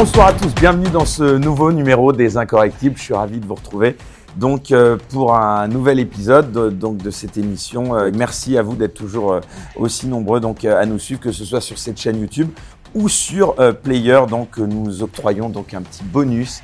[0.00, 2.96] Bonsoir à tous, bienvenue dans ce nouveau numéro des Incorrectibles.
[2.96, 3.98] Je suis ravi de vous retrouver.
[4.34, 8.76] Donc euh, pour un nouvel épisode de, donc de cette émission, euh, merci à vous
[8.76, 9.40] d'être toujours euh,
[9.76, 12.48] aussi nombreux donc à nous suivre, que ce soit sur cette chaîne YouTube
[12.94, 14.20] ou sur Player.
[14.26, 16.62] Donc nous octroyons donc un petit bonus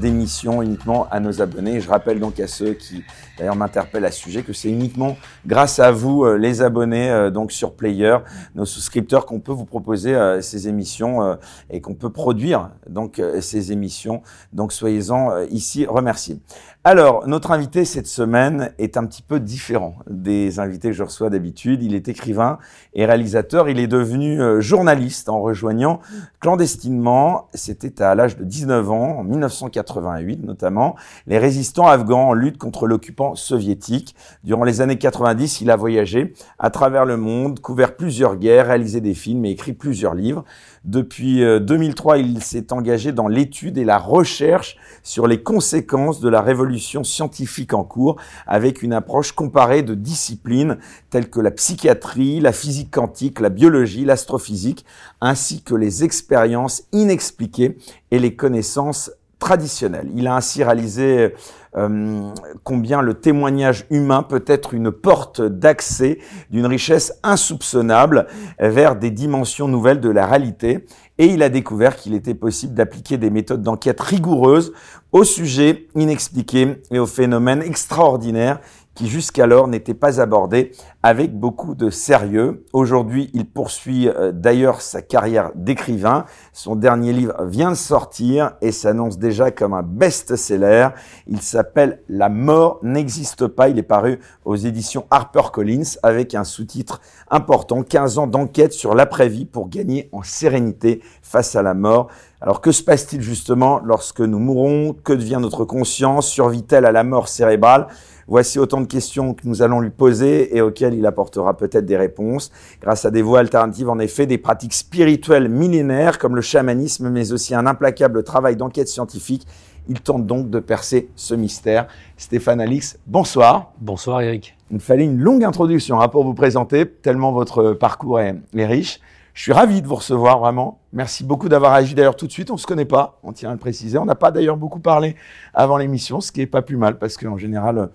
[0.00, 1.80] d'émissions uniquement à nos abonnés.
[1.80, 3.02] je rappelle donc à ceux qui
[3.38, 7.30] d'ailleurs m'interpellent à ce sujet que c'est uniquement grâce à vous, euh, les abonnés euh,
[7.30, 8.18] donc sur Player,
[8.54, 11.38] nos souscripteurs, qu'on peut vous proposer ces émissions
[11.70, 14.22] et qu'on peut produire donc ces émissions.
[14.52, 16.40] Donc soyez-en ici remerciés.
[16.84, 21.28] Alors, notre invité cette semaine est un petit peu différent des invités que je reçois
[21.28, 21.82] d'habitude.
[21.82, 22.58] Il est écrivain
[22.94, 23.68] et réalisateur.
[23.68, 26.00] Il est devenu journaliste en rejoignant
[26.40, 32.58] clandestinement, c'était à l'âge de 19 ans, en 1988 notamment, les résistants afghans en lutte
[32.58, 34.14] contre l'occupant soviétique.
[34.44, 39.00] Durant les années 90, il a voyagé à travers le monde, couvert plusieurs guerres, réalisé
[39.00, 40.44] des films et écrit plusieurs livres.
[40.84, 46.28] Depuis 2003, euh, il s'est engagé dans l'étude et la recherche sur les conséquences de
[46.28, 50.78] la révolution scientifique en cours avec une approche comparée de disciplines
[51.10, 54.84] telles que la psychiatrie, la physique quantique, la biologie, l'astrophysique,
[55.20, 57.76] ainsi que les expériences inexpliquées
[58.10, 60.08] et les connaissances traditionnelles.
[60.14, 61.34] Il a ainsi réalisé
[61.78, 62.30] euh,
[62.64, 66.18] combien le témoignage humain peut être une porte d'accès
[66.50, 68.26] d'une richesse insoupçonnable
[68.58, 70.84] vers des dimensions nouvelles de la réalité.
[71.18, 74.72] Et il a découvert qu'il était possible d'appliquer des méthodes d'enquête rigoureuses
[75.12, 78.60] aux sujets inexpliqués et aux phénomènes extraordinaires
[78.98, 80.72] qui jusqu'alors n'était pas abordé
[81.04, 82.66] avec beaucoup de sérieux.
[82.72, 86.24] Aujourd'hui, il poursuit euh, d'ailleurs sa carrière d'écrivain.
[86.52, 90.88] Son dernier livre vient de sortir et s'annonce déjà comme un best-seller.
[91.28, 93.68] Il s'appelle La mort n'existe pas.
[93.68, 99.46] Il est paru aux éditions HarperCollins avec un sous-titre important, 15 ans d'enquête sur l'après-vie
[99.46, 102.08] pour gagner en sérénité face à la mort.
[102.40, 104.92] Alors que se passe-t-il justement lorsque nous mourons?
[104.92, 106.28] Que devient notre conscience?
[106.28, 107.86] Survit-elle à la mort cérébrale?
[108.30, 111.96] Voici autant de questions que nous allons lui poser et auxquelles il apportera peut-être des
[111.96, 112.52] réponses
[112.82, 117.32] grâce à des voies alternatives, en effet, des pratiques spirituelles millénaires comme le chamanisme, mais
[117.32, 119.46] aussi un implacable travail d'enquête scientifique.
[119.88, 121.86] Il tente donc de percer ce mystère.
[122.18, 123.72] Stéphane Alix, bonsoir.
[123.80, 124.54] Bonsoir Eric.
[124.70, 128.66] Il me fallait une longue introduction hein, pour vous présenter, tellement votre parcours est, est
[128.66, 129.00] riche.
[129.32, 130.80] Je suis ravi de vous recevoir vraiment.
[130.92, 132.50] Merci beaucoup d'avoir agi d'ailleurs tout de suite.
[132.50, 133.96] On ne se connaît pas, on tient à le préciser.
[133.96, 135.14] On n'a pas d'ailleurs beaucoup parlé
[135.54, 137.88] avant l'émission, ce qui est pas plus mal parce qu'en général,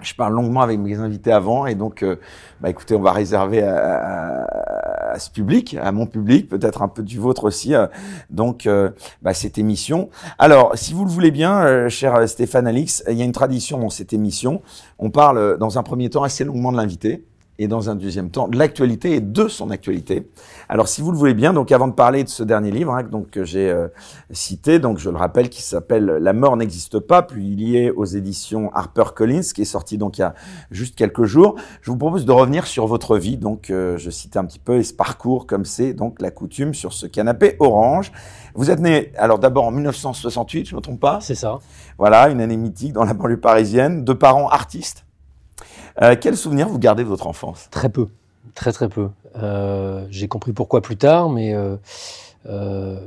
[0.00, 2.16] je parle longuement avec mes invités avant et donc, euh,
[2.60, 7.18] bah écoutez, on va réserver à, ce public, à mon public, peut-être un peu du
[7.18, 7.86] vôtre aussi, euh,
[8.28, 8.90] donc euh,
[9.22, 10.10] bah, cette émission.
[10.38, 13.90] Alors, si vous le voulez bien, cher Stéphane Alix, il y a une tradition dans
[13.90, 14.60] cette émission.
[14.98, 17.24] On parle dans un premier temps assez longuement de l'invité
[17.58, 20.30] et dans un deuxième temps de l'actualité et de son actualité.
[20.68, 23.02] Alors si vous le voulez bien, donc avant de parler de ce dernier livre hein,
[23.02, 23.88] donc que j'ai euh,
[24.30, 28.04] cité, donc je le rappelle, qui s'appelle La mort n'existe pas, puis il est aux
[28.04, 30.34] éditions Harper Collins, qui est sorti donc il y a
[30.70, 31.56] juste quelques jours.
[31.80, 34.76] Je vous propose de revenir sur votre vie, donc euh, je citais un petit peu
[34.76, 38.12] et ce parcours comme c'est donc la coutume sur ce canapé orange.
[38.54, 41.20] Vous êtes né alors d'abord en 1968, je me trompe pas?
[41.20, 41.58] C'est ça.
[41.98, 45.05] Voilà, une année mythique dans la banlieue parisienne, de parents artistes.
[46.02, 47.68] Euh, quels souvenirs vous gardez de votre enfance?
[47.70, 48.08] Très peu,
[48.54, 49.08] très très peu.
[49.36, 51.76] Euh, j'ai compris pourquoi plus tard, mais euh,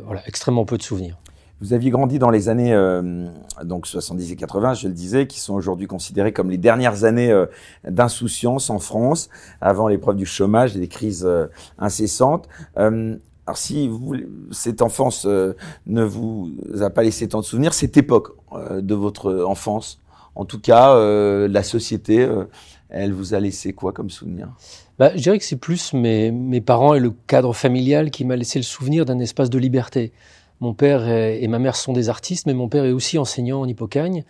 [0.06, 1.18] voilà, extrêmement peu de souvenirs.
[1.62, 2.74] Vous aviez grandi dans les années
[3.64, 7.38] donc 70 et 80, je le disais, qui sont aujourd'hui considérées comme les dernières années
[7.84, 9.30] d'insouciance en France,
[9.60, 11.28] avant l'épreuve du chômage et des crises
[11.78, 12.48] incessantes.
[12.78, 13.18] alors
[13.56, 14.16] si vous,
[14.52, 16.50] cette enfance ne vous
[16.80, 20.00] a pas laissé tant de souvenirs, cette époque de votre enfance,
[20.36, 22.26] en tout cas la société,
[22.90, 24.50] elle vous a laissé quoi comme souvenir?
[24.98, 28.60] Bah, Je dirais que c'est plus mes, parents et le cadre familial qui m'a laissé
[28.60, 30.12] le souvenir d'un espace de liberté.
[30.60, 33.66] Mon père et, ma mère sont des artistes, mais mon père est aussi enseignant en
[33.66, 34.26] Hippocagne,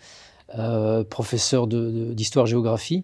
[0.58, 3.02] euh, professeur d'histoire-géographie,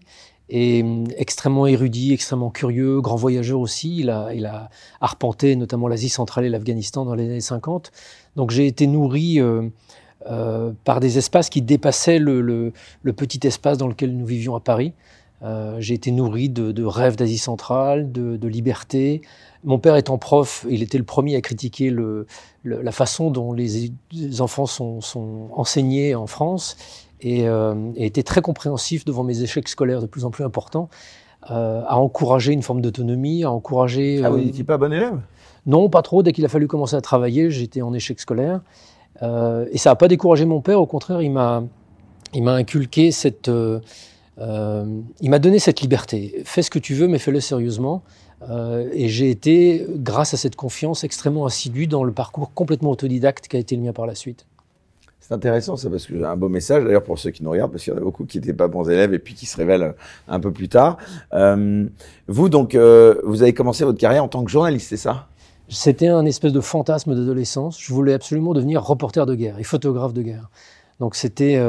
[0.49, 3.97] et hum, extrêmement érudit, extrêmement curieux, grand voyageur aussi.
[3.97, 4.69] Il a,
[5.01, 7.91] arpenté notamment l'Asie centrale et l'Afghanistan dans les années 50.
[8.37, 9.69] Donc j'ai été nourri euh,
[10.29, 12.73] euh, par des espaces qui dépassaient le,
[13.15, 14.93] petit espace dans lequel nous vivions à Paris.
[15.43, 19.21] Euh, j'ai été nourri de, rêves d'Asie centrale, de, liberté.
[19.63, 21.93] Mon père étant prof, il était le premier à critiquer
[22.63, 23.91] la façon dont les,
[24.39, 26.77] enfants sont, enseignés en France
[27.25, 30.89] euh, et, était très compréhensif devant mes échecs scolaires de plus en plus importants,
[31.51, 34.21] euh, à encourager une forme d'autonomie, à encourager...
[34.23, 35.19] Ah, vous n'étiez pas bon élève?
[35.65, 36.23] Non, pas trop.
[36.23, 38.61] Dès qu'il a fallu commencer à travailler, j'étais en échec scolaire.
[39.21, 41.61] et ça n'a pas découragé mon père, au contraire, il m'a
[42.33, 43.51] inculqué cette
[44.39, 46.41] il m'a donné cette liberté.
[46.45, 48.03] Fais ce que tu veux, mais fais-le sérieusement.
[48.93, 53.55] et j'ai été, grâce à cette confiance, extrêmement assidu dans le parcours complètement autodidacte qui
[53.55, 54.45] a été le mien par la suite.
[55.27, 57.71] C'est intéressant ça parce que j'ai un beau message d'ailleurs pour ceux qui nous regardent
[57.71, 59.57] parce qu'il y en a beaucoup qui n'étaient pas bons élèves et puis qui se
[59.57, 59.91] révèlent euh,
[60.29, 60.95] un peu plus tard.
[61.33, 61.85] Euh,
[62.29, 65.27] vous donc euh, vous avez commencé votre carrière en tant que journaliste, c'est ça?
[65.67, 67.77] C'était un espèce de fantasme d'adolescence.
[67.77, 70.49] Je voulais absolument devenir reporter de guerre et photographe de guerre.
[70.99, 71.61] Donc c'était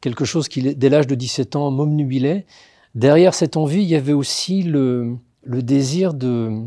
[0.00, 2.46] quelque chose qui dès l'âge de 17 ans m'omnubilait.
[2.94, 6.62] Derrière cette envie, il y avait aussi le, le désir de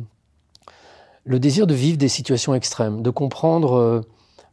[1.26, 4.04] le désir de vivre des situations extrêmes, de comprendre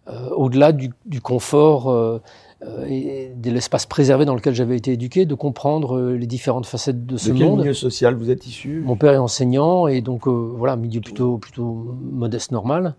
[0.08, 2.23] euh, au-delà du, confort euh,
[2.62, 7.06] euh, et de l'espace préservé dans lequel j'avais été éduqué, de comprendre les différentes facettes
[7.06, 8.82] de ce de quel milieu social vous êtes issu?
[8.85, 12.94] Mon père est enseignant et donc voilà, milieu plutôt plutôt modeste normal.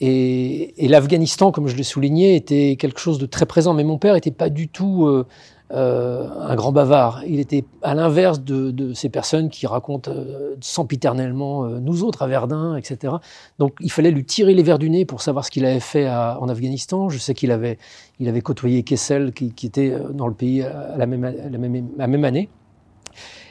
[0.00, 3.74] Et, l'Afghanistan, comme je l'ai souligné, était quelque chose de très présent.
[3.74, 5.24] Mais mon père n'était pas du tout
[5.72, 7.22] euh, un grand bavard.
[7.26, 12.26] Il était à l'inverse de, ces personnes qui racontent euh, sempiternellement euh, nous autres à
[12.26, 13.14] Verdun, etc.
[13.58, 16.08] Donc il fallait lui tirer les verres du nez pour savoir ce qu'il avait fait
[16.08, 17.08] en Afghanistan.
[17.08, 17.78] Je sais qu'il avait,
[18.20, 22.06] il avait côtoyé Kessel, qui, était dans le pays à la même, la même, la
[22.06, 22.50] même année.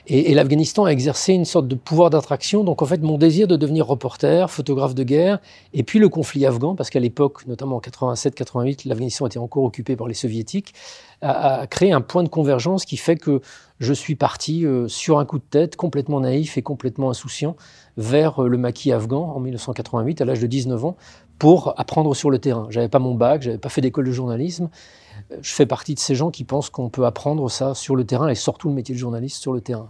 [0.08, 2.64] Et, l'Afghanistan a exercé une sorte de pouvoir d'attraction.
[2.64, 5.40] Donc en fait, mon désir de devenir reporter, photographe de guerre,
[5.74, 9.96] et puis le conflit afghan, parce qu'à l'époque, notamment en 87-88, l'Afghanistan était encore occupé
[9.96, 10.74] par les soviétiques,
[11.22, 13.40] a, créé un point de convergence qui fait que
[13.80, 17.56] je suis parti euh, sur un coup de tête, complètement naïf et complètement insouciant,
[17.96, 20.98] vers euh, le maquis afghan en 1988, à l'âge de 19 ans,
[21.40, 22.68] pour apprendre sur le terrain.
[22.70, 24.70] J'avais pas mon bac, j'avais pas fait d'école de journalisme
[25.42, 28.30] je fais partie de ces gens qui pensent qu'on peut apprendre ça sur le terrain
[28.30, 29.90] et surtout le métier de journaliste sur le terrain.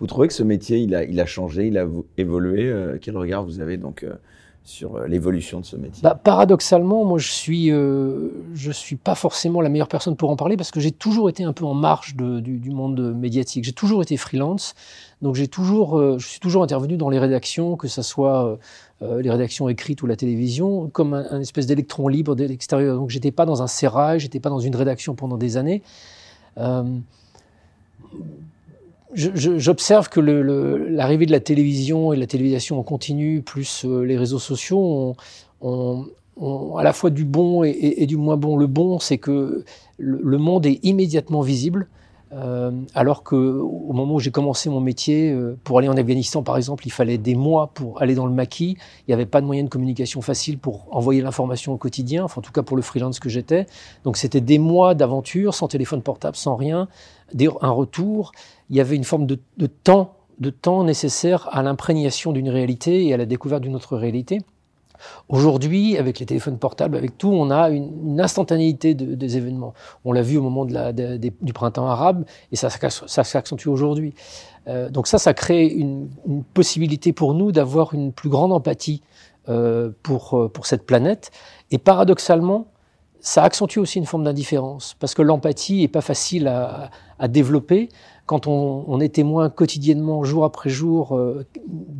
[0.00, 1.86] Vous trouvez que ce métier, il a, il a changé, il a
[2.16, 4.14] évolué euh, Quel regard vous avez donc euh,
[4.62, 6.02] sur euh, l'évolution de ce métier?
[6.02, 10.56] Bah, Paradoxalement, moi, je suis, je suis pas forcément la meilleure personne pour en parler
[10.56, 13.64] parce que j'ai toujours été un peu en marge du, du, monde médiatique.
[13.64, 14.74] J'ai toujours été freelance,
[15.20, 18.58] donc j'ai toujours, je suis toujours intervenu dans les rédactions, que ce soit
[19.00, 22.96] euh, les rédactions écrites ou la télévision, comme un, espèce d'électron libre de l'extérieur.
[22.96, 25.82] Donc j'étais pas dans un serrage, j'étais pas dans une rédaction pendant des années.
[26.58, 26.82] Euh,
[29.14, 34.18] J'observe que l'arrivée de la télévision et de la télévision en continu, plus euh, les
[34.18, 35.16] réseaux sociaux,
[35.62, 36.06] ont,
[36.76, 38.56] à la fois du bon et, du moins bon.
[38.56, 39.64] Le bon, c'est que
[39.96, 41.88] le, monde est immédiatement visible.
[42.32, 46.42] Euh, alors que au moment où j'ai commencé mon métier, euh, pour aller en Afghanistan
[46.42, 48.76] par exemple, il fallait des mois pour aller dans le maquis.
[49.06, 52.40] Il n'y avait pas de moyen de communication facile pour envoyer l'information au quotidien, enfin
[52.40, 53.66] en tout cas pour le freelance que j'étais.
[54.04, 56.88] Donc c'était des mois d'aventure, sans téléphone portable, sans rien,
[57.60, 58.32] un retour.
[58.70, 63.14] Il y avait une forme de, temps, de temps nécessaire à l'imprégnation d'une réalité et
[63.14, 64.40] à la découverte d'une autre réalité.
[65.28, 69.74] Aujourd'hui, avec les téléphones portables, avec tout, on a une, instantanéité des événements.
[70.04, 74.14] On l'a vu au moment du printemps arabe et ça, s'accentue aujourd'hui.
[74.66, 76.08] Euh, donc ça, ça crée une,
[76.54, 79.02] possibilité pour nous d'avoir une plus grande empathie
[79.48, 81.30] euh, pour, pour cette planète.
[81.70, 82.66] Et paradoxalement,
[83.20, 86.90] ça accentue aussi une forme d'indifférence, parce que l'empathie n'est pas facile à,
[87.28, 87.88] développer
[88.26, 91.44] quand on, est témoin quotidiennement, jour après jour, euh,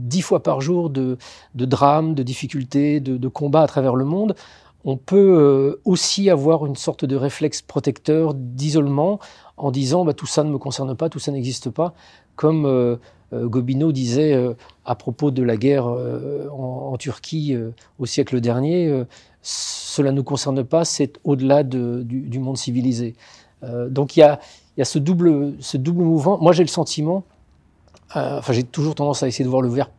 [0.08, 1.16] dix fois par jour, de,
[1.54, 4.34] drames, de difficultés, de, combats à travers le monde,
[4.84, 9.18] on peut euh, aussi avoir une sorte de réflexe protecteur, d'isolement,
[9.56, 11.94] en disant bah, tout ça ne me concerne pas, tout ça n'existe pas,
[12.36, 12.96] comme euh,
[13.32, 14.34] Gobineau disait
[14.86, 17.54] à propos de la guerre en, Turquie
[17.98, 19.04] au siècle dernier,
[19.42, 23.16] cela ne nous concerne pas, c'est au-delà du, monde civilisé.
[23.90, 24.40] donc il y a,
[24.82, 26.38] ce double, ce double mouvement.
[26.40, 27.24] Moi, j'ai le sentiment,
[28.16, 29.90] euh, enfin, j'ai toujours tendance à essayer de voir le verre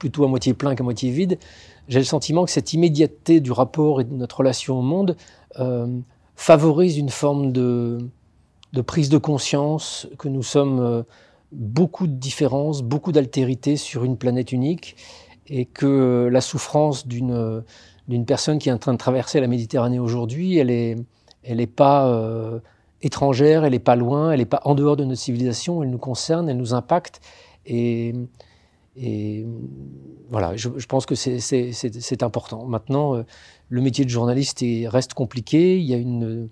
[0.00, 1.38] plutôt à moitié plein qu'à moitié vide.
[1.86, 5.16] J'ai le sentiment que cette immédiateté du rapport et de notre relation au monde
[5.60, 5.86] euh,
[6.34, 7.98] favorise une forme de,
[8.86, 11.02] prise de conscience que nous sommes euh,
[11.52, 14.96] beaucoup de différences, beaucoup d'altérité sur une planète unique
[15.46, 17.64] et que la souffrance d'une
[18.26, 20.96] personne qui est en train de traverser la Méditerranée aujourd'hui, elle est,
[21.42, 22.62] elle est pas
[23.02, 25.98] étrangère, elle n'est pas loin, elle n'est pas en dehors de notre civilisation, elle nous
[25.98, 27.20] concerne, elle nous impacte.
[29.00, 29.46] Et
[30.28, 32.66] voilà, je, pense que c'est important.
[32.66, 33.22] Maintenant, euh,
[33.68, 35.78] le métier de journaliste reste compliqué.
[35.78, 36.48] Il y a une,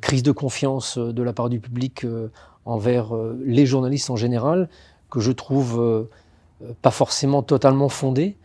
[0.00, 2.30] crise de confiance de la part du public euh,
[2.64, 4.68] envers euh, les journalistes en général,
[5.10, 6.08] que je trouve
[6.80, 8.36] pas forcément totalement fondée.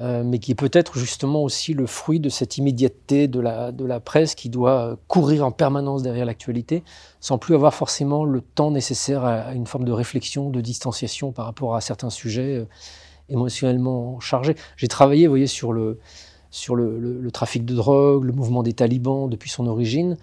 [0.00, 3.84] Euh, mais qui est peut-être justement aussi le fruit de cette immédiateté de la, de
[3.84, 6.82] la presse qui doit courir en permanence derrière l'actualité,
[7.20, 11.44] sans plus avoir forcément le temps nécessaire à, une forme de réflexion, de distanciation par
[11.44, 12.64] rapport à certains sujets euh,
[13.28, 14.56] émotionnellement chargés.
[14.76, 16.00] J'ai travaillé, vous voyez, sur le,
[16.50, 20.16] sur le, le, trafic de drogue, le mouvement des talibans depuis son origine.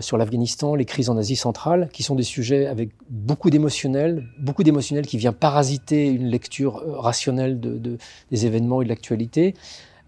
[0.00, 4.64] Sur l'Afghanistan, les crises en Asie centrale, qui sont des sujets avec beaucoup d'émotionnel, beaucoup
[4.64, 7.98] d'émotionnel qui vient parasiter une lecture rationnelle de,
[8.30, 9.54] des événements et de l'actualité.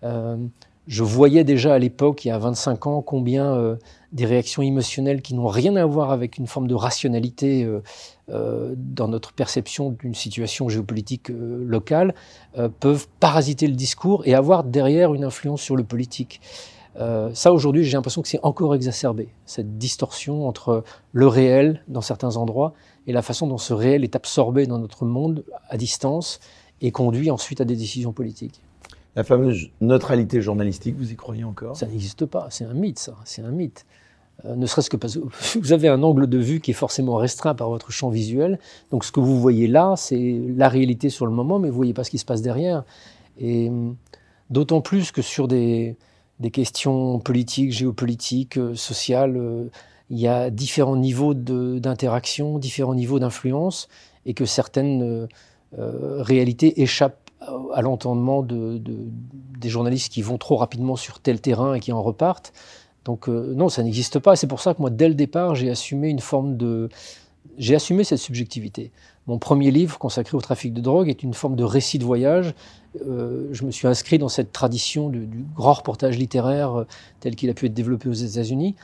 [0.03, 3.77] je voyais déjà à l'époque, il y a 25 ans, combien
[4.15, 7.83] des réactions émotionnelles qui n'ont rien à voir avec une forme de rationalité euh,
[8.31, 12.15] euh, dans notre perception d'une situation géopolitique euh, locale,
[12.79, 16.41] peuvent parasiter le discours et avoir derrière une influence sur le politique.
[16.97, 22.37] Ça, aujourd'hui, j'ai l'impression que c'est encore exacerbé, cette distorsion entre le réel dans certains
[22.37, 22.73] endroits
[23.07, 26.41] et la façon dont ce réel est absorbé dans notre monde à distance
[26.81, 28.61] et conduit ensuite à des décisions politiques.
[29.17, 31.77] La fameuse neutralité journalistique, vous y croyez encore?
[31.77, 33.87] Ça n'existe pas, c'est un mythe, ça, c'est un mythe.
[34.45, 37.17] Euh, ne serait-ce que parce que vous avez un angle de vue qui est forcément
[37.17, 38.59] restreint par votre champ visuel.
[38.91, 41.95] Donc ce que vous voyez là, c'est la réalité sur le moment, mais vous voyez
[41.95, 42.85] pas ce qui se passe derrière.
[43.39, 43.97] Et hum,
[44.51, 45.97] d'autant plus que sur des,
[46.41, 49.71] des questions politiques, géopolitiques, euh, sociales, euh,
[50.11, 53.89] il y a différents niveaux d'interaction, différents niveaux d'influence,
[54.27, 55.27] et que certaines
[55.73, 57.31] réalités échappent
[57.73, 58.95] à l'entendement de, de,
[59.59, 62.53] des journalistes qui vont trop rapidement sur tel terrain et qui en repartent.
[63.05, 64.37] Donc euh, non, ça n'existe pas.
[64.37, 66.89] C'est pour ça que moi, dès le départ, j'ai assumé une forme de...
[67.59, 68.91] J'ai assumé cette subjectivité.
[69.27, 72.55] Mon premier livre consacré au trafic de drogue est une forme de récit de voyage.
[73.07, 76.87] Euh, je me suis inscrit dans cette tradition du, grand reportage littéraire euh,
[77.21, 78.75] tel qu'il a pu être développé aux États-Unis,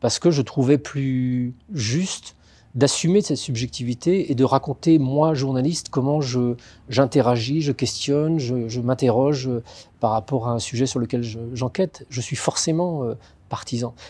[0.00, 2.34] parce que je trouvais plus juste
[2.74, 6.54] d'assumer cette subjectivité et de raconter, moi, journaliste, comment je,
[6.88, 9.50] j'interagis, je questionne, je, je m'interroge
[9.98, 12.06] par rapport à un sujet sur lequel j'enquête.
[12.08, 13.02] Je, suis forcément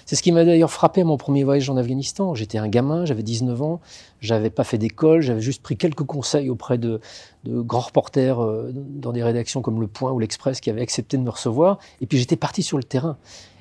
[0.07, 2.35] C'est ce qui m'a d'ailleurs frappé à mon premier voyage en Afghanistan.
[2.35, 3.81] J'étais un gamin, j'avais 19 ans,
[4.21, 7.01] j'avais pas fait d'école, j'avais juste pris quelques conseils auprès de,
[7.45, 11.17] de grands reporters euh, dans des rédactions comme Le Point ou l'Express qui avaient accepté
[11.17, 11.79] de me recevoir.
[12.01, 13.17] Et puis j'étais parti sur le terrain.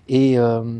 [0.08, 0.80] Et, euh,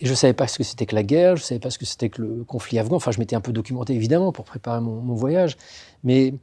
[0.00, 1.86] et je savais pas ce que c'était que la guerre, je savais pas ce que
[1.86, 2.96] c'était que le conflit afghan.
[2.96, 5.56] Enfin, je m'étais un peu documenté évidemment pour préparer mon, mon voyage.
[6.04, 6.34] Mais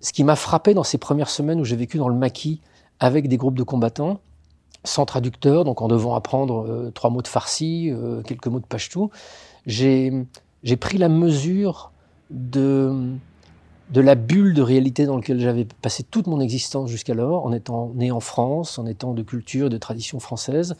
[0.00, 2.60] ce qui m'a frappé dans ces premières semaines où j'ai vécu dans le maquis
[2.98, 4.20] avec des groupes de combattants,
[4.84, 8.66] sans traducteur, donc en devant apprendre euh, trois mots de farsi, euh, quelques mots de
[8.66, 9.10] pashto,
[9.66, 10.26] j'ai
[10.80, 11.92] pris la mesure
[12.30, 13.14] de,
[13.90, 17.92] de la bulle de réalité dans laquelle j'avais passé toute mon existence jusqu'alors, en étant
[17.94, 20.76] né en France, en étant de culture et de tradition française.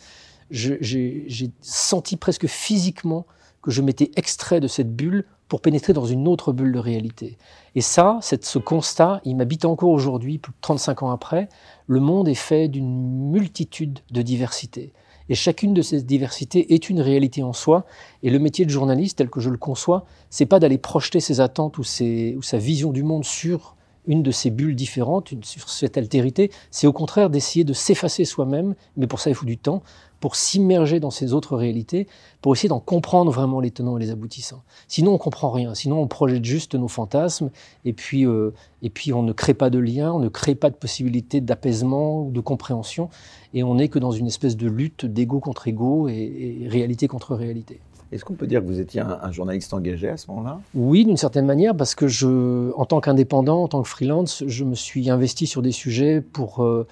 [0.50, 3.26] J'ai senti presque physiquement
[3.62, 7.37] que je m'étais extrait de cette bulle pour pénétrer dans une autre bulle de réalité.
[7.75, 11.49] Et ça, ce constat, il m'habite encore aujourd'hui, plus de 35 ans après.
[11.87, 14.93] Le monde est fait d'une multitude de diversités.
[15.29, 17.85] Et chacune de ces diversités est une réalité en soi.
[18.23, 21.41] Et le métier de journaliste, tel que je le conçois, c'est pas d'aller projeter ses
[21.41, 26.51] attentes ou, sa vision du monde sur une de ces bulles différentes, sur cette altérité,
[26.73, 29.85] c'est au contraire d'essayer de s'effacer soi-même, mais pour ça il faut du temps,
[30.23, 32.07] pour s'immerger dans ces autres réalités,
[32.43, 34.62] pour essayer d'en comprendre vraiment les tenants et les aboutissants.
[34.87, 37.50] Sinon on comprend rien, sinon on projette juste nos fantasmes,
[37.85, 40.71] et puis, euh, et puis on ne crée pas de lien, on ne crée pas
[40.71, 43.11] de possibilité d'apaisement ou de compréhension,
[43.52, 47.35] et on n'est que dans une espèce de lutte d'ego contre ego et réalité contre
[47.35, 47.81] réalité.
[48.12, 50.61] Est-ce qu'on peut dire que vous étiez un, journaliste engagé à ce moment-là?
[50.75, 54.62] Oui, d'une certaine manière, parce que je, en tant qu'indépendant, en tant que freelance, je
[54.64, 56.87] me suis investi sur des sujets pour euh,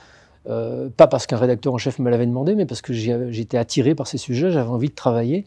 [0.49, 3.95] euh, pas parce qu'un rédacteur en chef me l'avait demandé, mais parce que j'étais attiré
[3.95, 5.47] par ces sujets, j'avais envie de travailler.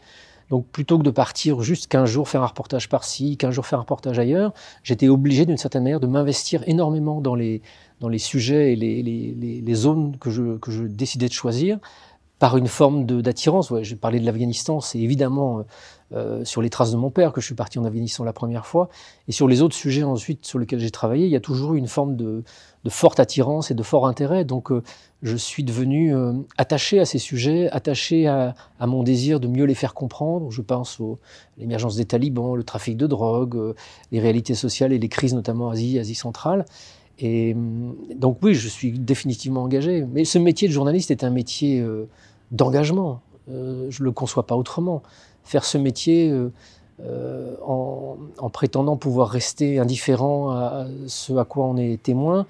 [0.49, 3.79] Donc plutôt que de partir juste 15 jours faire un reportage par-ci, 15 jours faire
[3.79, 7.61] un reportage ailleurs, j'étais obligé d'une certaine manière de m'investir énormément dans les,
[8.01, 11.79] dans les sujets et les, les, les zones que je, que je décidais de choisir
[12.43, 13.71] par une forme d'attirance.
[13.71, 15.63] Ouais, J'ai parlé de l'Afghanistan, c'est évidemment euh,
[16.13, 18.65] euh, sur les traces de mon père que je suis parti en Afghanistan la première
[18.65, 18.89] fois.
[19.29, 21.87] Et sur les autres sujets ensuite sur lesquels j'ai travaillé, il y a toujours une
[21.87, 22.43] forme de,
[22.83, 24.45] de forte attirance et de fort intérêt.
[24.45, 24.83] Donc euh,
[25.21, 26.13] je suis devenu
[26.57, 30.51] attaché à ces sujets, attaché à, mon désir de mieux les faire comprendre.
[30.51, 31.15] Je pense à
[31.57, 33.73] l'émergence des talibans, le trafic de drogue,
[34.11, 36.65] les réalités sociales et les crises notamment Asie, Asie centrale.
[37.19, 37.55] Et
[38.15, 40.05] donc oui, je suis définitivement engagé.
[40.11, 41.81] Mais ce métier de journaliste est un métier
[42.51, 43.21] d'engagement.
[43.49, 45.03] Euh, je ne le conçois pas autrement.
[45.43, 46.51] Faire ce métier euh,
[47.01, 52.45] euh, en, prétendant pouvoir rester indifférent à ce à quoi on est témoin,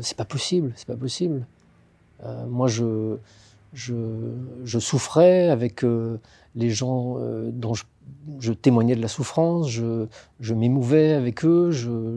[0.00, 0.72] c'est pas possible.
[0.76, 1.46] C'est pas possible.
[2.48, 3.16] moi, je,
[3.74, 5.84] je, souffrais avec
[6.54, 7.16] les gens
[7.52, 10.06] dont je, témoignais de la souffrance, je,
[10.40, 11.70] je m'émouvais avec eux,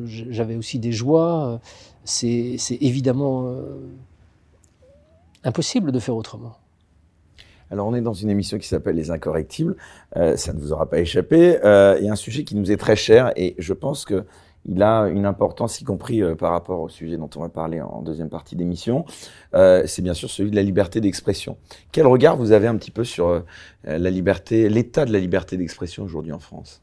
[0.06, 1.60] j'avais aussi des joies.
[2.04, 3.54] C'est évidemment
[5.44, 6.56] impossible de faire autrement.
[7.72, 9.78] Alors on est dans une émission qui s'appelle Les Incorrectibles,
[10.18, 12.98] euh, ça ne vous aura pas échappé, euh, et un sujet qui nous est très
[12.98, 14.26] cher, et je pense que
[14.66, 17.82] il a une importance, y compris euh, par rapport au sujet dont on va parler
[17.82, 19.06] en deuxième partie d'émission.
[19.56, 21.58] Euh, c'est bien sûr celui de la liberté d'expression.
[21.92, 23.42] Quel regard vous avez un petit peu sur euh,
[23.86, 26.82] la liberté, l'état de la liberté d'expression aujourd'hui en France?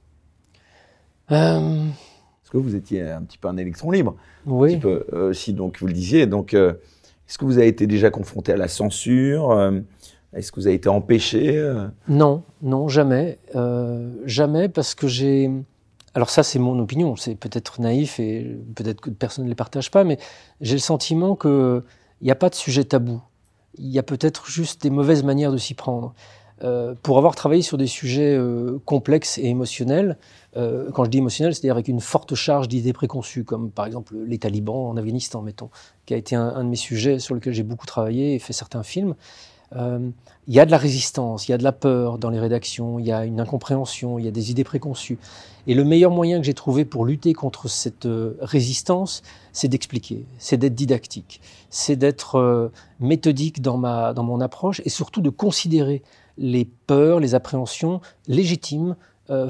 [1.30, 4.16] Est-ce que vous étiez un petit peu un électron libre?
[4.46, 4.74] Oui.
[4.74, 6.26] Un petit peu, si donc vous le disiez.
[6.26, 9.52] Donc, est-ce que vous avez été déjà confronté à la censure?
[10.32, 11.62] Est-ce que vous avez été empêché?
[12.08, 13.38] Non, non, jamais,
[14.24, 15.50] jamais, parce que j'ai
[16.18, 19.92] alors ça, c'est mon opinion, c'est peut-être naïf et peut-être que personne ne les partage
[19.92, 20.18] pas, mais
[20.60, 21.80] j'ai le sentiment qu'il
[22.22, 23.22] n'y a pas de sujet tabou.
[23.78, 26.14] Il y a peut-être juste des mauvaises manières de s'y prendre.
[26.64, 30.18] Euh, pour avoir travaillé sur des sujets euh, complexes et émotionnels,
[30.56, 34.16] euh, quand je dis émotionnel, c'est-à-dire avec une forte charge d'idées préconçues, comme par exemple
[34.16, 35.70] les talibans en Afghanistan, mettons,
[36.04, 38.52] qui a été un, un de mes sujets sur lequel j'ai beaucoup travaillé et fait
[38.52, 39.14] certains films.
[39.76, 40.10] Euh,
[40.46, 42.98] il y a de la résistance, il y a de la peur dans les rédactions,
[42.98, 45.18] il y a une incompréhension, il y a des idées préconçues.
[45.66, 49.22] Et le meilleur moyen que j'ai trouvé pour lutter contre cette euh, résistance,
[49.52, 54.88] c'est d'expliquer, c'est d'être didactique, c'est d'être euh, méthodique dans, ma, dans mon approche et
[54.88, 56.02] surtout de considérer
[56.38, 58.96] les peurs, les appréhensions légitimes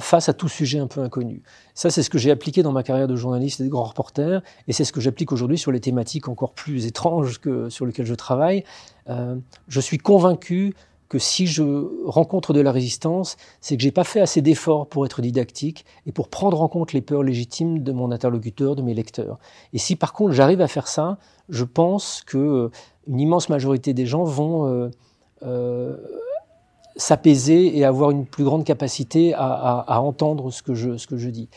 [0.00, 1.40] face à tout sujet un peu inconnu.
[1.72, 4.42] Ça, c'est ce que j'ai appliqué dans ma carrière de journaliste et de grand reporter,
[4.66, 8.06] et c'est ce que j'applique aujourd'hui sur les thématiques encore plus étranges que sur lesquelles
[8.06, 8.64] je travaille.
[9.08, 9.36] Euh,
[9.68, 10.74] je suis convaincu
[11.08, 11.62] que si je
[12.04, 16.12] rencontre de la résistance, c'est que j'ai pas fait assez d'efforts pour être didactique et
[16.12, 19.38] pour prendre en compte les peurs légitimes de mon interlocuteur, de mes lecteurs.
[19.72, 21.16] Et si par contre j'arrive à faire ça,
[21.48, 22.70] je pense que euh,
[23.06, 24.90] une immense majorité des gens vont
[25.42, 25.96] euh,
[26.96, 31.48] s'apaiser et avoir une plus grande capacité à, entendre ce que je, dis.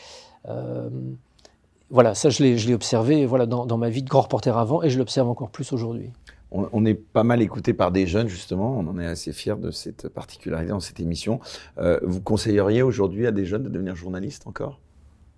[1.92, 4.98] Voilà, ça je l'ai observé voilà, dans, ma vie de grand reporter avant et je
[4.98, 6.10] l'observe encore plus aujourd'hui.
[6.54, 9.70] On, est pas mal écouté par des jeunes justement, on en est assez fiers de
[9.70, 11.40] cette particularité dans cette émission.
[11.78, 14.78] Euh, vous conseilleriez aujourd'hui à des jeunes de devenir journaliste encore?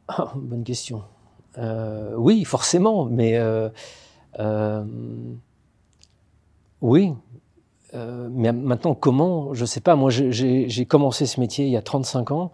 [0.09, 1.03] Ah, Bonne question.
[1.57, 3.39] Euh, oui, forcément, mais
[6.81, 7.15] oui,
[7.95, 9.55] euh, mais maintenant, comment?
[9.55, 9.97] Je ne sais pas.
[9.97, 12.53] Moi, j'ai commencé ce métier il y a 35 ans,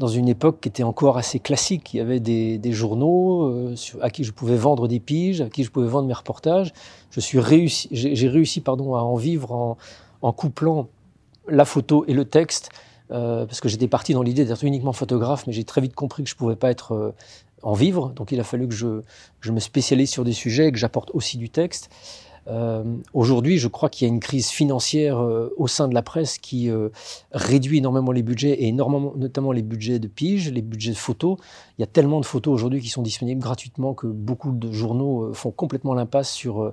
[0.00, 1.92] dans une époque qui était encore assez classique.
[1.92, 5.62] Il y avait des, journaux euh, à qui je pouvais vendre des piges, à qui
[5.62, 6.72] je pouvais vendre mes reportages.
[7.12, 9.76] J'ai réussi pardon, à en vivre
[10.22, 10.88] en, couplant
[11.48, 12.70] la photo et le texte,
[13.10, 16.24] euh, parce que j'étais parti dans l'idée d'être uniquement photographe, mais j'ai très vite compris
[16.24, 17.12] que je ne pouvais pas être
[17.62, 18.08] en vivre.
[18.16, 21.36] Donc, il a fallu que je me spécialise sur des sujets et que j'apporte aussi
[21.36, 21.90] du texte.
[22.48, 26.02] Euh, Aujourd'hui, je crois qu'il y a une crise financière euh, au sein de la
[26.02, 26.88] presse qui euh,
[27.32, 31.36] réduit énormément les budgets, et notamment les budgets de pige, les budgets de photos.
[31.78, 35.32] Il y a tellement de photos aujourd'hui qui sont disponibles gratuitement que beaucoup de journaux
[35.34, 36.72] font complètement l'impasse sur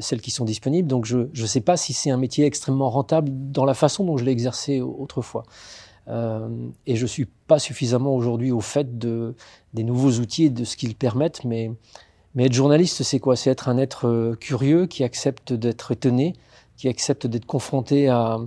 [0.00, 0.88] celles qui sont disponibles.
[0.88, 4.16] Donc je ne sais pas si c'est un métier extrêmement rentable dans la façon dont
[4.16, 5.44] je l'ai exercé autrefois.
[6.08, 9.34] et je ne suis pas suffisamment aujourd'hui au fait de,
[9.74, 11.70] des nouveaux outils et de ce qu'ils permettent, mais
[12.34, 13.36] mais être journaliste, c'est quoi?
[13.36, 16.34] C'est être un être euh, curieux qui accepte d'être étonné,
[16.76, 18.38] qui accepte d'être confronté à,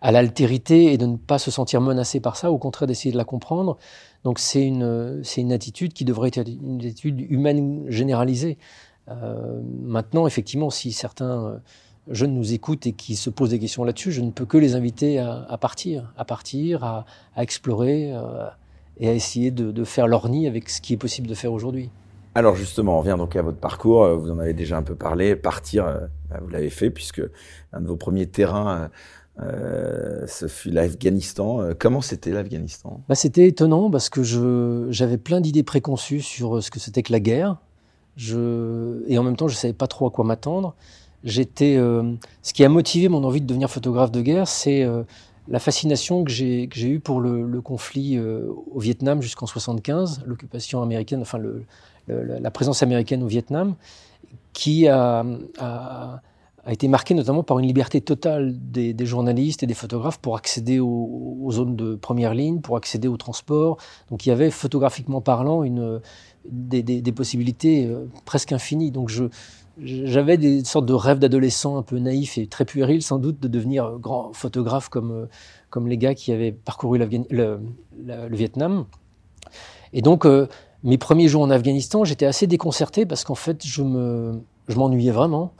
[0.00, 3.16] à l'altérité et de ne pas se sentir menacé par ça, au contraire d'essayer de
[3.16, 3.78] la comprendre.
[4.24, 8.58] Donc c'est une, c'est une attitude qui devrait être une attitude humaine généralisée.
[9.08, 11.56] Euh, maintenant, effectivement, si certains euh,
[12.08, 14.74] jeunes nous écoutent et qui se posent des questions là-dessus, je ne peux que les
[14.74, 17.06] inviter à, partir, à partir, à,
[17.36, 18.12] explorer
[18.98, 21.52] et à essayer de, de faire leur nid avec ce qui est possible de faire
[21.52, 21.90] aujourd'hui.
[22.36, 24.04] Alors justement, on revient donc à votre parcours.
[24.04, 25.36] Euh, vous en avez déjà un peu parlé.
[25.36, 27.22] Partir, euh, bah, vous l'avez fait puisque
[27.72, 28.90] un de vos premiers terrains,
[29.40, 31.60] euh, ce fut l'Afghanistan.
[31.78, 33.00] Comment c'était l'Afghanistan?
[33.08, 34.22] Bah, C'était étonnant parce que
[34.90, 37.56] j'avais plein d'idées préconçues sur ce que c'était que la guerre.
[38.18, 40.74] Et en même temps, je savais pas trop à quoi m'attendre.
[41.24, 41.76] J'étais,
[42.42, 44.86] ce qui a motivé mon envie de devenir photographe de guerre, c'est
[45.48, 51.22] la fascination que j'ai eue pour le, le conflit au Vietnam jusqu'en 75, l'occupation américaine,
[51.22, 51.64] enfin le,
[52.08, 53.74] la présence américaine au Vietnam,
[54.52, 55.24] qui a,
[56.66, 61.50] été marquée notamment par une liberté totale des, journalistes et des photographes pour accéder aux,
[61.50, 63.76] zones de première ligne, pour accéder au transport.
[64.10, 66.00] Donc il y avait, photographiquement parlant, une,
[66.46, 68.90] des, possibilités euh, presque infinies.
[68.90, 69.10] Donc
[69.78, 73.48] j'avais des sortes de rêves d'adolescent un peu naïfs et très puérils sans doute de
[73.48, 75.28] devenir grand photographe comme,
[75.68, 77.60] comme les gars qui avaient parcouru le,
[78.06, 78.86] le, Vietnam.
[79.92, 80.48] Et donc, euh,
[80.84, 85.10] mes premiers jours en Afghanistan, j'étais assez déconcerté parce qu'en fait, je me, je m'ennuyais
[85.10, 85.52] vraiment.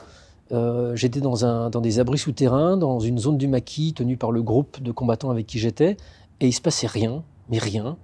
[0.52, 4.82] Euh, j'étais dans, des abris souterrains, dans une zone du maquis tenue par le groupe
[4.82, 5.96] de combattants avec qui j'étais,
[6.40, 7.96] et il se passait rien, mais rien.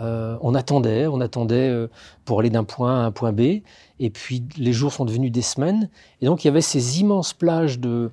[0.00, 1.88] Euh, on attendait, on attendait euh,
[2.24, 3.60] pour aller d'un point à un point B,
[4.00, 5.90] et puis les jours sont devenus des semaines,
[6.22, 8.10] et donc il y avait ces immenses plages de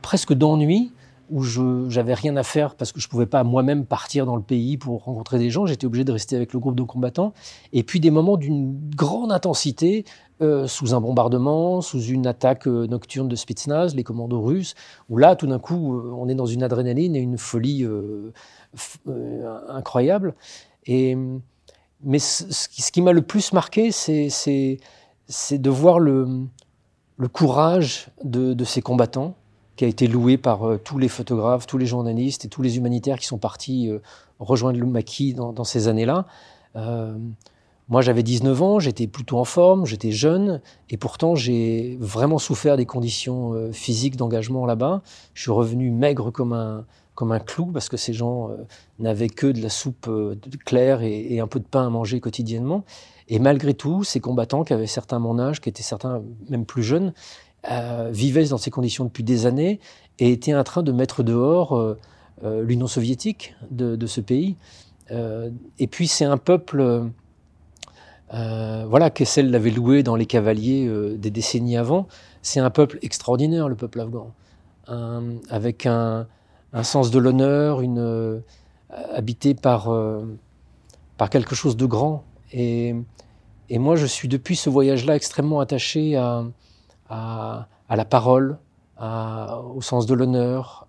[0.00, 0.90] presque d'ennui
[1.30, 4.42] où je j'avais rien à faire parce que je pouvais pas moi-même partir dans le
[4.42, 5.64] pays pour rencontrer des gens.
[5.64, 7.32] J'étais obligé de rester avec le groupe de combattants.
[7.72, 10.04] Et puis des moments d'une grande intensité
[10.42, 14.74] euh, sous un bombardement, sous une attaque euh, nocturne de Spetsnaz, les commandos russes,
[15.08, 17.86] où là, tout d'un coup, euh, on est dans une adrénaline et une folie
[19.68, 20.34] incroyable.
[20.86, 21.16] Et,
[22.02, 24.78] mais ce, qui m'a le plus marqué, c'est
[25.52, 26.46] de voir le,
[27.18, 29.34] le courage de, de ces combattants
[29.80, 32.76] qui a été loué par euh, tous les photographes, tous les journalistes et tous les
[32.76, 33.98] humanitaires qui sont partis euh,
[34.38, 36.26] rejoindre le maquis dans, ces années-là.
[36.76, 37.16] Euh,
[37.88, 42.76] moi, j'avais 19 ans, j'étais plutôt en forme, j'étais jeune, et pourtant j'ai vraiment souffert
[42.76, 45.00] des conditions physiques d'engagement là-bas.
[45.32, 48.50] Je suis revenu maigre comme un, comme un clou parce que ces gens
[48.98, 50.10] n'avaient que de la soupe
[50.66, 52.84] claire et, et, un peu de pain à manger quotidiennement.
[53.28, 56.82] Et malgré tout, ces combattants qui avaient certains mon âge, qui étaient certains même plus
[56.82, 57.12] jeunes,
[57.70, 59.80] euh, vivait dans ces conditions depuis des années
[60.18, 61.98] et était en train de mettre dehors euh,
[62.42, 64.56] euh, l'Union soviétique de, ce pays.
[65.10, 67.04] et puis c'est un peuple,
[68.30, 72.06] voilà, Kessel l'avait loué dans les cavaliers des décennies avant.
[72.40, 74.32] C'est un peuple extraordinaire, le peuple afghan,
[75.50, 76.26] avec un,
[76.82, 77.82] sens de l'honneur,
[79.12, 79.92] habité par
[81.18, 82.24] par quelque chose de grand.
[82.52, 82.94] Et,
[83.68, 86.44] et moi, je suis depuis ce voyage-là extrêmement attaché à,
[87.10, 88.58] à, la parole,
[88.98, 90.86] au sens de l'honneur,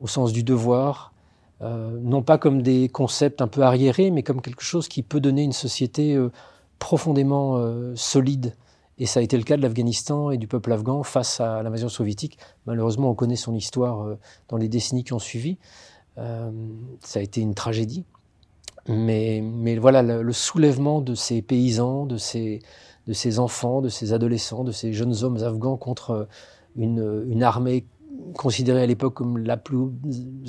[0.00, 1.12] au sens du devoir,
[1.60, 5.20] euh, non pas comme des concepts un peu arriérés, mais comme quelque chose qui peut
[5.20, 6.30] donner une société euh,
[6.78, 8.54] profondément euh, solide.
[8.98, 11.88] Et ça a été le cas de l'Afghanistan et du peuple afghan face à l'invasion
[11.88, 12.38] soviétique.
[12.66, 14.16] Malheureusement, on connaît son histoire
[14.48, 15.56] dans les décennies qui ont suivi.
[16.16, 18.04] ça a été une tragédie.
[18.88, 19.40] Mais,
[19.76, 22.58] voilà, le, soulèvement de ces paysans, de ces,
[23.08, 26.24] de ces enfants, de ces adolescents, de ces jeunes hommes afghans contre euh,
[26.76, 27.86] une, une armée
[28.36, 29.88] considérée à l'époque comme la plus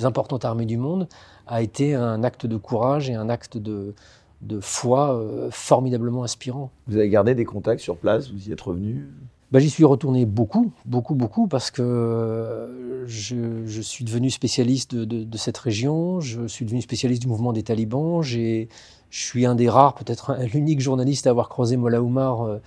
[0.02, 1.08] importante armée du monde,
[1.46, 3.94] a été un acte de courage et un acte de,
[4.42, 6.70] de foi euh, formidablement inspirant.
[6.86, 9.08] Vous avez gardé des contacts sur place Vous y êtes revenu?
[9.50, 14.94] Bah, J'y suis retourné beaucoup, beaucoup, beaucoup, parce que euh, je, je suis devenu spécialiste
[14.94, 18.68] de, de, de, cette région, je suis devenu spécialiste du mouvement des talibans, j'ai
[19.10, 22.58] je suis un des rares, peut-être l'unique journaliste à avoir croisé Mola Oumar euh,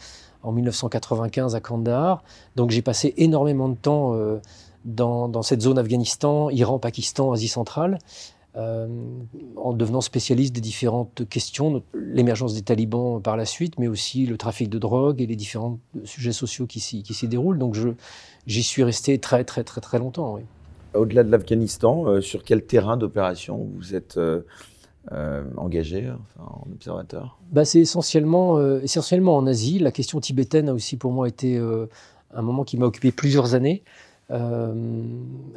[0.43, 2.23] en 1995 à Kandahar.
[2.55, 4.39] Donc j'ai passé énormément de temps euh,
[4.85, 7.97] dans, cette zone Afghanistan, Iran, Pakistan, Asie centrale,
[8.55, 8.87] euh,
[9.55, 14.37] en devenant spécialiste des différentes questions, l'émergence des talibans par la suite, mais aussi le
[14.37, 17.57] trafic de drogue et les différents sujets sociaux qui s'y déroulent.
[17.57, 17.77] Donc
[18.45, 20.37] j'y suis resté très très très très longtemps.
[20.93, 24.19] Au-delà de l'Afghanistan, sur quel terrain d'opération vous êtes
[25.11, 27.37] euh, engagé en observateur?
[27.51, 29.79] Bah, C'est essentiellement, euh, essentiellement en Asie.
[29.79, 31.87] La question tibétaine a aussi pour moi été euh,
[32.33, 33.83] un moment qui m'a occupé plusieurs années.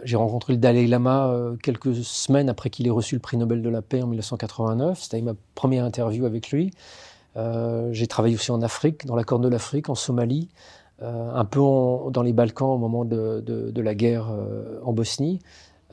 [0.03, 3.71] J'ai rencontré le Dalai Lama quelques semaines après qu'il ait reçu le prix Nobel de
[3.71, 5.01] la paix en 1989.
[5.01, 6.73] C'était ma première interview avec lui.
[7.37, 10.51] J'ai travaillé aussi en Afrique, dans la Corne de l'Afrique, en Somalie,
[11.01, 11.61] un peu
[12.11, 14.27] dans les Balkans au moment de la guerre
[14.85, 15.39] en Bosnie.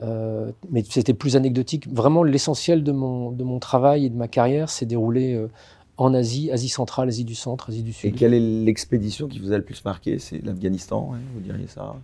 [0.02, 1.88] Euh, mais c'était plus anecdotique.
[1.92, 5.48] Vraiment, l'essentiel de mon, de mon travail et de ma carrière s'est déroulé euh,
[5.96, 8.10] en Asie, Asie centrale, Asie du centre, Asie du sud.
[8.10, 10.18] Et quelle est l'expédition qui vous a le plus marqué?
[10.18, 11.94] C'est l'Afghanistan, vous diriez ça?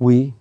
[0.00, 0.32] Oui,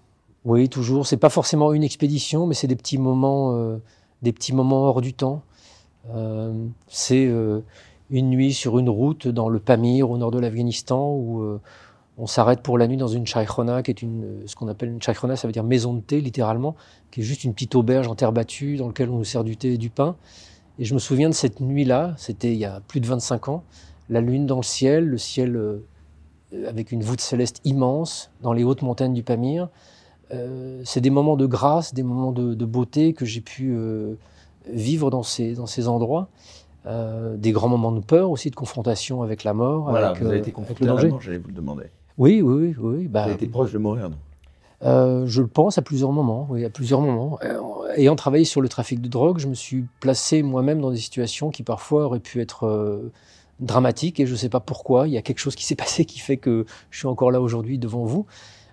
[0.46, 1.06] oui, toujours.
[1.06, 3.78] C'est pas forcément une expédition, mais c'est des petits moments, euh,
[4.22, 5.44] des petits moments hors du temps.
[6.88, 7.30] c'est
[8.10, 11.60] une nuit sur une route dans le Pamir, au nord de l'Afghanistan, où
[12.18, 15.02] on s'arrête pour la nuit dans une chaikhona, qui est une, ce qu'on appelle une
[15.02, 16.76] chaikhona, ça veut dire maison de thé, littéralement,
[17.12, 19.58] qui est juste une petite auberge en terre battue dans laquelle on nous sert du
[19.58, 20.16] thé et du pain.
[20.80, 23.64] Et je me souviens de cette nuit-là, c'était il y a plus de 25 ans,
[24.10, 25.80] la lune dans le ciel, le ciel euh,
[26.68, 29.70] avec une voûte céleste immense dans les hautes montagnes du Pamir.
[30.32, 34.16] Euh, c'est des moments de grâce, des moments de, beauté que j'ai pu euh,
[34.72, 36.30] vivre dans ces, dans ces endroits.
[36.86, 40.40] des grands moments de peur aussi, de confrontation avec la mort, voilà, avec, vous avez
[40.40, 41.86] été confronté à la mort, j'allais vous le demander.
[42.18, 43.08] Oui, oui, oui.
[43.08, 44.18] Bah, Vous avez été proche de mourir, non?
[44.84, 47.40] Euh, je le pense à plusieurs moments, oui, à plusieurs moments.
[47.44, 47.60] Euh,
[47.96, 51.52] ayant travaillé sur le trafic de drogue, je me suis placé moi-même dans des situations
[51.52, 53.12] qui parfois auraient pu être euh,
[53.62, 55.08] dramatiques et je ne sais pas pourquoi.
[55.08, 57.40] Il y a quelque chose qui s'est passé qui fait que je suis encore là
[57.40, 58.26] aujourd'hui devant vous.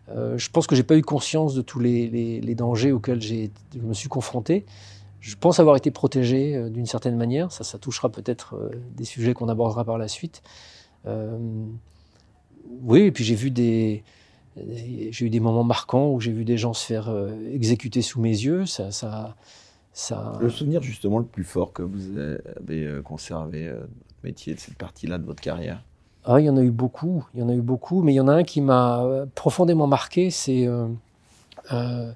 [0.08, 3.20] Euh, je pense que j'ai pas eu conscience de tous les, les, les dangers auxquels
[3.20, 4.66] j'ai, je me suis confronté.
[5.20, 7.52] Je pense avoir été protégé d'une certaine manière.
[7.52, 10.42] Ça, ça touchera peut-être des sujets qu'on abordera par la suite
[12.82, 14.02] oui, et puis j'ai vu des,
[14.56, 18.20] j'ai eu des moments marquants où j'ai vu des gens se faire euh, exécuter sous
[18.20, 18.66] mes yeux.
[18.66, 19.36] Ça, ça,
[19.92, 20.32] ça...
[20.40, 24.54] Le souvenir justement le plus fort que vous avez euh, conservé de euh, votre métier,
[24.54, 25.82] de cette partie-là de votre carrière?
[26.24, 28.16] Ah, il y en a eu beaucoup, il y en a eu beaucoup, mais il
[28.16, 30.68] y en a un qui m'a profondément marqué, c'est
[31.68, 32.12] euh,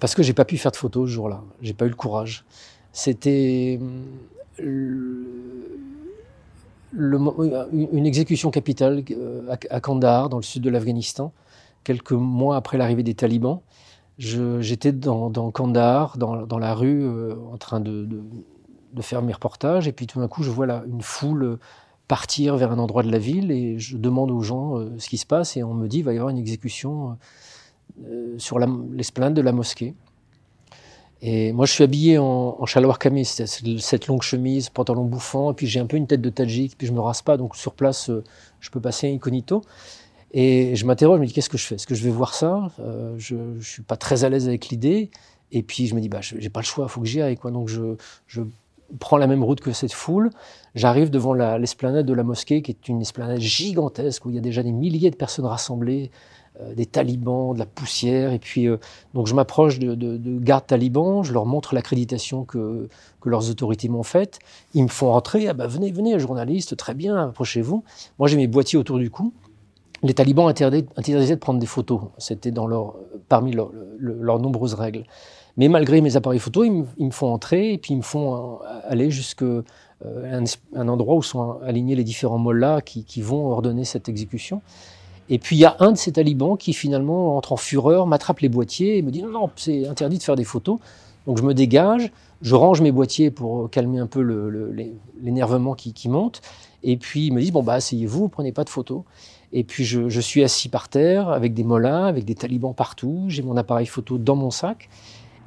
[0.00, 1.42] parce que j'ai pas pu faire de photos ce jour-là.
[1.62, 2.44] J'ai pas eu le courage.
[2.92, 3.80] C'était
[6.96, 9.04] une exécution capitale
[9.70, 11.32] à Kandahar, dans le sud de l'Afghanistan,
[11.84, 13.60] quelques mois après l'arrivée des talibans.
[14.18, 17.06] J'étais dans, Kandahar, dans, la rue,
[17.52, 18.08] en train de,
[19.00, 21.58] faire mes reportages, et puis tout d'un coup, je vois là, une foule
[22.08, 25.18] partir vers un endroit de la ville et je demande aux gens euh, ce qui
[25.18, 27.18] se passe et on me dit il va y avoir une exécution
[28.06, 29.94] euh, sur l'esplanade de la mosquée.
[31.20, 35.54] Et moi, je suis habillé en, en chaloir camis, cette longue chemise, pantalon bouffant, et
[35.54, 37.72] puis j'ai un peu une tête de tadjik, puis je me rase pas, donc sur
[37.74, 38.22] place, euh,
[38.60, 39.62] je peux passer incognito.
[40.32, 41.76] Et je m'interroge, je me dis qu'est-ce que je fais?
[41.76, 42.70] Est-ce que je vais voir ça?
[43.16, 45.10] Je ne suis pas très à l'aise avec l'idée.
[45.52, 47.38] Et puis je me dis, bah, j'ai pas le choix, il faut que j'y aille.
[47.38, 47.50] Quoi.
[47.50, 48.42] Donc je, je
[48.98, 50.30] prends la même route que cette foule.
[50.74, 54.42] J'arrive devant l'esplanade de la mosquée, qui est une esplanade gigantesque où il y a
[54.42, 56.10] déjà des milliers de personnes rassemblées, euh,
[56.74, 58.32] des talibans, de la poussière.
[58.32, 58.76] Et puis, euh,
[59.14, 62.88] donc je m'approche de, de, gardes talibans, je leur montre l'accréditation que,
[63.20, 64.38] que leurs autorités m'ont faite.
[64.74, 65.48] Ils me font rentrer.
[65.48, 67.84] Ah bah venez, venez, journaliste, très bien, approchez-vous.
[68.18, 69.32] Moi, j'ai mes boîtiers autour du cou.
[70.02, 72.00] Les talibans interdisaient de prendre des photos.
[72.18, 72.94] C'était dans leur,
[73.28, 75.04] parmi leurs nombreuses règles.
[75.58, 78.80] Mais malgré mes appareils photo, ils me, font entrer et puis ils me font euh,
[78.84, 84.08] aller jusqu'à euh, un, endroit où sont alignés les différents mollahs qui, vont ordonner cette
[84.08, 84.62] exécution.
[85.30, 88.40] Et puis il y a un de ces talibans qui finalement entre en fureur, m'attrape
[88.40, 90.78] les boîtiers et me dit non, non, c'est interdit de faire des photos.
[91.26, 92.10] Donc je me dégage,
[92.40, 94.22] je range mes boîtiers pour calmer un peu
[95.20, 96.40] l'énervement qui, monte.
[96.82, 99.02] Et puis ils me disent bon bah asseyez-vous, prenez pas de photos.
[99.52, 103.24] Et puis je, suis assis par terre avec des mollahs, avec des talibans partout.
[103.28, 104.88] J'ai mon appareil photo dans mon sac.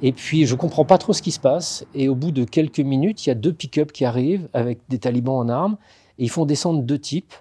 [0.04, 1.86] Et puis, je comprends pas trop ce qui se passe.
[1.94, 4.98] Et au bout de quelques minutes, il y a deux pick-up qui arrivent avec des
[4.98, 5.76] talibans en armes.
[6.18, 7.32] Et ils font descendre deux types.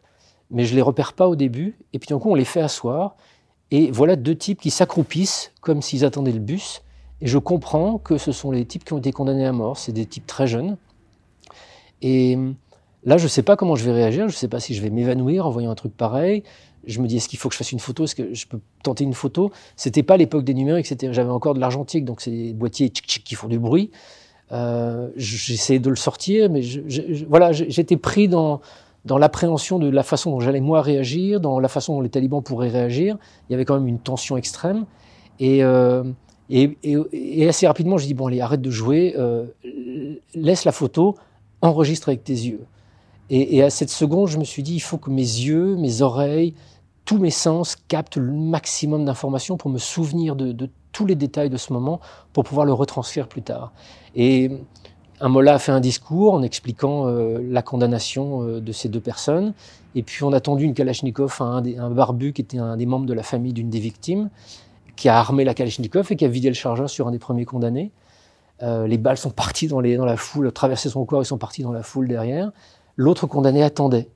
[0.51, 1.77] Mais je les repère pas au début.
[1.93, 3.15] Et puis, d'un coup, on les fait asseoir.
[3.71, 6.81] Et voilà deux types qui s'accroupissent comme s'ils attendaient le bus.
[7.21, 9.77] Et je comprends que ce sont les types qui ont été condamnés à mort.
[9.77, 10.77] C'est des types très jeunes.
[12.01, 12.37] Et
[13.03, 14.27] là, je ne sais pas comment je vais réagir.
[14.27, 16.43] Je ne sais pas si je vais m'évanouir en voyant un truc pareil
[16.85, 18.59] je me dis est-ce qu'il faut que je fasse une photo Est-ce que je peux
[18.83, 19.51] tenter une photo?
[19.75, 23.47] C'était pas l'époque des numériques, j'avais encore de l'argentique, donc c'est des boîtiers qui font
[23.47, 23.91] du bruit.
[24.51, 26.61] Euh, J'essayais de le sortir, mais
[27.27, 28.61] voilà, j'étais pris dans
[29.05, 32.43] dans l'appréhension de la façon dont j'allais moi réagir, dans la façon dont les talibans
[32.43, 33.17] pourraient réagir.
[33.49, 34.85] Il y avait quand même une tension extrême.
[35.39, 36.03] Et, euh,
[37.47, 39.45] assez rapidement, je dis bon allez, arrête de jouer, euh,
[40.35, 41.15] laisse la photo,
[41.61, 42.65] enregistre avec tes yeux.
[43.33, 46.53] Et, à cette seconde, je me suis dit, il faut que mes yeux, mes oreilles,
[47.05, 51.55] tous mes sens captent le maximum d'informations pour me souvenir de, tous les détails de
[51.55, 52.01] ce moment
[52.33, 53.71] pour pouvoir le retranscrire plus tard.
[55.21, 58.99] Un mollah a fait un discours en expliquant euh, la condamnation euh, de ces deux
[58.99, 59.53] personnes.
[59.93, 63.13] Et puis on a tendu une Kalachnikov un, barbu qui était un des membres de
[63.13, 64.29] la famille d'une des victimes,
[64.95, 67.45] qui a armé la Kalachnikov et qui a vidé le chargeur sur un des premiers
[67.45, 67.91] condamnés.
[68.63, 71.71] Euh, les balles sont parties dans, la foule, traversé son corps, ils sont partis dans
[71.71, 72.51] la foule derrière.
[72.95, 74.09] L'autre condamné attendait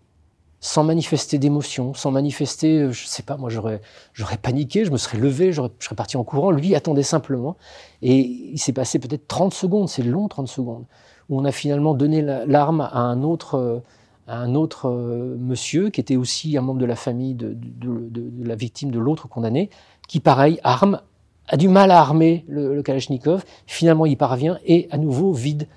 [0.65, 3.81] sans manifester d'émotion, sans manifester, euh, je sais pas, moi j'aurais,
[4.13, 6.49] j'aurais paniqué, je me serais levé, je serais parti en courant.
[6.49, 7.55] Lui attendait simplement.
[8.01, 10.85] Et il s'est passé peut-être 30 secondes, c'est long 30 secondes,
[11.29, 13.79] où on a finalement donné l'arme à un autre, euh,
[14.27, 18.55] un autre euh, monsieur qui était aussi un membre de la famille de, de, la
[18.55, 19.69] victime de l'autre condamné,
[20.07, 20.99] qui pareil, arme,
[21.47, 23.45] a du mal à armer le, le Kalachnikov.
[23.67, 25.67] Finalement, il parvient et à nouveau vide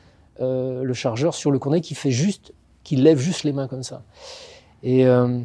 [0.40, 4.04] le chargeur sur le condamné qui fait juste, qui lève juste les mains comme ça.
[4.82, 5.40] Et, euh,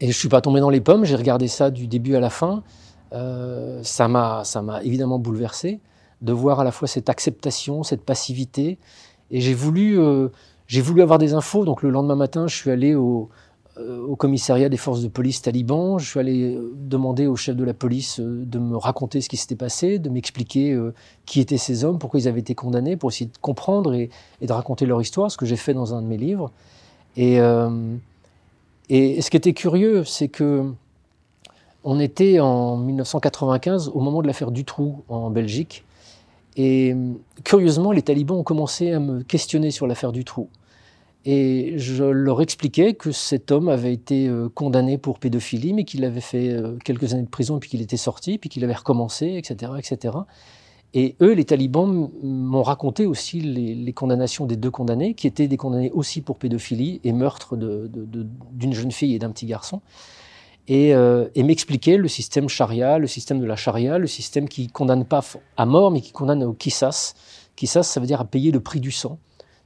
[0.00, 2.30] et je suis pas tombé dans les pommes, j'ai regardé ça du début à la
[2.30, 2.62] fin.
[3.12, 4.42] Euh, ça m'a
[4.82, 5.80] évidemment bouleversé
[6.22, 8.78] de voir à la fois cette acceptation, cette passivité.
[9.30, 10.28] Et j'ai voulu, euh,
[10.72, 11.64] voulu avoir des infos.
[11.64, 13.28] Donc le lendemain matin, je suis allé au,
[13.78, 15.98] euh, commissariat des forces de police talibans.
[15.98, 19.36] Je suis allé euh, demander au chef de la police de me raconter ce qui
[19.36, 20.78] s'était passé, de m'expliquer
[21.26, 24.46] qui étaient ces hommes, pourquoi ils avaient été condamnés, pour essayer de comprendre et, et
[24.46, 26.52] de raconter leur histoire, ce que j'ai fait dans un de mes livres.
[27.16, 27.38] Et,
[28.88, 30.72] et ce qui était curieux, c'est que
[31.84, 35.84] on était en 1995 au moment de l'affaire Dutroux en Belgique.
[36.56, 36.94] Et
[37.44, 40.48] curieusement, les talibans ont commencé à me questionner sur l'affaire Dutroux.
[41.24, 46.04] Et je leur expliquais que cet homme avait été euh, condamné pour pédophilie, mais qu'il
[46.04, 49.36] avait fait euh, quelques années de prison, puis qu'il était sorti, puis qu'il avait recommencé,
[49.36, 50.16] etc., etc.
[50.94, 55.56] Et eux, les talibans, m'ont raconté aussi les, condamnations des deux condamnés, qui étaient des
[55.56, 59.80] condamnés aussi pour pédophilie et meurtre d'une jeune fille et d'un petit garçon.
[60.68, 64.68] Et, euh, et m'expliquaient le système charia, le système de la charia, le système qui
[64.68, 65.24] condamne pas
[65.56, 67.14] à mort, mais qui condamne au kissas.
[67.56, 69.18] Kissas, ça veut dire à payer le prix du sang.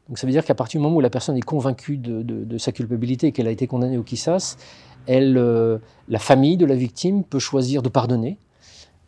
[0.08, 2.72] Donc ça veut dire qu'à partir du moment où la personne est convaincue de, sa
[2.72, 4.56] culpabilité et qu'elle a été condamnée au kissas,
[5.06, 8.38] elle, euh, la famille de la victime peut choisir de pardonner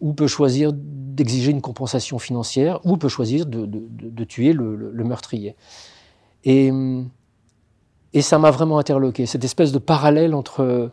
[0.01, 5.57] ou peut choisir d'exiger une compensation financière, ou peut choisir de, tuer le, meurtrier.
[6.45, 6.71] Et,
[8.13, 10.93] et ça m'a vraiment interloqué, cette espèce de parallèle entre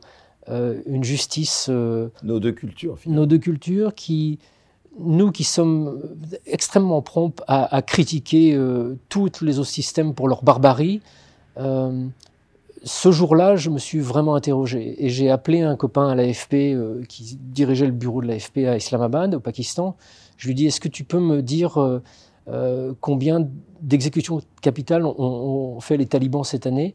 [0.49, 1.67] euh, une justice...
[1.69, 3.21] Euh, nos deux cultures, finalement.
[3.21, 4.39] Nos deux cultures qui,
[4.99, 5.99] nous qui sommes
[6.45, 11.01] extrêmement prompts à, critiquer euh, tous les autres systèmes pour leur barbarie,
[12.85, 17.03] ce jour-là, je me suis vraiment interrogé et j'ai appelé un copain à l'AFP euh,
[17.09, 19.97] qui dirigeait le bureau de l'AFP à Islamabad, au Pakistan.
[20.37, 22.03] Je lui dit Est-ce que tu peux me dire euh,
[22.47, 23.47] euh, combien
[23.81, 26.93] d'exécutions capitales ont, fait les talibans cette année?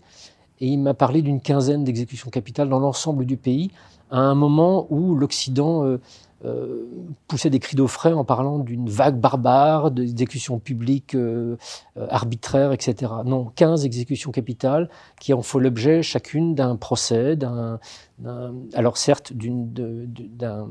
[0.60, 3.72] Et il m'a parlé d'une quinzaine d'exécutions capitales dans l'ensemble du pays,
[4.12, 5.98] à un moment où l'Occident
[6.46, 6.86] euh,
[7.28, 11.58] poussait des cris d'offret en parlant d'une vague barbare, d'exécutions publiques euh,
[11.98, 13.12] euh, arbitraires, etc.
[13.26, 14.88] Non, 15 exécutions capitales
[15.20, 17.78] qui ont fait l'objet chacune d'un procès, d'un,
[18.72, 20.66] alors certes d'un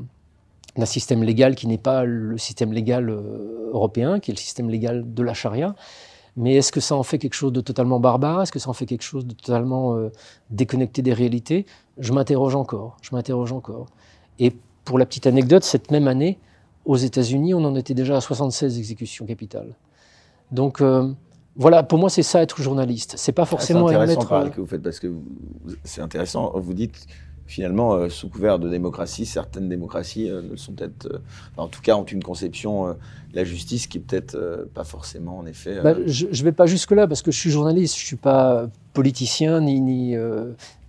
[0.86, 5.22] système légal qui n'est pas le système légal européen, qui est le système légal de
[5.22, 5.76] la charia.
[6.36, 8.42] Mais est-ce que ça en fait quelque chose de totalement barbare?
[8.42, 9.96] Est-ce que ça en fait quelque chose de totalement
[10.50, 11.64] déconnecté des réalités?
[11.98, 12.96] Je m'interroge encore.
[13.02, 13.86] Je m'interroge encore.
[14.40, 14.52] Et
[14.84, 16.38] pour la petite anecdote, cette même année,
[16.84, 19.74] aux États-Unis, on en était déjà à 76 exécutions capitales.
[20.50, 21.12] Donc euh,
[21.56, 23.14] voilà, pour moi, c'est ça être journaliste.
[23.16, 25.12] C'est pas forcément ah, c'est intéressant euh, que vous faites parce que
[25.84, 26.52] c'est intéressant.
[26.56, 27.06] Vous dites
[27.46, 31.20] finalement, euh, sous couvert de démocratie, certaines démocraties ne sont peut-être,
[31.56, 32.96] en tout cas, ont une conception de
[33.34, 35.80] la justice qui est peut-être pas forcément, en effet.
[35.82, 38.68] Bah, je ne vais pas jusque là parce que je suis journaliste, je suis pas
[38.94, 40.16] politicien ni ni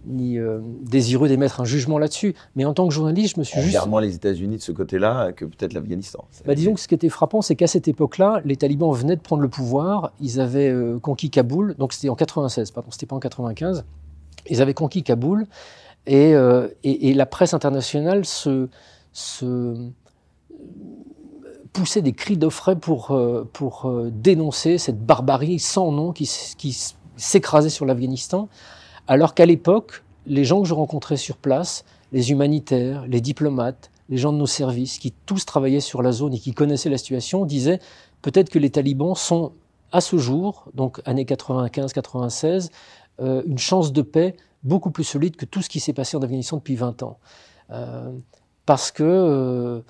[0.05, 2.35] ni euh, désireux d'émettre un jugement là-dessus.
[2.55, 3.87] Mais en tant que journaliste, je me suis On juste.
[3.87, 6.25] moins les États-Unis de ce côté-là que peut-être l'Afghanistan.
[6.45, 9.21] Bah, disons que ce qui était frappant, c'est qu'à cette époque-là, les talibans venaient de
[9.21, 10.13] prendre le pouvoir.
[10.19, 11.75] Ils avaient euh, conquis Kaboul.
[11.77, 13.85] Donc c'était en 96, pardon, c'était pas en 95.
[14.49, 15.45] Ils avaient conquis Kaboul.
[16.07, 18.69] Et, euh, et, la presse internationale se,
[19.13, 19.75] se
[21.73, 23.15] poussait des cris d'offret pour,
[23.53, 26.75] pour dénoncer cette barbarie sans nom qui, qui
[27.17, 28.49] s'écrasait sur l'Afghanistan.
[29.07, 34.17] Alors qu'à l'époque, les gens que je rencontrais sur place, les humanitaires, les diplomates, les
[34.17, 37.45] gens de nos services, qui tous travaillaient sur la zone et qui connaissaient la situation,
[37.45, 37.79] disaient
[38.21, 39.53] peut-être que les talibans sont,
[39.91, 42.69] à ce jour, donc années 95-96,
[43.21, 46.21] euh, une chance de paix beaucoup plus solide que tout ce qui s'est passé en
[46.21, 47.19] Afghanistan depuis 20 ans.
[47.71, 48.11] Euh,
[48.65, 49.81] parce que euh,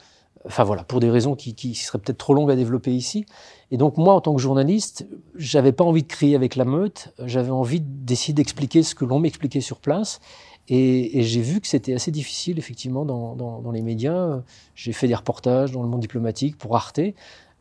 [0.45, 3.25] Enfin voilà, pour des raisons qui, seraient peut-être trop longues à développer ici.
[3.69, 7.13] Et donc moi, en tant que journaliste, j'avais pas envie de crier avec la meute,
[7.19, 10.19] j'avais envie d'essayer d'expliquer ce que l'on m'expliquait sur place.
[10.67, 14.41] Et, j'ai vu que c'était assez difficile, effectivement, dans, les médias.
[14.73, 16.99] J'ai fait des reportages dans le monde diplomatique pour Arte,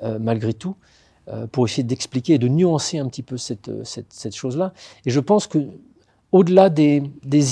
[0.02, 0.76] euh, malgré tout,
[1.28, 4.72] euh, pour essayer d'expliquer et de nuancer un petit peu cette, cette chose-là.
[5.06, 5.58] Et je pense que,
[6.32, 7.02] au-delà des,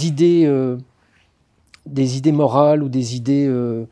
[0.07, 0.79] idées, euh,
[1.87, 3.87] des idées morales ou des idées euh,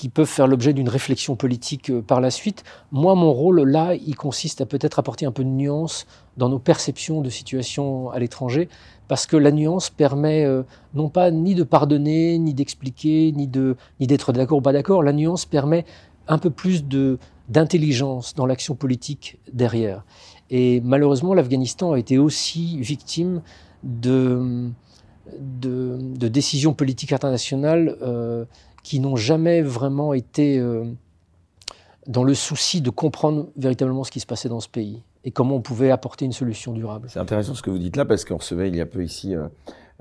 [0.00, 2.64] qui peuvent faire l'objet d'une réflexion politique euh, par la suite.
[2.90, 6.06] Moi, mon rôle là, il consiste à peut-être apporter un peu de nuance
[6.38, 8.70] dans nos perceptions de situations à l'étranger,
[9.08, 10.62] parce que la nuance permet euh,
[10.94, 15.02] non pas ni de pardonner, ni d'expliquer, ni de ni d'être d'accord ou pas d'accord.
[15.02, 15.84] La nuance permet
[16.28, 17.18] un peu plus de
[17.50, 20.06] d'intelligence dans l'action politique derrière.
[20.48, 23.42] Et malheureusement, l'Afghanistan a été aussi victime
[23.82, 24.70] de
[25.38, 28.44] de, décisions politiques internationales euh,
[28.82, 30.84] qui n'ont jamais vraiment été euh,
[32.06, 35.56] dans le souci de comprendre véritablement ce qui se passait dans ce pays et comment
[35.56, 37.08] on pouvait apporter une solution durable.
[37.10, 39.34] C'est intéressant ce que vous dites là parce qu'on recevait il y a peu ici
[39.34, 39.48] euh,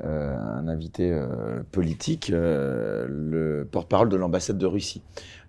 [0.04, 1.14] euh un invité
[1.72, 5.02] politique, le porte-parole de l'ambassade de Russie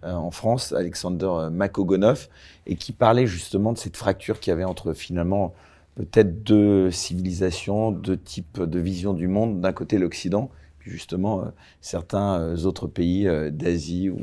[0.02, 2.28] en France, Alexander Makogonov,
[2.66, 5.52] et qui parlait justement de cette fracture qu'il y avait entre finalement
[5.94, 9.60] peut-être deux civilisations, deux types de vision du monde.
[9.60, 10.50] D'un côté l'Occident
[10.90, 11.44] justement euh,
[11.80, 14.20] certains euh, autres pays euh, d'Asie ou,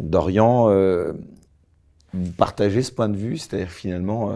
[0.00, 0.72] d'Orient
[2.36, 4.34] partager ce point de vue, c'est-à-dire finalement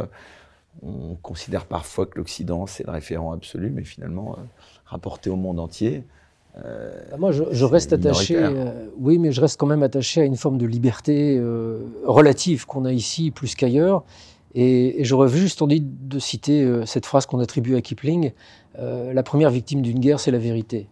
[0.82, 4.38] on considère parfois que l'Occident c'est le référent absolu, mais finalement
[4.86, 6.04] rapporté au monde entier.
[6.54, 8.38] Bah, moi, je, reste attaché.
[8.98, 11.38] oui, mais je reste quand même attaché à une forme de liberté
[12.04, 14.04] relative qu'on a ici plus qu'ailleurs.
[14.54, 18.32] Et, et j'aurais juste envie de citer cette phrase qu'on attribue à Kipling
[18.78, 20.88] la première victime d'une guerre, c'est la vérité.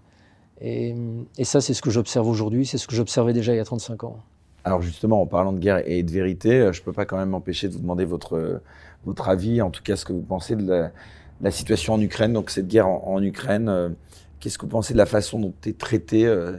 [0.61, 0.95] Et,
[1.43, 4.05] ça, c'est ce que j'observe aujourd'hui, c'est ce que j'observais déjà il y a 35
[4.05, 4.17] ans.
[4.65, 7.19] Alors justement, en parlant de guerre et de vérité, euh, je ne peux pas quand
[7.19, 8.63] même m'empêcher de vous demander votre,
[9.05, 10.91] votre avis, en tout cas ce que vous pensez de
[11.43, 13.69] la, situation en Ukraine, donc cette guerre en, Ukraine.
[13.69, 13.91] Euh,
[14.41, 16.57] qu'est-ce que vous pensez de la façon dont est traitée euh,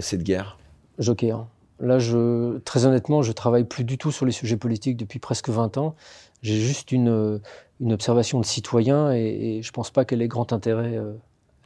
[0.00, 0.56] cette guerre?
[0.98, 1.46] Joker.
[1.80, 5.50] Là, je, très honnêtement, je travaille plus du tout sur les sujets politiques depuis presque
[5.50, 5.96] 20 ans.
[6.40, 7.40] J'ai juste une,
[7.80, 10.98] une observation de citoyen et, et je ne pense pas qu'elle ait grand intérêt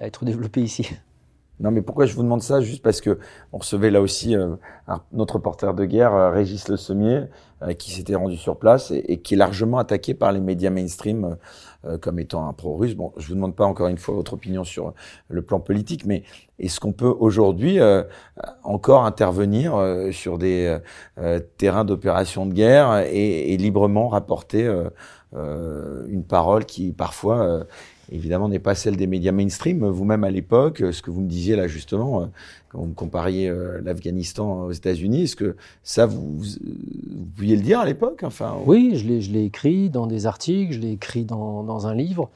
[0.01, 0.89] à être développée ici.
[1.61, 2.61] Non, mais pourquoi je vous demande ça?
[2.61, 3.19] Juste parce que
[3.53, 4.55] on recevait là aussi euh,
[5.13, 7.25] notre reporter de guerre, euh, Régis Le Sommier,
[7.63, 10.71] euh, qui s'était rendu sur place et, et, qui est largement attaqué par les médias
[10.71, 11.37] mainstream
[12.01, 12.97] comme étant un pro-russe.
[12.97, 14.95] Bon, je vous demande pas encore une fois votre opinion sur
[15.29, 16.25] le plan politique, mais
[16.59, 17.79] est-ce qu'on peut aujourd'hui
[18.65, 19.81] encore intervenir
[20.11, 20.77] sur des
[21.57, 24.69] terrains d'opération de guerre et, et librement rapporter
[25.33, 27.65] une parole qui parfois
[28.11, 29.85] évidemment n'est pas celle des médias mainstream.
[29.87, 32.27] Vous-même à l'époque, ce que vous me disiez là justement, euh,
[32.71, 37.81] quand vous compariez euh, l'Afghanistan aux États-Unis, est-ce que ça vous, vous, pouviez le dire
[37.81, 38.25] à l'époque
[38.67, 42.31] Oui, je l'ai écrit dans des articles, je l'ai écrit dans, un livre.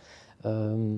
[0.47, 0.97] Euh,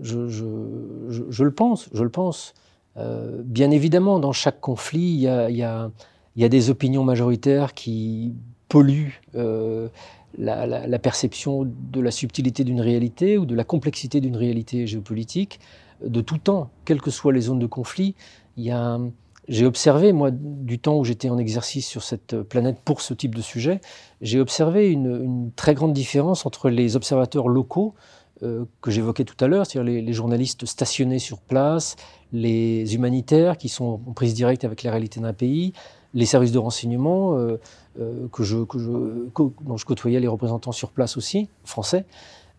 [0.00, 2.54] je, le pense, je le pense.
[2.96, 5.90] Euh, bien évidemment, dans chaque conflit, il y a,
[6.36, 8.34] des opinions majoritaires qui
[8.68, 9.88] polluent euh,
[10.38, 14.86] la, la, la, perception de la subtilité d'une réalité ou de la complexité d'une réalité
[14.86, 15.60] géopolitique
[16.04, 18.14] de tout temps, quelles que soient les zones de conflit.
[18.56, 18.98] Il y a,
[19.48, 23.34] j'ai observé, moi, du temps où j'étais en exercice sur cette planète pour ce type
[23.34, 23.80] de sujet,
[24.20, 27.94] j'ai observé une, très grande différence entre les observateurs locaux
[28.42, 31.96] euh, que j'évoquais tout à l'heure, c'est-à-dire les, journalistes stationnés sur place,
[32.32, 35.72] les humanitaires qui sont en prise directe avec les réalités d'un pays,
[36.14, 37.60] les services de renseignement, euh,
[38.00, 42.04] euh, que je, que je, dont je côtoyais les représentants sur place aussi, français,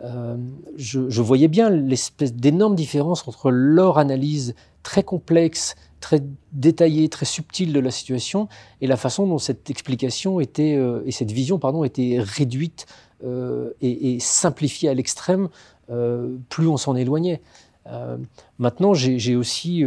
[0.04, 0.36] euh,
[0.78, 6.24] je, voyais bien l'espèce d'énorme différence entre leur analyse très complexe, très
[6.54, 8.48] détaillée, très subtile de la situation
[8.82, 12.88] et la façon dont cette explication était, et cette vision pardon, était réduite
[13.24, 15.50] et, et, simplifiée à l'extrême
[16.50, 17.42] plus on s'en éloignait.
[18.58, 19.86] maintenant, j'ai aussi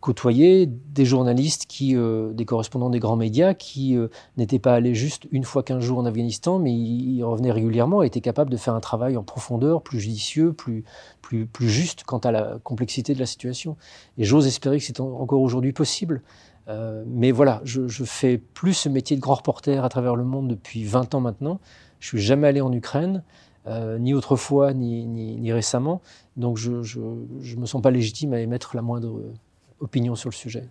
[0.00, 4.94] côtoyer des journalistes, qui, euh, des correspondants des grands médias, qui euh, n'étaient pas allés
[4.94, 8.56] juste une fois qu'un jour en Afghanistan, mais ils, revenaient régulièrement et étaient capables de
[8.56, 10.84] faire un travail en profondeur, plus judicieux, plus,
[11.22, 13.76] plus, plus juste quant à la complexité de la situation.
[14.16, 16.22] Et j'ose espérer que c'est encore aujourd'hui possible.
[16.68, 20.24] Euh, mais voilà, je, je fais plus ce métier de grand reporter à travers le
[20.24, 21.60] monde depuis 20 ans maintenant.
[22.00, 23.22] Je suis jamais allé en Ukraine.
[23.66, 26.00] Euh, ni autrefois, ni, ni, ni, récemment.
[26.36, 29.20] Donc je ne me sens pas légitime à émettre la moindre
[29.80, 30.68] opinion sur le sujet.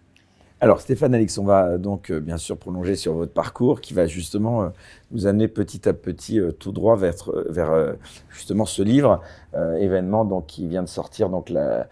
[0.59, 4.07] Alors Stéphane Alix, on va donc euh, bien sûr prolonger sur votre parcours qui va
[4.07, 4.69] justement euh,
[5.11, 7.13] nous amener petit à petit euh, tout droit vers,
[7.47, 7.93] vers
[8.29, 9.21] justement ce livre,
[9.79, 11.87] événement donc qui vient de sortir, donc la,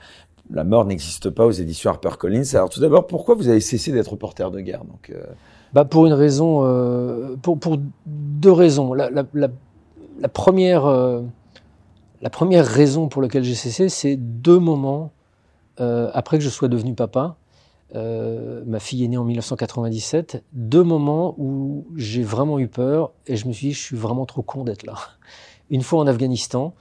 [0.52, 2.56] la mort n'existe pas aux éditions HarperCollins.
[2.56, 4.84] Alors tout d'abord, pourquoi vous avez cessé d'être reporter de guerre?
[4.84, 5.14] Donc,
[5.74, 8.94] bah Pour une raison, pour, pour, deux raisons.
[8.94, 9.50] La, la, la,
[10.20, 10.86] la première,
[12.22, 15.12] la première raison pour laquelle j'ai cessé, c'est deux moments
[15.80, 17.38] euh, après que je sois devenu papa,
[17.96, 23.36] euh, ma fille est née en 1997, deux moments où j'ai vraiment eu peur et
[23.36, 24.96] je me suis dit, je suis vraiment trop con d'être là.
[25.70, 26.74] Une fois en Afghanistan,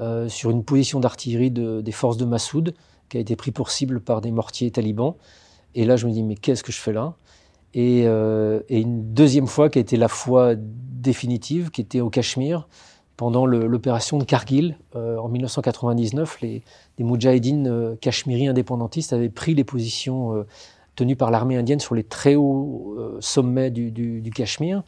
[0.00, 2.74] euh, sur une position d'artillerie de, des forces de Massoud,
[3.08, 5.14] qui a été pris pour cible par des mortiers talibans.
[5.74, 7.14] Et là, je me dis, mais qu'est-ce que je fais là?
[7.74, 12.68] Et, et, une deuxième fois qui a été la fois définitive, qui était au Cachemire,
[13.16, 16.62] pendant l'opération de Kargil euh, en 1999, les,
[16.98, 20.46] les Moudjahidines euh, cachemiris indépendantistes avaient pris les positions euh,
[20.96, 24.82] tenues par l'armée indienne sur les très hauts euh, sommets du, du, Cachemire.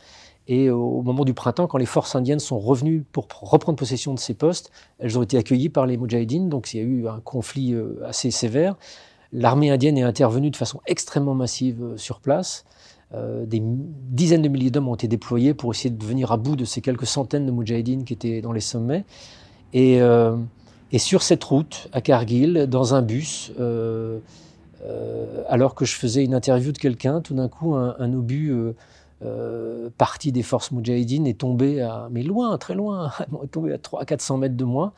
[0.47, 4.19] Et au moment du printemps, quand les forces indiennes sont revenues pour reprendre possession de
[4.19, 7.21] ces postes, elles ont été accueillies par les Moudjahidines, donc il y a eu un
[7.21, 8.77] conflit assez sévère.
[9.33, 12.67] L'armée indienne est intervenue de façon extrêmement massive sur place.
[13.15, 16.57] Euh, des dizaines de milliers d'hommes ont été déployés pour essayer de venir à bout
[16.57, 19.05] de ces quelques centaines de Moudjahidines qui étaient dans les sommets.
[19.73, 20.37] Et, euh,
[20.93, 24.19] et sur cette route, à Kargil, dans un bus, euh,
[25.49, 28.53] alors que je faisais une interview de quelqu'un, tout d'un coup, un, obus
[29.97, 33.11] parti des forces Moudjahidines est tombé à, mais loin, très loin,
[33.45, 34.93] est tombé à 300 400 mètres de moi.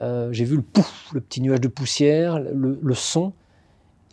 [0.00, 3.32] J'ai vu le pouf, le petit nuage de poussière, le, le son.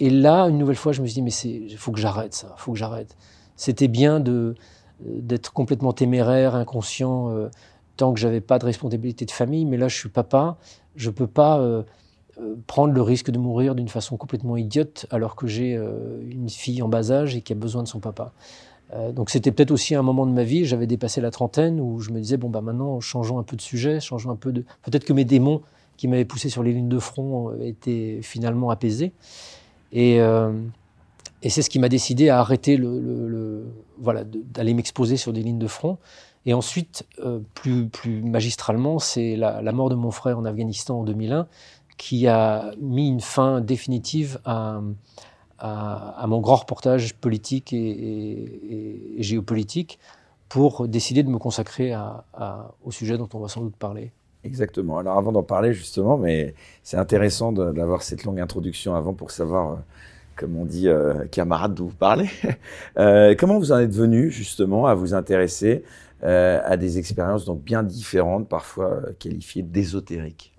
[0.01, 2.55] Et là, une nouvelle fois, je me suis dit, mais il faut que j'arrête ça,
[2.57, 3.15] il faut que j'arrête.
[3.55, 4.55] C'était bien de
[4.99, 7.49] d'être complètement téméraire, inconscient, euh,
[7.97, 10.57] tant que j'avais pas de responsabilité de famille, mais là, je suis papa,
[10.95, 11.83] je peux pas euh,
[12.39, 16.49] euh, prendre le risque de mourir d'une façon complètement idiote alors que j'ai euh, une
[16.49, 18.33] fille en bas âge et qui a besoin de son papa.
[18.93, 21.99] Euh, donc c'était peut-être aussi un moment de ma vie, j'avais dépassé la trentaine, où
[21.99, 24.65] je me disais, bon, bah maintenant, changeons un peu de sujet, changeons un peu de...
[24.81, 25.61] Peut-être que mes démons
[25.97, 29.13] qui m'avaient poussé sur les lignes de front étaient finalement apaisés.
[29.91, 30.51] Et, euh,
[31.41, 33.65] et c'est ce qui m'a décidé à arrêter le,
[33.97, 35.97] voilà, d'aller m'exposer sur des lignes de front.
[36.45, 41.03] Et ensuite, euh, plus, plus magistralement, c'est la, mort de mon frère en Afghanistan en
[41.03, 41.47] 2001
[41.97, 44.81] qui a mis une fin définitive à,
[45.59, 49.99] à, mon grand reportage politique et, géopolitique
[50.49, 51.93] pour décider de me consacrer
[52.83, 54.11] au sujet dont on va sans doute parler.
[54.43, 54.97] Exactement.
[54.97, 59.71] Alors avant d'en parler justement, mais c'est intéressant d'avoir cette longue introduction avant pour savoir,
[59.71, 59.75] euh,
[60.35, 62.29] comme on dit, euh, camarade, d'où vous parlez.
[62.97, 65.83] euh, comment vous en êtes venu justement à vous intéresser
[66.23, 70.53] euh, à des expériences donc bien différentes, parfois qualifiées d'ésotériques?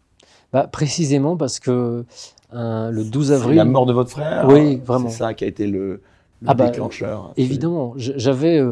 [0.53, 2.05] Bah, Précisément parce que
[2.53, 3.57] le 12 avril...
[3.57, 4.47] La mort de votre frère?
[4.47, 5.09] Oui, vraiment.
[5.09, 6.01] C'est ça qui a été le, le
[6.47, 7.33] ah bah, déclencheur.
[7.37, 7.95] Évidemment.
[7.97, 8.63] J'avais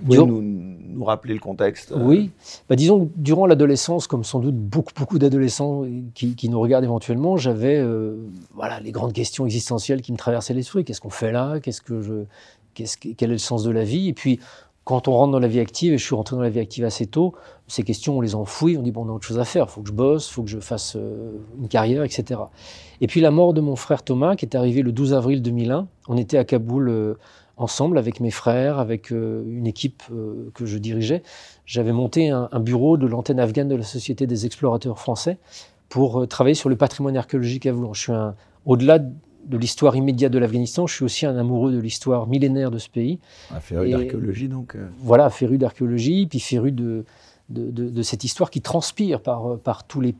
[0.00, 2.30] vous pouvez nous, nous, rappeler le contexte euh Oui.
[2.68, 5.84] Bah, disons, durant l'adolescence, comme sans doute beaucoup, beaucoup d'adolescents
[6.14, 8.16] qui, qui, nous regardent éventuellement, j'avais euh,
[8.54, 10.84] voilà, les grandes questions existentielles qui me traversaient l'esprit.
[10.84, 11.60] Qu'est-ce qu'on fait là?
[11.60, 12.24] Qu'est-ce que je,
[12.74, 14.08] Quel est le sens de la vie?
[14.08, 14.40] Et puis,
[14.84, 16.84] quand on rentre dans la vie active, et je suis rentré dans la vie active
[16.84, 17.34] assez tôt,
[17.68, 19.70] ces questions, on les enfouit, on dit, bon, on a autre chose à faire, il
[19.70, 22.40] faut que je bosse, il faut que je fasse euh, une carrière, etc.
[23.00, 25.86] Et puis la mort de mon frère Thomas, qui est arrivé le 12 avril 2001,
[26.08, 27.16] on était à Kaboul
[27.60, 31.22] ensemble avec mes frères, avec euh, une équipe euh, que je dirigeais.
[31.66, 35.38] J'avais monté un, bureau de l'antenne afghane de la Société des explorateurs français
[35.88, 37.92] pour euh, travailler sur le patrimoine archéologique afghan.
[37.92, 38.12] Je suis
[38.64, 42.78] au-delà de l'histoire immédiate de l'Afghanistan, je suis aussi un amoureux de l'histoire millénaire de
[42.78, 43.18] ce pays.
[43.54, 44.76] Un féru d'archéologie donc.
[44.98, 47.04] Voilà, féru d'archéologie, puis féru de,
[47.48, 50.14] de, de, de, cette histoire qui transpire par, par tous les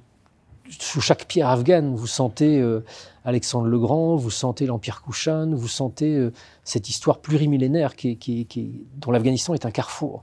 [0.78, 2.80] sous chaque pierre afghane, vous sentez euh,
[3.24, 6.32] Alexandre le Grand, vous sentez l'Empire Kushan, vous sentez euh,
[6.64, 10.22] cette histoire plurimillénaire qui, dont l'Afghanistan est un carrefour.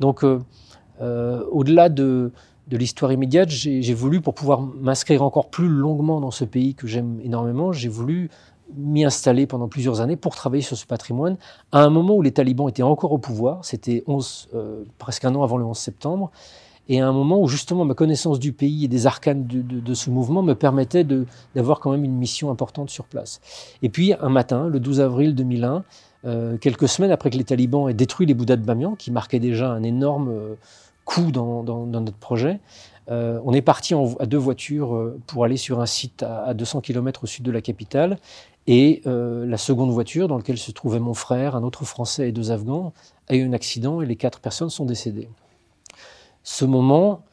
[0.00, 2.32] Donc, euh, au-delà de,
[2.68, 6.86] de l'histoire immédiate, j'ai voulu, pour pouvoir m'inscrire encore plus longuement dans ce pays que
[6.86, 8.30] j'aime énormément, j'ai voulu
[8.76, 11.36] m'y installer pendant plusieurs années pour travailler sur ce patrimoine,
[11.72, 14.04] à un moment où les talibans étaient encore au pouvoir, c'était
[14.98, 16.30] presque un an avant le 11 septembre,
[16.88, 20.10] et à un moment où justement ma connaissance du pays et des arcanes de, ce
[20.10, 21.04] mouvement me permettait
[21.54, 23.40] d'avoir quand même une mission importante sur place.
[23.82, 25.84] Et puis un matin, le 12 avril 2001,
[26.24, 29.38] euh, quelques semaines après que les talibans aient détruit les Bouddhas de Bamiyan, qui marquait
[29.38, 30.54] déjà un énorme euh,
[31.04, 32.60] coup dans, notre projet,
[33.10, 36.54] euh, on est parti en, à deux voitures pour aller sur un site à, à
[36.54, 38.18] 200 km au sud de la capitale.
[38.70, 42.50] Et la seconde voiture, dans laquelle se trouvait mon frère, un autre Français et deux
[42.50, 42.92] Afghans,
[43.28, 45.30] a eu un accident et les quatre personnes sont décédées
[46.48, 47.24] ce moment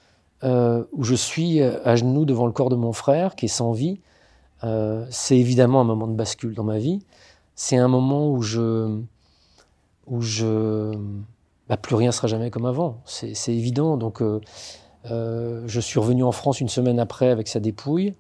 [0.44, 3.72] euh, où je suis à genoux devant le corps de mon frère qui est sans
[3.72, 4.02] vie,
[4.66, 7.00] euh, c'est évidemment un moment de bascule dans ma vie.
[7.56, 9.00] C'est un moment où je,
[10.08, 10.92] où je,
[11.70, 13.02] bah, plus rien sera jamais comme avant.
[13.06, 13.96] C'est évident.
[13.96, 18.16] Donc, euh, je suis revenu en France une semaine après avec sa dépouille.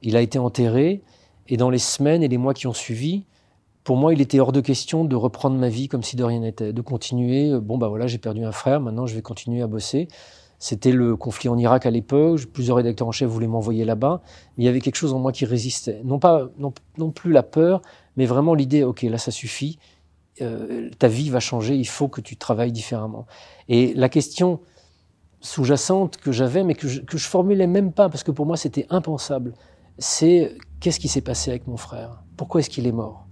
[0.00, 1.02] Il a été enterré.
[1.48, 3.24] Et dans les semaines et les mois qui ont suivi,
[3.86, 6.40] pour moi, il était hors de question de reprendre ma vie comme si de rien
[6.40, 7.52] n'était, de continuer.
[7.52, 10.08] Euh, bon, bah voilà, j'ai perdu un frère, maintenant je vais continuer à bosser.
[10.58, 14.22] C'était le conflit en Irak à l'époque, plusieurs rédacteurs en chef voulaient m'envoyer là-bas,
[14.56, 16.00] mais il y avait quelque chose en moi qui résistait.
[16.02, 17.80] Non pas, non, non plus la peur,
[18.16, 19.78] mais vraiment l'idée, ok, là ça suffit,
[20.40, 23.26] euh, ta vie va changer, il faut que tu travailles différemment.
[23.68, 24.58] Et la question
[25.40, 28.56] sous-jacente que j'avais, mais que je, que je formulais même pas, parce que pour moi
[28.56, 29.54] c'était impensable,
[29.96, 32.24] c'est qu'est-ce qui s'est passé avec mon frère?
[32.36, 33.25] Pourquoi est-ce qu'il est mort?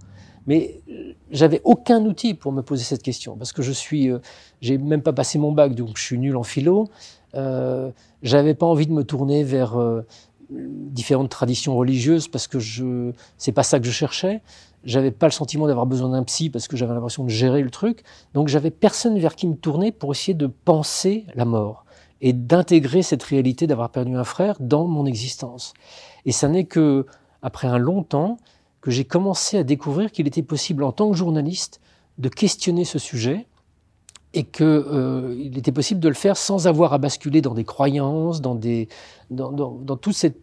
[0.47, 4.19] Mais euh, j'avais aucun outil pour me poser cette question parce que je suis, euh,
[4.61, 6.89] j'ai même pas passé mon bac, donc je suis nul en philo.
[7.35, 7.91] Euh,
[8.23, 10.05] j'avais pas envie de me tourner vers euh,
[10.49, 14.41] différentes traditions religieuses parce que je, c'est pas ça que je cherchais.
[14.83, 17.71] J'avais pas le sentiment d'avoir besoin d'un psy parce que j'avais l'impression de gérer le
[17.71, 18.03] truc.
[18.33, 21.85] Donc j'avais personne vers qui me tourner pour essayer de penser la mort
[22.21, 25.73] et d'intégrer cette réalité d'avoir perdu un frère dans mon existence.
[26.25, 27.05] Et ça n'est que
[27.41, 28.37] après un long temps
[28.85, 31.81] que j'ai commencé à découvrir qu'il était possible en tant que journaliste
[32.19, 33.47] de questionner ce sujet
[34.35, 38.41] et qu'il euh, était possible de le faire sans avoir à basculer dans des croyances,
[38.41, 38.87] dans, des,
[39.31, 40.37] dans, dans, dans tout cette,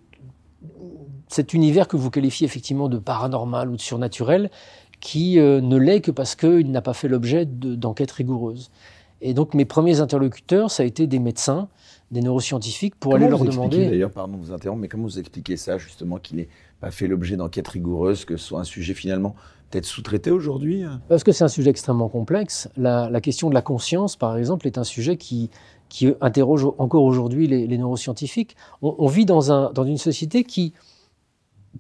[1.29, 4.51] cet univers que vous qualifiez effectivement de paranormal ou de surnaturel,
[4.99, 8.73] qui euh, ne l'est que parce qu'il n'a pas fait l'objet d'enquêtes rigoureuses.
[9.21, 11.69] Et donc mes premiers interlocuteurs, ça a été des médecins,
[12.11, 13.87] des neuroscientifiques, pour comment aller leur demander...
[13.87, 16.49] D'ailleurs, pardon de vous interrompre, mais comment vous expliquez ça justement qu'il est
[16.83, 19.37] pas fait l'objet d'enquêtes rigoureuses, que ce soit un sujet finalement
[19.71, 22.69] peut-être sous-traité aujourd'hui Parce que c'est un sujet extrêmement complexe.
[22.77, 25.49] La, question de la conscience, par exemple, est un sujet qui,
[25.89, 28.57] qui interroge encore aujourd'hui les, neuroscientifiques.
[28.83, 30.75] On, on vit dans, un, dans une société qui,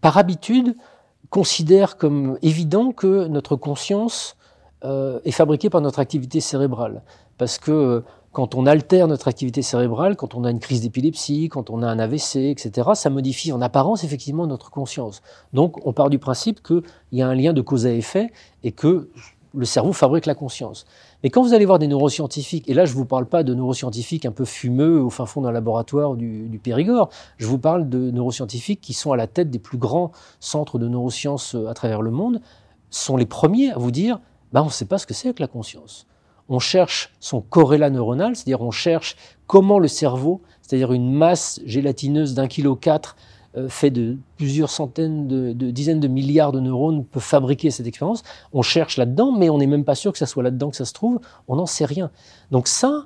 [0.00, 0.76] par habitude,
[1.30, 4.36] considère comme évident que notre conscience
[4.84, 7.02] euh, est fabriquée par notre activité cérébrale.
[7.38, 11.68] Parce que quand on altère notre activité cérébrale, quand on a une crise d'épilepsie, quand
[11.68, 15.22] on a un AVC, etc., ça modifie en apparence effectivement notre conscience.
[15.52, 18.32] Donc on part du principe qu'il y a un lien de cause à effet
[18.64, 19.10] et que
[19.54, 20.86] le cerveau fabrique la conscience.
[21.22, 23.52] Mais quand vous allez voir des neuroscientifiques, et là je ne vous parle pas de
[23.52, 28.10] neuroscientifiques un peu fumeux au fin fond d'un laboratoire du, Périgord, je vous parle de
[28.10, 30.10] neuroscientifiques qui sont à la tête des plus grands
[30.40, 32.40] centres de neurosciences à travers le monde,
[32.88, 34.20] sont les premiers à vous dire,
[34.54, 36.06] bah, on ne sait pas ce que c'est que la conscience
[36.52, 40.40] on cherche son corrélat neuronal, c'est-à-dire on cherche comment le cerveau
[40.72, 43.14] c'est-à-dire une masse gélatineuse d'un kilo quatre
[43.58, 48.22] euh, fait de plusieurs centaines, de, dizaines de milliards de neurones, peut fabriquer cette expérience.
[48.54, 50.86] On cherche là-dedans, mais on n'est même pas sûr que ça soit là-dedans que ça
[50.86, 51.20] se trouve.
[51.46, 52.10] On n'en sait rien.
[52.50, 53.04] Donc ça,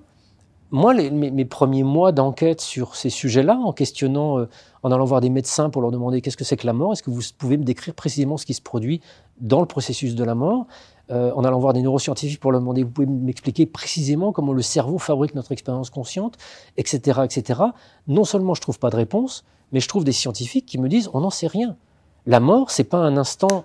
[0.71, 4.49] moi, mes, premiers mois d'enquête sur ces sujets-là, en questionnant, euh,
[4.85, 7.03] en allant voir des médecins pour leur demander qu'est-ce que c'est que la mort, est-ce
[7.03, 9.01] que vous pouvez me décrire précisément ce qui se produit
[9.41, 10.67] dans le processus de la mort,
[11.11, 14.63] euh, en allant voir des neuroscientifiques pour leur demander, vous pouvez m'expliquer précisément comment le
[14.63, 16.37] cerveau fabrique notre expérience consciente,
[16.77, 17.61] etc., etc.
[18.09, 21.09] Non seulement je trouve pas de réponse, mais je trouve des scientifiques qui me disent
[21.15, 21.77] on n'en sait rien.
[22.27, 23.65] La mort, c'est pas un instant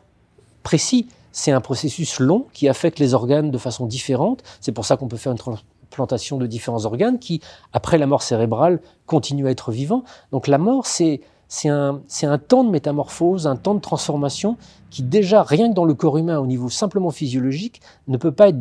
[0.62, 4.44] précis, c'est un processus long qui affecte les organes de façon différente.
[4.60, 7.42] C'est pour ça qu'on peut faire une transplantation de différents organes qui,
[7.74, 10.04] après la mort cérébrale, continuent à être vivants.
[10.32, 11.22] Donc la mort, c'est
[11.52, 14.56] c'est un, temps de métamorphose, un temps de transformation
[14.90, 18.50] qui déjà, rien que dans le corps humain, au niveau simplement physiologique, ne peut pas
[18.50, 18.60] être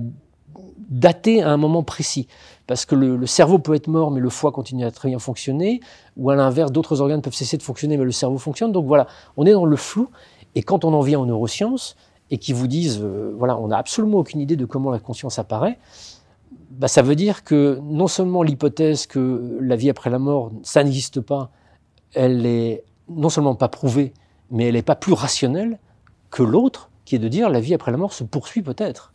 [0.88, 2.26] daté à un moment précis
[2.66, 5.80] parce que le, cerveau peut être mort, mais le foie continue à très bien fonctionner,
[6.16, 8.72] ou à l'inverse, d'autres organes peuvent cesser de fonctionner, mais le cerveau fonctionne.
[8.72, 10.08] Donc voilà, on est dans le flou,
[10.56, 11.96] et quand on en vient aux neurosciences,
[12.32, 15.38] et qui vous disent, euh, voilà, on n'a absolument aucune idée de comment la conscience
[15.38, 15.78] apparaît,
[16.70, 20.82] bah, ça veut dire que non seulement l'hypothèse que la vie après la mort, ça
[20.82, 21.50] n'existe pas,
[22.14, 24.12] elle est non seulement pas prouvée,
[24.50, 25.78] mais elle n'est pas plus rationnelle
[26.30, 29.12] que l'autre, qui est de dire la vie après la mort se poursuit peut-être.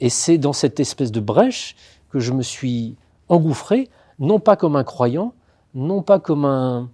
[0.00, 1.76] Et c'est dans cette espèce de brèche
[2.10, 2.96] que je me suis
[3.28, 5.34] engouffré, non pas comme un croyant,
[5.74, 6.90] non pas comme un...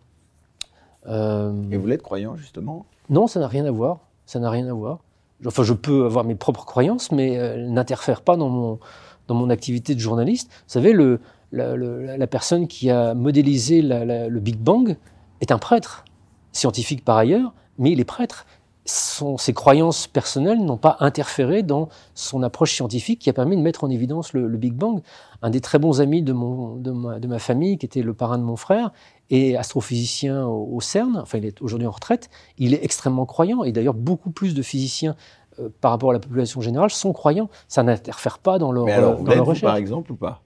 [1.07, 2.87] Euh, Et vous l'êtes croyant, justement?
[3.09, 4.01] Non, ça n'a rien à voir.
[4.27, 4.99] Ça n'a rien à voir.
[5.47, 8.79] Enfin, je peux avoir mes propres croyances, mais elles n'interfèrent pas dans mon,
[9.27, 10.51] dans mon activité de journaliste.
[10.51, 11.21] Vous savez, le,
[11.53, 14.97] la, personne qui a modélisé le Big Bang
[15.41, 16.05] est un prêtre,
[16.53, 18.47] scientifique par ailleurs, mais il est prêtre
[18.89, 23.85] ses croyances personnelles n'ont pas interféré dans son approche scientifique qui a permis de mettre
[23.85, 25.03] en évidence le, Big Bang.
[25.43, 28.43] Un des très bons amis de, mon, de, ma, famille, qui était le parrain de
[28.43, 28.93] mon frère,
[29.31, 33.73] et astrophysicien au, CERN, enfin il est aujourd'hui en retraite, il est extrêmement croyant, et
[33.73, 35.17] d'ailleurs beaucoup plus de physiciens
[35.61, 37.51] euh, par rapport à la population générale sont croyants.
[37.69, 39.61] Ça n'interfère pas dans leur, mais alors, dans recherche.
[39.61, 40.43] par exemple, ou pas?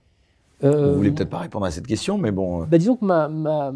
[0.63, 2.61] Euh, Vous voulez peut-être pas répondre à cette question, mais bon...
[2.61, 2.65] Euh.
[2.65, 3.73] Bah, disons que ma, ma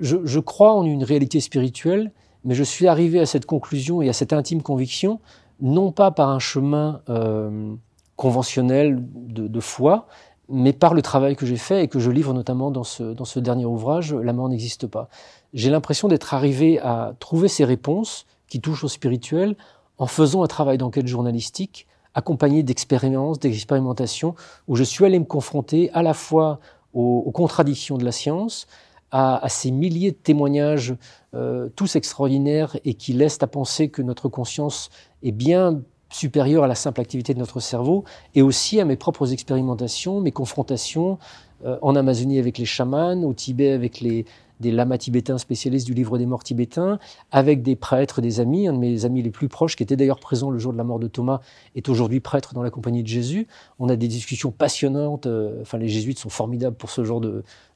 [0.00, 2.12] je, crois en une réalité spirituelle
[2.44, 5.20] mais je suis arrivé à cette conclusion et à cette intime conviction,
[5.60, 7.74] non pas par un chemin euh,
[8.16, 10.06] conventionnel de, foi,
[10.48, 13.24] mais par le travail que j'ai fait et que je livre notamment dans ce, dans
[13.24, 15.08] ce dernier ouvrage, La mort n'existe pas.
[15.52, 19.56] J'ai l'impression d'être arrivé à trouver ces réponses qui touchent au spirituel
[19.98, 24.34] en faisant un travail d'enquête journalistique accompagné d'expériences, d'expérimentations,
[24.66, 26.58] où je suis allé me confronter à la fois
[26.92, 28.66] aux contradictions de la science,
[29.12, 30.94] à, ces milliers de témoignages,
[31.34, 34.90] euh, tous extraordinaires, et qui laissent à penser que notre conscience
[35.22, 38.04] est bien supérieure à la simple activité de notre cerveau,
[38.34, 41.18] et aussi à mes propres expérimentations, mes confrontations
[41.64, 44.24] euh, en Amazonie avec les chamans, au Tibet avec les,
[44.60, 46.98] des lamas tibétains spécialistes du livre des morts tibétains,
[47.30, 48.68] avec des prêtres, des amis.
[48.68, 50.84] Un de mes amis les plus proches, qui était d'ailleurs présent le jour de la
[50.84, 51.40] mort de Thomas,
[51.74, 53.46] est aujourd'hui prêtre dans la compagnie de Jésus.
[53.78, 55.26] On a des discussions passionnantes.
[55.26, 57.22] Euh, enfin, les jésuites sont formidables pour ce genre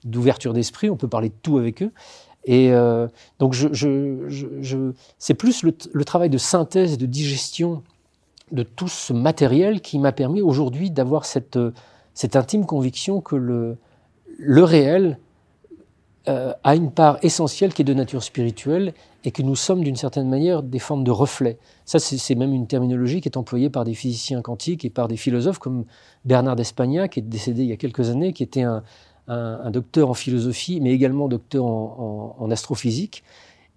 [0.05, 0.91] d'ouverture d'esprit.
[0.91, 1.91] On peut parler de tout avec eux.
[2.45, 3.09] Et euh,
[3.39, 3.55] donc,
[5.19, 7.83] c'est plus le, travail de synthèse et de digestion
[8.53, 11.59] de tout ce matériel qui m'a permis aujourd'hui d'avoir cette,
[12.13, 13.79] cette intime conviction que le,
[14.39, 15.19] le réel
[16.27, 18.95] euh, une part essentielle qui est de nature spirituelle
[19.25, 21.59] et que nous sommes d'une certaine manière des formes de reflets.
[21.85, 25.17] Ça, c'est même une terminologie qui est employée par des physiciens quantiques et par des
[25.17, 25.85] philosophes comme
[26.25, 28.83] Bernard d'Espagna, qui est décédé il y a quelques années, qui était un,
[29.29, 33.23] un, docteur en philosophie, mais également docteur en, en, en astrophysique,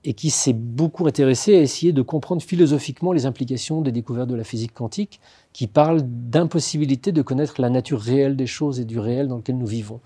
[0.03, 4.35] et qui s'est beaucoup intéressé à essayer de comprendre philosophiquement les implications des découvertes de
[4.35, 5.19] la physique quantique,
[5.51, 9.57] qui parlent d'impossibilité de connaître la nature réelle des choses et du réel dans lequel
[9.57, 9.99] nous vivons.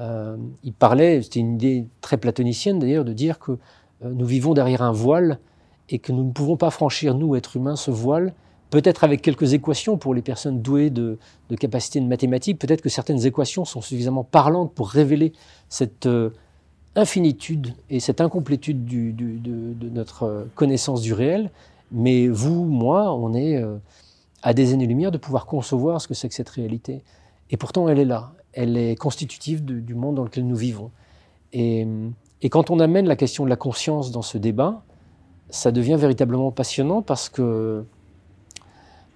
[0.00, 4.54] Euh, il parlait, c'était une idée très platonicienne d'ailleurs, de dire que euh, nous vivons
[4.54, 5.38] derrière un voile
[5.88, 8.32] et que nous ne pouvons pas franchir, nous, êtres humains, ce voile,
[8.70, 11.18] peut-être avec quelques équations pour les personnes douées de,
[11.60, 15.34] capacités de mathématiques, peut-être que certaines équations sont suffisamment parlantes pour révéler
[15.68, 16.30] cette euh,
[16.96, 21.50] infinitude et cette incomplétude de, notre connaissance du réel,
[21.90, 23.62] mais vous, moi, on est
[24.42, 27.02] à des années-lumière de pouvoir concevoir ce que c'est que cette réalité.
[27.50, 30.90] Et pourtant, elle est là elle est constitutive du monde dans lequel nous vivons.
[31.52, 31.86] Et,
[32.50, 34.82] quand on amène la question de la conscience dans ce débat,
[35.50, 37.84] ça devient véritablement passionnant parce que,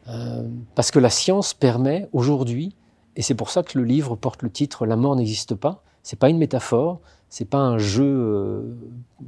[0.08, 2.76] euh, parce que la science permet aujourd'hui,
[3.16, 6.18] et c'est pour ça que le livre porte le titre La mort n'existe pas, c'est
[6.18, 8.76] pas une métaphore, c'est pas un jeu euh,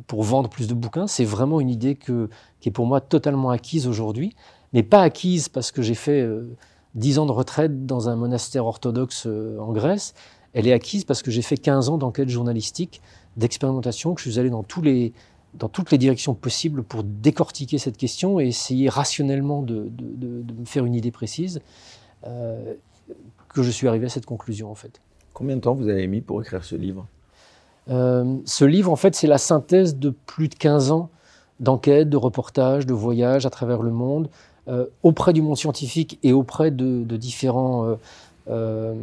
[0.07, 3.89] pour vendre plus de bouquins, c'est vraiment une idée qui est pour moi totalement acquise
[3.89, 4.37] aujourd'hui,
[4.73, 6.21] mais pas acquise parce que j'ai fait...
[6.21, 6.57] Euh,
[6.95, 10.15] dix ans de retraite dans un monastère orthodoxe euh, en Grèce,
[10.55, 13.03] Elle est acquise parce que j'ai fait 15 ans d'enquête journalistique,
[13.37, 15.13] d'expérimentation, que je suis allé dans, tous les,
[15.55, 20.53] dans toutes les directions possibles pour décortiquer cette question et essayer rationnellement de, de, de
[20.55, 21.61] me faire une idée précise,
[22.27, 22.75] euh,
[23.49, 25.01] que je suis arrivé à cette conclusion en fait.
[25.35, 27.07] Combien de temps vous avez mis pour écrire ce livre?
[27.91, 31.11] Euh, Ce livre, en fait, c'est la synthèse de plus de 15 ans
[31.61, 34.29] d'enquête, de reportage, de voyage à travers le monde,
[35.03, 37.95] auprès du monde scientifique et auprès de, différents euh,
[38.49, 38.95] euh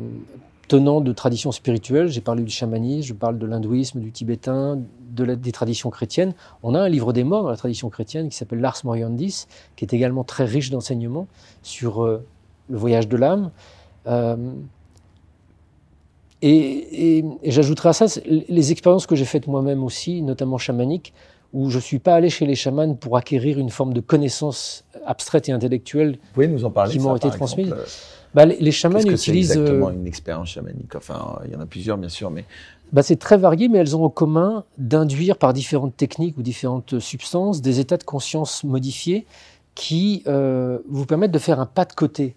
[0.67, 2.07] tenants de traditions spirituelles.
[2.07, 4.79] J'ai parlé du chamanisme, je parle de l'hindouisme, du tibétain,
[5.11, 6.33] de des traditions chrétiennes.
[6.63, 9.45] On a un livre des morts dans la tradition chrétienne qui s'appelle Lars Moriandis,
[9.75, 11.27] qui est également très riche d'enseignements
[11.61, 12.25] sur euh,
[12.69, 13.51] le voyage de l'âme.
[14.07, 14.35] Euh,
[16.41, 21.13] et, et, et j'ajouterai à ça les expériences que j'ai faites moi-même aussi, notamment chamaniques,
[21.53, 24.83] où je ne suis pas allé chez les chamans pour acquérir une forme de connaissance
[25.05, 27.67] abstraite et intellectuelle Vous pouvez nous en parler, qui m'ont été transmises.
[27.67, 27.87] exemple
[28.33, 29.51] Bah, les, les chamans que c'est utilisent.
[29.51, 30.95] euh, exactement une expérience chamanique?
[30.95, 32.45] Enfin, il y en a plusieurs, bien sûr, mais
[32.91, 36.99] bah, c'est très varié, mais elles ont en commun d'induire par différentes techniques ou différentes
[36.99, 39.25] substances des états de conscience modifiés
[39.73, 42.35] qui euh, vous permettent de faire un pas de côté.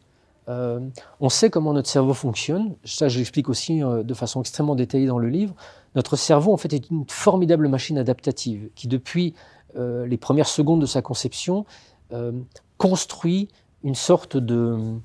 [0.48, 0.80] Euh,
[1.20, 2.74] on sait comment notre cerveau fonctionne.
[2.84, 5.54] Ça, je l'explique aussi euh, de façon extrêmement détaillée dans le livre.
[5.94, 9.34] Notre cerveau, en fait, est une formidable machine adaptative qui, depuis
[9.76, 11.64] euh, les premières secondes de sa conception,
[12.12, 12.32] euh,
[12.78, 13.48] construit
[13.84, 14.98] une sorte de,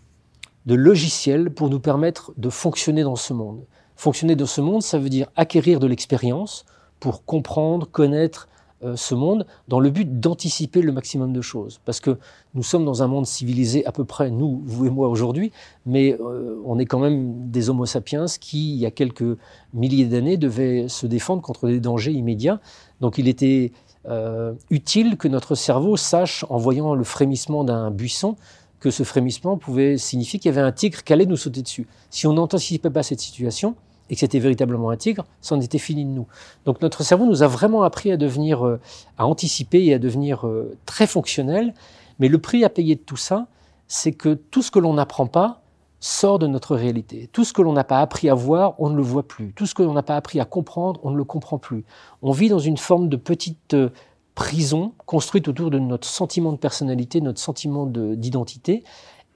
[0.65, 3.65] logiciel pour nous permettre de fonctionner dans ce monde.
[3.95, 6.65] Fonctionner dans ce monde, ça veut dire acquérir de l'expérience
[6.99, 8.47] pour comprendre, connaître
[8.95, 11.79] ce monde, dans le but d'anticiper le maximum de choses.
[11.86, 12.17] Parce que
[12.53, 15.51] nous sommes dans un monde civilisé à peu près, nous, vous et moi aujourd'hui,
[15.86, 19.38] mais euh, on est quand même des homo sapiens qui, il y a quelques
[19.73, 22.59] milliers d'années, devaient se défendre contre des dangers immédiats.
[23.01, 23.71] Donc il était
[24.07, 28.36] euh, utile que notre cerveau sache, en voyant le frémissement d'un buisson,
[28.79, 31.88] que ce frémissement pouvait signifier qu'il y avait un tigre qui allait nous sauter dessus.
[32.09, 33.75] Si on n'anticipait pas cette situation,
[34.10, 36.28] et que c'était véritablement un tigre, c'en était fini de nous.
[36.66, 38.80] Donc notre cerveau nous a vraiment appris à devenir, euh,
[39.18, 41.74] à anticiper et à devenir euh, très fonctionnel.
[42.20, 43.47] Mais le prix à payer de tout ça,
[43.88, 45.62] c'est que tout ce que l'on n'apprend pas
[45.99, 47.30] sort de notre réalité.
[47.32, 49.54] Tout ce que l'on n'a pas appris à voir, on ne le voit plus.
[49.54, 51.86] Tout ce que l'on n'a pas appris à comprendre, on ne le comprend plus.
[52.22, 53.89] On vit dans une forme de petite euh,
[54.36, 58.84] prison construite autour de notre sentiment de personnalité, notre sentiment de- d'identité,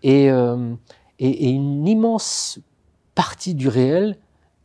[0.03, 2.59] et une immense
[3.15, 4.17] partie du réel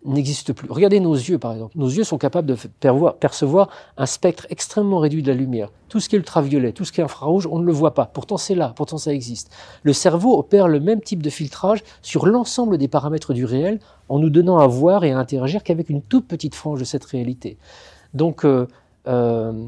[0.05, 0.69] n'existe plus.
[0.71, 1.77] Regardez nos yeux, par exemple.
[1.77, 2.57] Nos yeux sont capables de
[3.21, 5.71] percevoir un spectre extrêmement réduit de la lumière.
[5.89, 8.07] Tout ce qui est ultraviolet, tout ce qui est infrarouge, on ne le voit pas.
[8.07, 9.51] Pourtant, c'est là, pourtant ça existe.
[9.83, 13.79] Le cerveau opère le même type de filtrage sur l'ensemble des paramètres du réel
[14.09, 17.05] en nous donnant à voir et à interagir qu'avec une toute petite frange de cette
[17.05, 17.57] réalité.
[18.15, 18.67] Donc, euh,
[19.07, 19.67] euh,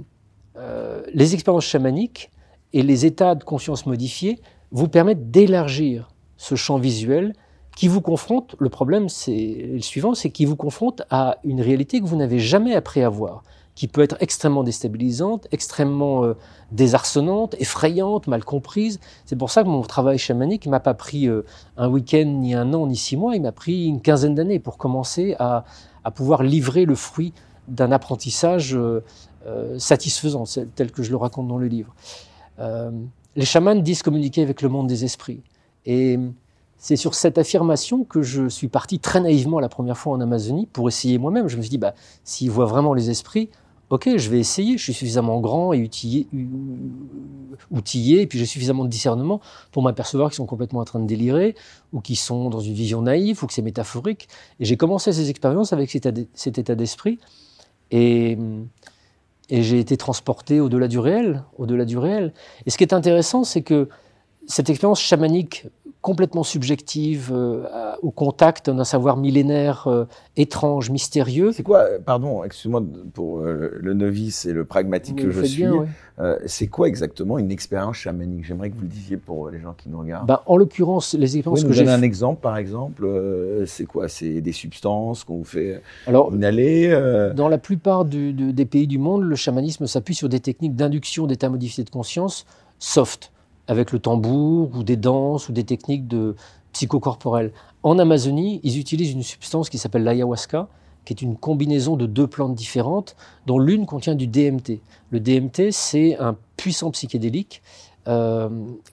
[0.57, 2.31] euh, les expériences chamaniques
[2.73, 7.35] et les états de conscience modifiés vous permettent d'élargir ce champ visuel
[7.77, 12.01] qui vous confronte, le problème c'est le suivant, c'est qu'il vous confronte à une réalité
[12.01, 13.43] que vous n'avez jamais appris à voir,
[13.75, 16.35] qui peut être extrêmement déstabilisante, extrêmement euh,
[16.71, 19.01] désarçonnante, effrayante, mal comprise.
[19.27, 21.45] C'est pour ça que mon travail chamanique m'a pas pris euh,
[21.77, 24.79] un week-end, ni un an, ni six mois, il m'a pris une quinzaine d'années pour
[24.79, 25.65] commencer à,
[26.15, 27.33] pouvoir livrer le fruit
[27.67, 29.01] d'un apprentissage euh,
[29.79, 30.45] satisfaisant,
[30.75, 31.95] tel que je le raconte dans le livre.
[33.37, 35.43] Les chamans disent communiquer avec le monde des esprits.
[35.87, 36.19] Et
[36.85, 40.67] c'est sur cette affirmation que je suis parti très naïvement la première fois en Amazonie
[40.67, 41.49] pour essayer moi-même.
[41.49, 43.49] Je me suis dit, bah, s'ils voient vraiment les esprits,
[43.89, 44.77] ok, je vais essayer.
[44.77, 45.83] Je suis suffisamment grand et
[47.71, 49.41] outillé, et puis j'ai suffisamment de discernement
[49.73, 51.55] pour m'apercevoir qu'ils sont complètement en train de délirer
[51.95, 54.29] ou qu'ils sont dans une vision naïve ou que c'est métaphorique.
[54.61, 57.19] Et j'ai commencé ces expériences avec cet état- cet état d'esprit
[57.93, 58.37] et,
[59.49, 62.35] et j'ai été transporté au-delà du réel, au-delà du réel.
[62.67, 63.89] Et ce qui est intéressant, c'est que
[64.47, 65.67] cette expérience chamanique
[66.05, 67.65] complètement subjective, euh,
[68.03, 70.05] au contact d'un savoir millénaire euh,
[70.37, 71.51] étrange, mystérieux.
[71.53, 72.83] c'est quoi, euh, pardon, excuse-moi
[73.15, 76.37] pour euh, le novice et le pragmatique que je suis, bien, ouais.
[76.45, 78.45] c'est quoi exactement une expérience chamanique?
[78.45, 80.27] J'aimerais que vous le disiez pour les gens qui nous regardent.
[80.29, 83.09] Bah, en l'occurrence, les expériences pouvez que j'ai un exemple, par exemple
[83.65, 84.09] C'est quoi?
[84.09, 88.87] C'est des substances qu'on vous fait Alors, inhaler Dans la plupart du- de- des pays
[88.87, 92.45] du monde, le chamanisme s'appuie sur des techniques d'induction d'états modifiés de conscience
[92.79, 93.33] soft,
[93.69, 96.37] avec le tambour ou des danses ou des techniques de
[96.73, 97.53] psychocorporelles.
[97.83, 100.69] En Amazonie, ils utilisent une substance qui s'appelle l'ayahuasca,
[101.05, 104.81] qui est une combinaison de deux plantes différentes, dont l'une contient du DMT.
[105.11, 107.63] Le DMT, c'est un puissant psychédélique
[108.09, 108.49] euh,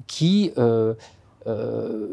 [0.08, 0.94] qui euh,
[1.48, 2.08] euh,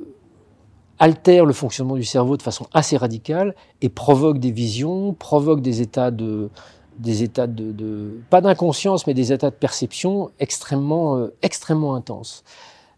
[0.99, 5.81] altère le fonctionnement du cerveau de façon assez radicale et provoque des visions, provoque des
[5.81, 6.51] états de,
[6.99, 12.45] des états de, pas d'inconscience, mais des états de perception extrêmement, euh, extrêmement intenses.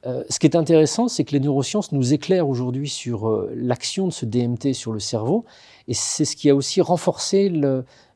[0.05, 4.25] ce qui est intéressant, c'est que les neurosciences nous éclairent aujourd'hui sur l'action de ce
[4.25, 5.45] DMT sur le cerveau,
[5.89, 7.53] et c'est ce qui a aussi renforcé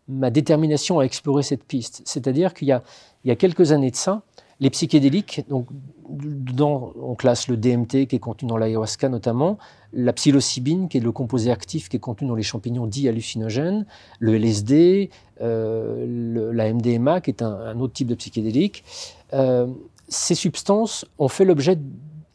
[0.09, 2.01] ma détermination à explorer cette piste.
[2.07, 4.23] C'est-à-dire qu'il y, y a, quelques années de ça,
[4.61, 5.67] les psychédéliques, donc,
[6.09, 9.59] on classe le DMT qui est contenu dans l'ayahuasca notamment,
[9.95, 13.87] la psilocybine qui est le composé actif qui est contenu dans les champignons dits hallucinogènes,
[14.19, 18.85] le LSD, euh, la MDMA qui est un, autre type de psychédélique.
[19.33, 19.67] Euh,
[20.09, 21.79] ces substances ont fait l'objet,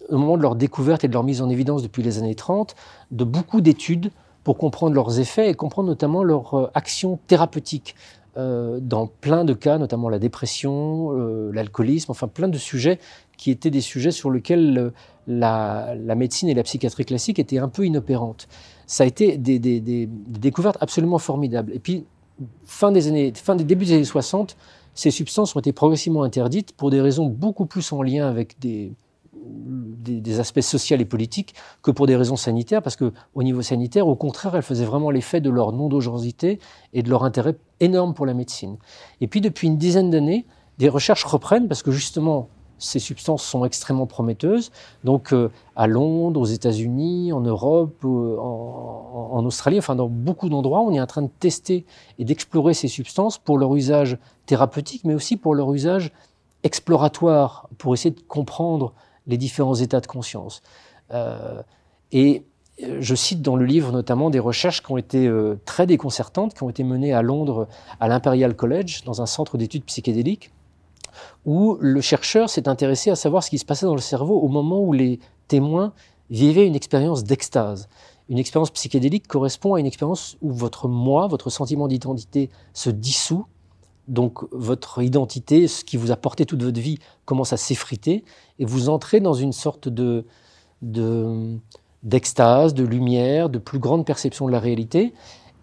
[0.10, 2.76] au moment de leur découverte et de leur mise en évidence depuis les années 30,
[3.12, 4.12] de beaucoup d'études
[4.43, 7.95] pour comprendre leurs effets et comprendre notamment leur euh, action thérapeutique.
[8.38, 11.12] Dans plein de cas, notamment la dépression,
[11.51, 12.97] l'alcoolisme, enfin plein de sujets
[13.36, 14.93] qui étaient des sujets sur lesquels
[15.30, 18.48] la, médecine et la psychiatrie classique étaient un peu inopérantes.
[18.88, 21.72] Ça a été des, découvertes absolument formidables.
[21.74, 22.06] Et puis,
[22.66, 24.58] fin des, années, fin des débuts des années 60,
[24.96, 28.96] ces substances ont été progressivement interdites pour des raisons beaucoup plus en lien avec des,
[30.40, 31.54] aspects sociaux et politiques
[31.84, 35.42] que pour des raisons sanitaires, parce qu'au niveau sanitaire, au contraire, elles faisaient vraiment l'effet
[35.42, 36.60] de leur non-dangerosité
[36.94, 38.78] et de leur intérêt énorme pour la médecine.
[39.22, 40.46] Et puis depuis une dizaine d'années,
[40.80, 42.50] des recherches reprennent parce que justement,
[42.80, 44.72] ces substances sont extrêmement prometteuses.
[45.04, 50.82] Donc euh, à Londres, aux États-Unis, en Europe, euh, en, Australie, enfin dans beaucoup d'endroits,
[50.82, 51.86] on est en train de tester
[52.18, 56.12] et d'explorer ces substances pour leur usage thérapeutique, mais aussi pour leur usage
[56.64, 58.94] exploratoire, pour essayer de comprendre
[59.28, 60.62] les différents états de conscience.
[61.12, 61.62] Euh,
[62.12, 62.44] et
[63.00, 65.30] je cite dans le livre notamment des recherches qui ont été
[65.66, 67.68] très déconcertantes, qui ont été menées à Londres,
[68.00, 70.50] à l'Imperial College, dans un centre d'études psychédéliques,
[71.45, 74.47] où le chercheur s'est intéressé à savoir ce qui se passait dans le cerveau au
[74.47, 75.93] moment où les témoins
[76.30, 77.88] vivaient une expérience d'extase.
[78.30, 83.45] Une expérience psychédélique correspond à une expérience où votre moi, votre sentiment d'identité se dissout
[84.09, 88.26] donc votre identité, ce qui vous a porté toute votre vie, commence à s'effriter
[88.57, 90.26] et vous entrez dans une sorte de,
[92.03, 95.13] d'extase, de lumière, de plus grande perception de la réalité.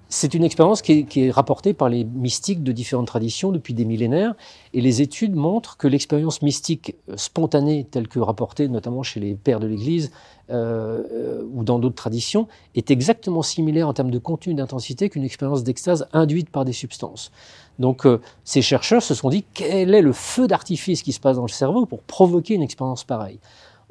[0.09, 4.35] C'est une expérience qui est, rapportée par les mystiques de différentes traditions depuis des millénaires,
[4.73, 9.35] et les études montrent que l'expérience mystique euh, spontanée, telle que rapportée notamment chez les
[9.35, 10.13] pères de l'Église
[10.51, 12.47] euh, euh, ou dans d'autres traditions,
[12.77, 17.33] est exactement similaire en termes de contenu d'intensité qu'une expérience d'extase induite par des substances.
[17.81, 18.07] Donc
[18.45, 21.49] ces chercheurs se sont dit quel est le feu d'artifice qui se passe dans le
[21.49, 23.39] cerveau pour provoquer une expérience pareille?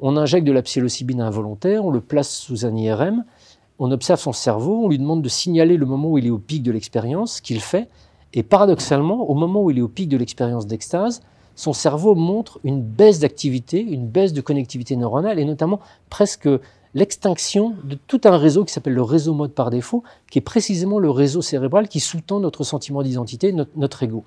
[0.00, 3.24] On injecte de la psilocybine involontaire, on le place sous un IRM,
[3.78, 6.38] on observe son cerveau, on lui demande de signaler le moment où il est au
[6.38, 7.88] pic de l'expérience, ce qu'il fait,
[8.32, 11.22] et paradoxalement, au moment où il est au pic de l'expérience d'extase,
[11.54, 16.48] son cerveau montre une baisse d'activité, une baisse de connectivité neuronale, et notamment presque
[16.94, 20.98] l'extinction de tout un réseau qui s'appelle le réseau mode par défaut, qui est précisément
[20.98, 24.24] le réseau cérébral qui sous-tend notre sentiment d'identité, notre, notre, ego.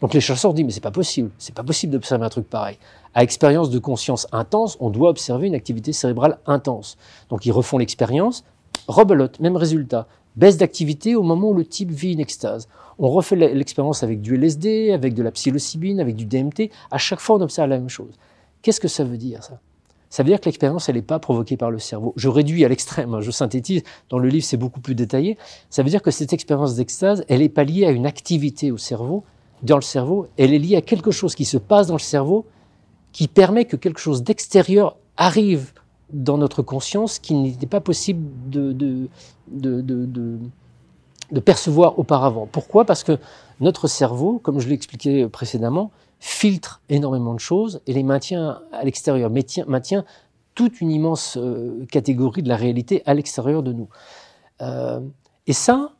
[0.00, 2.78] Donc les chercheurs disent mais c'est pas possible, c'est pas possible d'observer un truc pareil.
[3.14, 6.96] À expérience de conscience intense, on doit observer une activité cérébrale intense.
[7.30, 8.44] Donc ils refont l'expérience,
[8.86, 10.06] Rebelote, même résultat.
[10.36, 12.68] Baisse d'activité au moment où le type vit une extase.
[12.98, 16.70] On refait l'expérience avec du LSD, avec de la psilocybine, avec du DMT.
[16.90, 18.14] À chaque fois, on observe la même chose.
[18.62, 19.60] Qu'est-ce que ça veut dire, ça?
[20.10, 22.14] Ça veut dire que l'expérience, elle n'est pas provoquée par le cerveau.
[22.16, 23.82] Je réduis à l'extrême, hein, je synthétise.
[24.08, 25.36] Dans le livre, c'est beaucoup plus détaillé.
[25.68, 28.78] Ça veut dire que cette expérience d'extase, elle n'est pas liée à une activité au
[28.78, 29.24] cerveau,
[29.62, 30.26] dans le cerveau.
[30.38, 32.46] Elle est liée à quelque chose qui se passe dans le cerveau
[33.12, 35.72] qui permet que quelque chose d'extérieur arrive
[36.12, 39.08] dans notre conscience qui n'était pas possible de, de,
[39.48, 42.48] de, de, percevoir auparavant.
[42.50, 42.84] Pourquoi?
[42.84, 43.18] Parce que
[43.60, 45.90] notre cerveau, comme je l'ai expliqué précédemment,
[46.20, 50.04] filtre énormément de choses et les maintient à l'extérieur, maintient, maintient
[50.54, 53.88] toute une immense euh, catégorie de la réalité à l'extérieur de nous.
[54.60, 55.00] Euh,
[55.46, 55.92] et ça,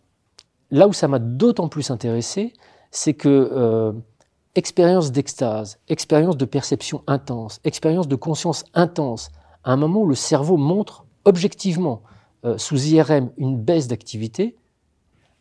[0.70, 2.52] là où ça m'a d'autant plus intéressé,
[2.90, 3.92] c'est que euh,
[4.54, 9.30] expérience d'extase, expérience de perception intense, expérience de conscience intense,
[9.64, 12.02] à un moment où le cerveau montre objectivement
[12.44, 14.56] euh, sous IRM une baisse d'activité,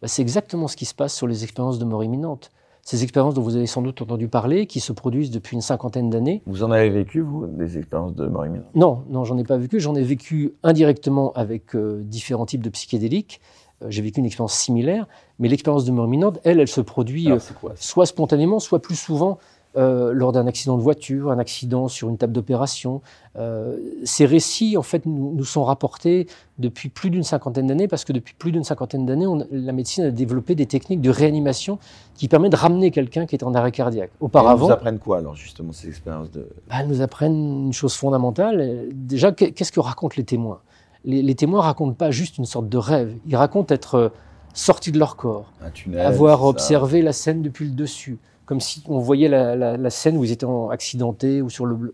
[0.02, 2.52] bah, c'est exactement ce qui se passe sur les expériences de mort imminente.
[2.82, 6.10] Ces expériences dont vous avez sans doute entendu parler, qui se produisent depuis une cinquantaine
[6.10, 6.42] d'années.
[6.46, 8.68] Vous en avez vécu, vous, des expériences de mort imminente?
[8.76, 9.80] Non, non, j'en ai pas vécu.
[9.80, 13.42] J'en ai vécu indirectement avec euh, différents types de psychédéliques.
[13.84, 15.06] Euh, j'ai vécu une expérience similaire,
[15.38, 17.28] mais l'expérience de mort imminente, elle, elle se produit
[17.76, 19.38] soit spontanément, soit plus souvent
[19.76, 23.02] euh, lors d'un accident de voiture, un accident sur une table d'opération.
[23.38, 28.14] Euh, ces récits, en fait, nous, sont rapportés depuis plus d'une cinquantaine d'années, parce que
[28.14, 31.78] depuis plus d'une cinquantaine d'années, la médecine a développé des techniques de réanimation
[32.16, 34.10] qui permettent de ramener quelqu'un qui est en arrêt cardiaque.
[34.20, 37.74] Auparavant, elles nous apprennent quoi alors justement ces expériences de bah, Elles nous apprennent une
[37.74, 38.88] chose fondamentale.
[38.94, 40.60] Déjà, qu'est-ce que racontent les témoins?
[41.06, 43.14] Les, les, témoins racontent pas juste une sorte de rêve.
[43.28, 44.10] Ils racontent être euh,
[44.58, 45.52] sortis de leur corps,
[45.98, 50.32] avoir observé la scène depuis le dessus, comme si on voyait la, scène où ils
[50.32, 51.94] étaient accidentés ou sur le,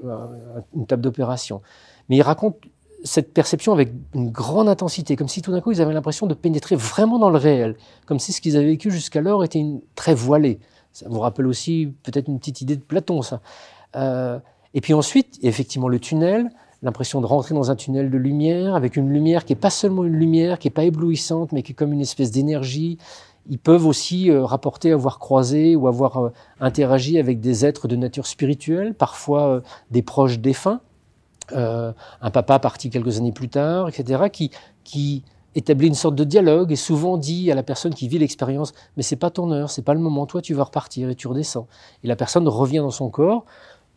[0.76, 1.62] une table d'opération.
[2.08, 2.56] Mais il raconte
[3.04, 6.36] cette perception avec une grande intensité, comme si tout d'un coup ils avaient l'impression de
[6.36, 7.76] pénétrer vraiment dans le réel,
[8.06, 10.60] comme si ce qu'ils avaient vécu jusqu'alors était une, très voilé.
[10.94, 13.42] Ça vous rappelle aussi peut-être une petite idée de Platon, ça.
[13.96, 14.40] Euh,
[14.76, 16.50] et puis ensuite, effectivement, le tunnel,
[16.84, 20.04] l'impression de rentrer dans un tunnel de lumière, avec une lumière qui est pas seulement
[20.04, 23.00] une lumière, qui est pas éblouissante, mais qui est comme une espèce d'énergie.
[23.50, 26.30] Ils peuvent aussi euh, rapporter avoir croisé ou avoir euh,
[26.60, 30.82] interagi avec des êtres de nature spirituelle, parfois des proches défunts.
[31.52, 31.92] Euh,
[32.22, 34.52] un papa parti quelques années plus tard, etc., qui,
[34.86, 35.24] qui
[35.56, 39.04] établit une sorte de dialogue et souvent dit à la personne qui vit l'expérience mais
[39.04, 41.68] c'est pas ton heure, c'est pas le moment, toi tu vas repartir et tu redescends.
[42.04, 43.46] Et la personne revient dans son corps.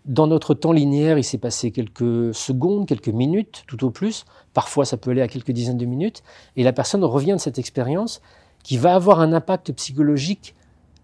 [0.06, 4.24] Dans notre temps linéaire, il s'est passé quelques secondes, quelques minutes, tout au plus.
[4.54, 6.22] Parfois, ça peut aller à quelques dizaines de minutes.
[6.54, 8.20] Et la personne revient de cette expérience
[8.66, 10.56] qui va avoir un impact psychologique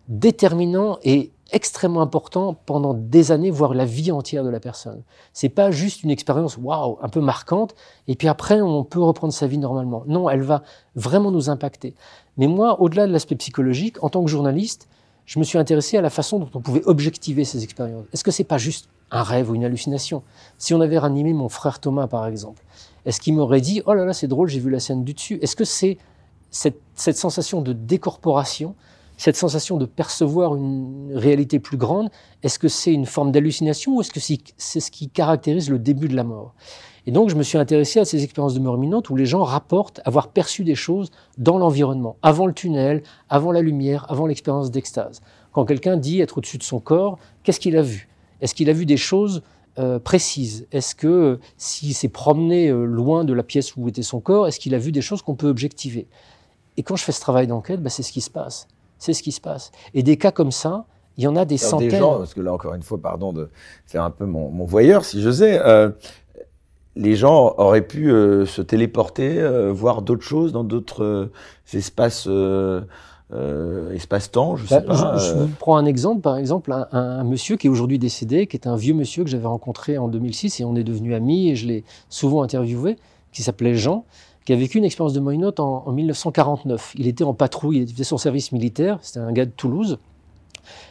[0.09, 5.05] déterminant et extrêmement important pendant des années, voire la vie entière de la personne.
[5.33, 7.77] C'est pas juste une expérience waouh, un peu marquante,
[8.09, 10.03] et puis après on peut reprendre sa vie normalement.
[10.09, 10.65] Non, elle va
[10.97, 11.95] vraiment nous impacter.
[12.37, 14.89] Mais moi, au-delà de l'aspect psychologique, en tant que journaliste,
[15.25, 18.07] je me suis intéressé à la façon dont on pouvait objectiver ces expériences.
[18.13, 20.25] Est-ce que c'est pas juste un rêve ou une hallucination?
[20.59, 22.65] Si on avait ranimé mon frère Thomas, par exemple,
[23.05, 25.39] est-ce qu'il m'aurait dit Oh là là, c'est drôle, j'ai vu la scène du dessus
[25.43, 25.99] Est-ce que c'est
[26.53, 28.77] cette, sensation de décorporation
[29.19, 32.11] cette sensation de percevoir une réalité plus grande,
[32.43, 36.09] est-ce que c'est une forme d'hallucination ou est-ce que c'est ce qui caractérise le début
[36.09, 36.55] de la mort?
[37.07, 39.45] Et donc je me suis intéressé à ces expériences de mort imminente où les gens
[39.45, 44.71] rapportent avoir perçu des choses dans l'environnement, avant le tunnel, avant la lumière, avant l'expérience
[44.71, 45.21] d'extase.
[45.53, 48.09] Quand quelqu'un dit être au-dessus de son corps, qu'est-ce qu'il a vu?
[48.41, 49.43] Est-ce qu'il a vu des choses
[49.79, 50.67] euh, précises?
[50.73, 54.47] Est-ce que euh, s'il s'est promené euh, loin de la pièce où était son corps,
[54.47, 56.07] est-ce qu'il a vu des choses qu'on peut objectiver?
[56.77, 58.67] Et quand je fais ce travail d'enquête, bah, c'est ce qui se passe
[59.03, 59.73] c'est ce qui se passe.
[59.95, 60.85] Et des cas comme ça,
[61.17, 61.89] il y en a des centaines.
[61.89, 63.51] Des gens, parce que là, encore une fois, pardon de
[63.85, 65.91] faire un peu mon, voyeur, si je sais, euh,
[66.95, 71.31] les gens auraient pu euh, se téléporter, euh, voir d'autres choses dans d'autres
[71.73, 72.29] espaces.
[73.93, 75.17] espace-temps, je bah, sais pas.
[75.17, 78.69] Je, vous prends un exemple, par exemple, un, monsieur qui est aujourd'hui décédé, qui est
[78.69, 81.67] un vieux monsieur que j'avais rencontré en 2006 et on est devenu amis et je
[81.67, 82.97] l'ai souvent interviewé,
[83.33, 84.05] qui s'appelait Jean
[84.45, 86.95] qui a vécu une expérience de moyenne en, en 1949.
[86.99, 89.99] Il était en patrouille, il faisait son service militaire, c'était un gars de Toulouse.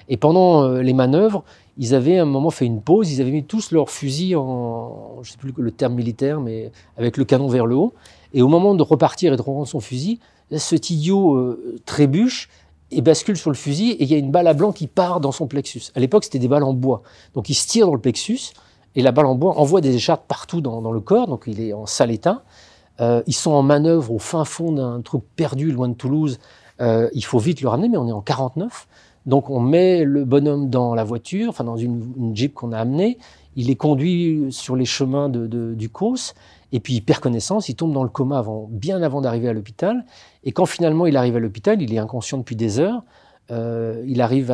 [0.10, 1.44] Et pendant euh, les manœuvres,
[1.78, 5.20] ils avaient à un moment fait une pause, ils avaient mis tous leurs fusils en,
[5.22, 7.94] je ne sais plus le terme militaire, mais avec le canon vers le haut.
[8.34, 10.20] Et au moment de repartir et de rendre son fusil,
[10.58, 12.50] cet idiot euh, trébuche
[12.92, 15.22] et bascule sur le fusil et il y a une balle à blanc qui part
[15.22, 15.84] dans son plexus.
[15.96, 17.04] À l'époque, c'était des balles en bois.
[17.34, 18.52] Donc il se tire dans le plexus
[18.96, 21.62] et la balle en bois envoie des écharpes partout dans, dans le corps, donc il
[21.62, 22.44] est en sale état.
[23.02, 26.40] Euh, ils sont en manœuvre au fin fond d'un truc perdu loin de Toulouse.
[26.82, 28.88] Euh, il faut vite le ramener, mais on est en 49.
[29.26, 33.18] Donc on met le bonhomme dans la voiture, enfin dans une, jeep qu'on a amenée.
[33.56, 36.34] Il est conduit sur les chemins de, du Causse.
[36.72, 39.54] Et puis il perd connaissance, il tombe dans le coma avant, bien avant d'arriver à
[39.54, 40.06] l'hôpital.
[40.44, 43.04] Et quand finalement il arrive à l'hôpital, il est inconscient depuis des heures.
[43.52, 44.52] Euh, il arrive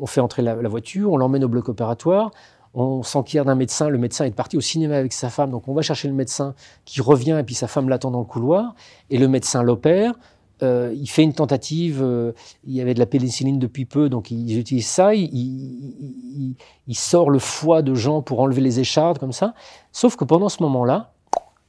[0.00, 2.30] on fait entrer la voiture, on l'emmène au bloc opératoire
[2.74, 5.74] on s'enquiert d'un médecin, le médecin est parti au cinéma avec sa femme, donc on
[5.74, 6.54] va chercher le médecin
[6.84, 8.74] qui revient et puis sa femme l'attend dans le couloir,
[9.10, 10.14] et le médecin l'opère.
[10.62, 12.32] Euh, il fait une tentative, euh,
[12.64, 16.56] il y avait de la pénicilline depuis peu, donc ils utilisent ça, il,
[16.92, 19.54] sort le foie de Jean pour enlever les échardes, comme ça.
[19.92, 21.12] Sauf que pendant ce moment-là,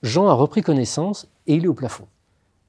[0.04, 2.06] Jean a repris connaissance et il est au plafond.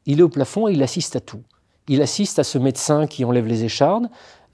[0.07, 1.43] Il est au plafond et il assiste à tout.
[1.89, 4.09] Il assiste à ce médecin qui enlève les échardes,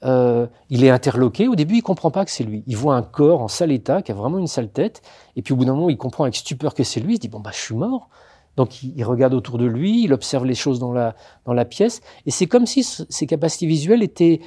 [0.04, 1.48] euh, il est interloqué.
[1.48, 2.64] Au début, il comprend pas que c'est lui.
[2.66, 5.02] Il voit un corps en sale état, qui a vraiment une sale tête.
[5.36, 7.14] Et puis au bout d'un moment, il comprend avec stupeur que c'est lui.
[7.14, 8.08] Il se dit bon bah je suis mort.
[8.56, 11.14] Donc il, regarde autour de lui, il observe les choses dans la
[11.46, 12.02] dans la pièce.
[12.26, 14.40] Et c'est comme si ses capacités visuelles étaient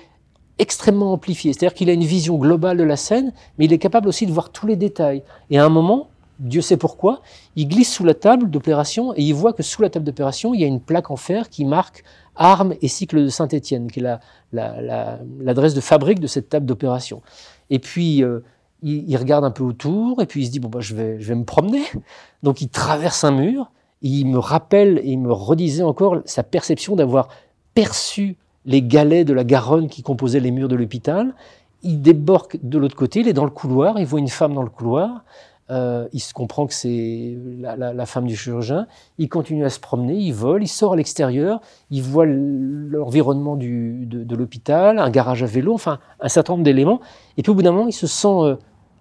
[0.59, 1.53] extrêmement amplifiées.
[1.53, 4.31] C'est-à-dire qu'il a une vision globale de la scène, mais il est capable aussi de
[4.31, 5.23] voir tous les détails.
[5.49, 7.21] Et à un moment, Dieu sait pourquoi,
[7.55, 10.61] il glisse sous la table d'opération et il voit que sous la table d'opération, il
[10.61, 12.03] y a une plaque en fer qui marque
[12.35, 14.19] armes et cycle de Saint-Étienne, qui est
[14.51, 17.21] l'adresse de fabrique de cette table d'opération.
[17.69, 18.41] Et puis, euh,
[18.83, 21.27] il, regarde un peu autour, et puis il se dit, bon, bah, je, vais, je
[21.27, 21.83] vais me promener.
[22.43, 23.71] Donc il traverse un mur,
[24.01, 27.29] il me rappelle et il me redisait encore sa perception d'avoir
[27.73, 31.33] perçu les galets de la Garonne qui composaient les murs de l'hôpital.
[31.83, 34.63] Il débarque de l'autre côté, il est dans le couloir, il voit une femme dans
[34.63, 35.23] le couloir,
[35.71, 38.85] euh, il se comprend que c'est la, femme du chirurgien.
[39.17, 41.59] Il continue à se promener, il vole, il sort à l'extérieur,
[41.89, 47.01] il voit l'environnement de, de l'hôpital, un garage à vélo, enfin un certain nombre d'éléments.
[47.37, 48.55] Et puis au bout d'un moment, il se sent euh,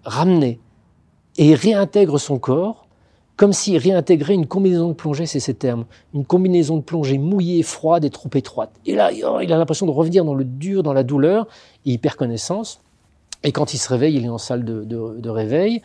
[0.05, 0.59] ramené
[1.37, 2.87] et réintègre son corps.
[3.37, 5.85] comme s'il réintégrait une combinaison de plongée, c'est ces termes,
[6.15, 8.71] une combinaison de plongée mouillée, froide et trop étroite.
[8.87, 11.49] Et là, il a l'impression de revenir dans le dur, dans la douleur,
[11.85, 12.81] il perd connaissance.
[13.43, 15.83] Et quand il se réveille, il est en salle de, de réveil,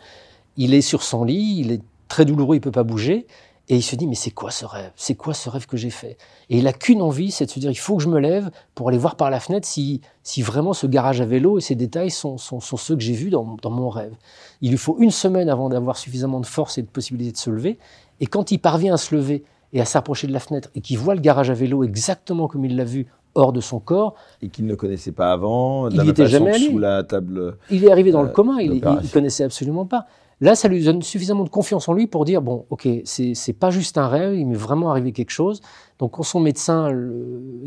[0.56, 3.26] il est sur son lit, il est très douloureux, il peut pas bouger.
[3.68, 4.90] Et il se dit, mais c'est quoi ce rêve?
[4.96, 6.16] C'est quoi ce rêve que j'ai fait?
[6.48, 8.50] Et il a qu'une envie, c'est de se dire, il faut que je me lève
[8.74, 11.76] pour aller voir par la fenêtre si, si vraiment ce garage à vélo et ces
[11.76, 14.12] détails sont, sont, sont ceux que j'ai vus dans, dans, mon rêve.
[14.60, 17.48] Il lui faut une semaine avant d'avoir suffisamment de force et de possibilité de se
[17.48, 17.78] lever.
[18.18, 20.98] Et quand il parvient à se lever et à s'approcher de la fenêtre et qu'il
[20.98, 24.14] voit le garage à vélo exactement comme il l'a vu hors de son corps.
[24.42, 26.70] Et qu'il ne connaissait pas avant, il n'était jamais allé.
[26.70, 27.56] sous la table.
[27.70, 30.06] Il est arrivé dans le euh, commun, il ne connaissait absolument pas.
[30.40, 33.70] Là, ça lui donne suffisamment de confiance en lui pour dire bon, ok, c'est pas
[33.70, 35.60] juste un rêve, il m'est vraiment arrivé quelque chose.
[35.98, 36.90] Donc, quand son médecin,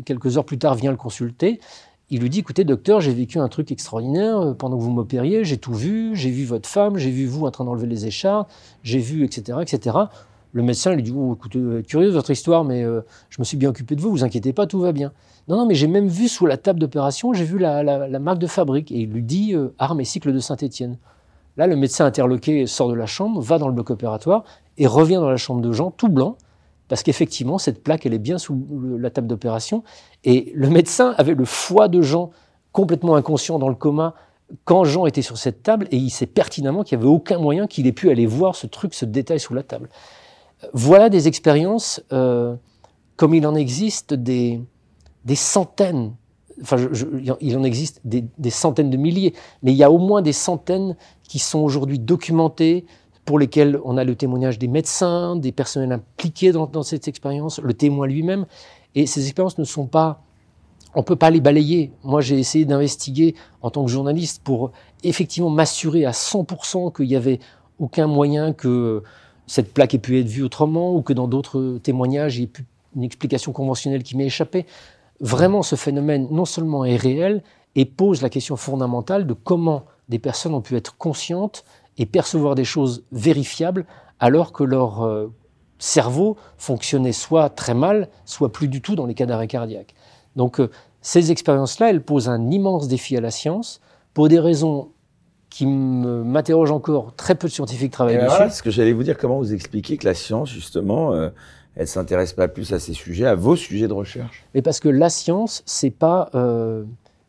[0.04, 1.60] quelques heures plus tard, vient le consulter,
[2.10, 5.44] il lui dit écoutez, docteur, j'ai vécu un truc extraordinaire euh, pendant que vous m'opériez,
[5.44, 8.50] j'ai tout vu, j'ai vu votre femme, j'ai vu vous en train d'enlever les écharpes,
[8.82, 9.96] j'ai vu, etc., etc.
[10.52, 13.00] Le médecin lui dit oh, écoutez, euh, curieuse votre histoire, mais euh,
[13.30, 15.12] je me suis bien occupé de vous, vous inquiétez pas, tout va bien.
[15.48, 18.46] Non, non, mais j'ai même vu sous la table d'opération, j'ai vu la, marque de
[18.46, 18.92] fabrique.
[18.92, 20.96] Et il lui dit arme et cycle de Saint-Étienne.
[21.56, 24.44] Là, le médecin interloqué sort de la chambre, va dans le bloc opératoire
[24.76, 26.36] et revient dans la chambre de Jean tout blanc,
[26.88, 28.66] parce qu'effectivement, cette plaque, elle est bien sous
[28.98, 29.84] la table d'opération.
[30.24, 32.30] Et le médecin avait le foie de Jean
[32.72, 34.14] complètement inconscient dans le coma
[34.64, 37.66] quand Jean était sur cette table, et il sait pertinemment qu'il n'y avait aucun moyen
[37.66, 39.88] qu'il ait pu aller voir ce truc, ce détail sous la table.
[40.72, 42.54] Voilà des expériences, euh,
[43.16, 44.60] comme il en existe des,
[45.24, 46.14] des centaines
[46.62, 46.76] enfin,
[47.40, 50.96] il en existe des, centaines de milliers, mais il y a au moins des centaines
[51.22, 52.84] qui sont aujourd'hui documentées,
[53.24, 57.72] pour lesquelles on a le témoignage des médecins, des personnels impliqués dans, cette expérience, le
[57.72, 58.46] témoin lui-même.
[58.94, 60.22] Et ces expériences ne sont pas,
[60.94, 61.92] on peut pas les balayer.
[62.02, 67.16] Moi, j'ai essayé d'investiguer en tant que journaliste pour effectivement m'assurer à 100% qu'il y
[67.16, 67.40] avait
[67.78, 69.02] aucun moyen que
[69.46, 72.48] cette plaque ait pu être vue autrement ou que dans d'autres témoignages, il y ait
[72.48, 74.66] pu une explication conventionnelle qui m'ait échappé.
[75.20, 77.42] Vraiment, ce phénomène non seulement est réel
[77.76, 81.64] et pose la question fondamentale de comment des personnes ont pu être conscientes
[81.98, 83.86] et percevoir des choses vérifiables
[84.20, 85.32] alors que leur euh,
[85.78, 89.94] cerveau fonctionnait soit très mal, soit plus du tout dans les cas d'arrêt cardiaque.
[90.36, 93.80] Donc euh, ces expériences-là, elles posent un immense défi à la science
[94.14, 94.90] pour des raisons
[95.50, 97.14] qui m'interrogent encore.
[97.14, 98.36] Très peu de scientifiques travaillent ben dessus.
[98.36, 101.28] Voilà, ce que j'allais vous dire, comment vous expliquez que la science, justement, euh,
[101.76, 104.88] elle s'intéresse pas plus à ces sujets, à vos sujets de recherche Mais parce que
[104.88, 106.30] la science, c'est pas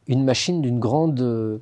[0.08, 1.62] une machine d'une grande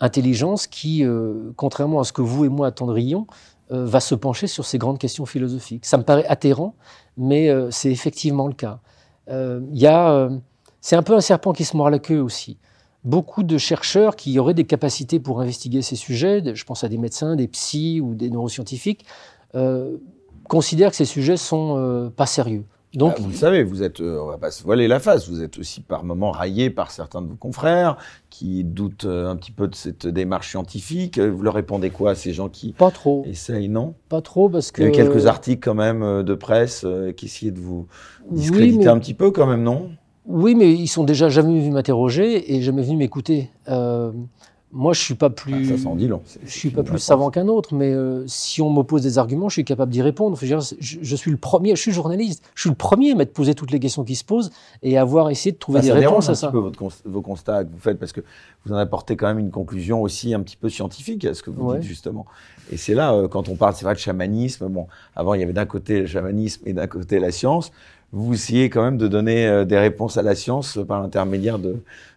[0.00, 3.26] intelligence qui, euh, contrairement à ce que vous et moi attendrions,
[3.72, 5.86] euh, va se pencher sur ces grandes questions philosophiques.
[5.86, 6.74] Ça me paraît atterrant,
[7.16, 8.80] mais euh, c'est effectivement le cas.
[10.80, 12.58] C'est un peu un serpent qui se mord la queue aussi.
[13.02, 16.98] Beaucoup de chercheurs qui auraient des capacités pour investiguer ces sujets, je pense à des
[16.98, 19.04] médecins, des psys ou des neuroscientifiques,
[20.48, 22.64] considèrent que ces sujets sont pas sérieux.
[22.96, 25.28] Donc, bah, vous le savez, vous êtes, euh, on va pas se voiler la face,
[25.28, 27.98] vous êtes aussi par moments raillé par certains de vos confrères
[28.30, 31.18] qui doutent euh, un petit peu de cette démarche scientifique.
[31.18, 33.94] Vous leur répondez quoi à ces gens qui pas trop essayent, non?
[34.08, 36.86] Pas trop parce que il y a quelques articles quand même euh, de presse
[37.18, 37.86] qui essayaient de vous
[38.30, 39.90] discréditer un petit peu quand même, non?
[40.24, 43.50] Oui, mais ils sont déjà jamais venus m'interroger et jamais venus m'écouter.
[44.72, 45.72] Moi, je suis pas plus.
[45.72, 46.22] Ah, ça, dit long.
[46.44, 49.54] Je suis pas plus savant qu'un autre, mais euh, si on m'oppose des arguments, je
[49.54, 50.36] suis capable d'y répondre.
[50.40, 51.76] Je, je, suis le premier.
[51.76, 52.44] Je suis journaliste.
[52.54, 54.50] Je suis le premier à m'être posé toutes les questions qui se posent
[54.82, 56.48] et à avoir essayé de trouver bah, des réponses à ça.
[56.48, 58.20] un petit peu votre, vos constats que vous faites parce que
[58.64, 61.50] vous en apportez quand même une conclusion aussi un petit peu scientifique à ce que
[61.50, 62.26] vous dites justement.
[62.72, 64.68] Et c'est là euh, quand on parle, c'est vrai de chamanisme.
[64.68, 67.70] Bon, avant il y avait d'un côté le chamanisme et d'un côté la science.
[68.12, 71.76] Vous essayez quand même de donner euh, des réponses à la science par l'intermédiaire de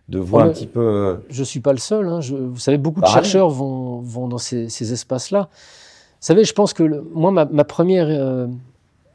[0.10, 0.80] de voir un petit peu.
[0.80, 2.08] Euh, je suis pas le seul.
[2.08, 2.20] Hein.
[2.20, 5.50] vous savez, beaucoup de chercheurs vont, vont dans ces, espaces-là.
[5.52, 8.48] Vous savez, je pense que moi, ma, première euh,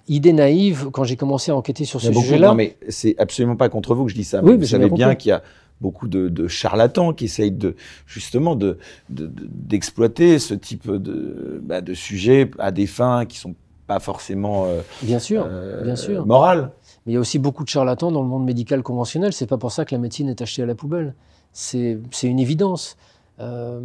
[0.09, 2.49] idée naïve, quand j'ai commencé à enquêter sur ce sujet-là.
[2.49, 4.41] Non, mais c'est absolument pas contre vous que je dis ça.
[4.43, 5.43] Oui, vous savez bien, qu'il y a
[5.81, 7.75] beaucoup de, charlatans qui essayent de
[8.07, 8.79] justement de
[9.11, 13.55] d'exploiter ce type de bah, de sujet à des fins qui sont
[13.87, 15.47] pas forcément euh, bien sûr,
[15.83, 16.25] bien sûr.
[16.25, 16.71] morales.
[17.05, 19.33] Mais il y a aussi beaucoup de charlatans dans le monde médical conventionnel.
[19.33, 21.15] C'est pas pour ça que la médecine est achetée à la poubelle.
[21.53, 22.97] C'est une évidence.
[23.41, 23.81] Euh,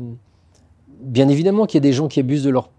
[1.01, 2.69] bien évidemment qu'il y a des gens qui abusent de leur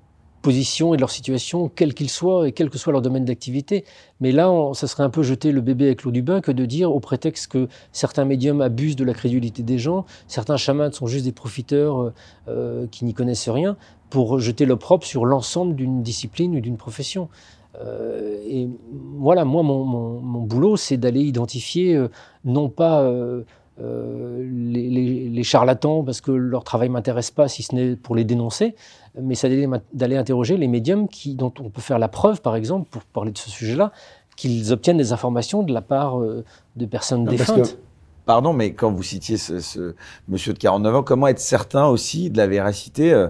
[0.43, 3.85] position et de leur situation, quel qu'ils soient et quel que soit leur domaine d'activité.
[4.21, 6.65] Mais là, ça serait un peu jeter le bébé avec l'eau du bain que de
[6.65, 11.07] dire, au prétexte que certains médiums abusent de la crédulité des gens, certains chamans sont
[11.07, 12.12] juste des profiteurs euh,
[12.49, 13.77] euh, qui n'y connaissent rien,
[14.09, 17.29] pour jeter l'opprobre sur l'ensemble d'une discipline ou d'une profession.
[17.78, 18.68] Euh, et
[19.16, 22.09] voilà, moi, mon, mon, mon boulot, c'est d'aller identifier euh,
[22.44, 23.44] non pas euh,
[23.78, 28.74] les, charlatans parce que leur travail m'intéresse pas, si ce n'est pour les dénoncer,
[29.20, 32.88] mais c'est d'aller interroger les médiums qui, dont on peut faire la preuve, par exemple,
[32.90, 33.92] pour parler de ce sujet-là,
[34.36, 37.78] qu'ils obtiennent des informations de la part de personnes défuntes.
[38.26, 39.94] pardon, mais quand vous citiez ce,
[40.28, 43.28] monsieur de 49 ans, comment être certain aussi de la véracité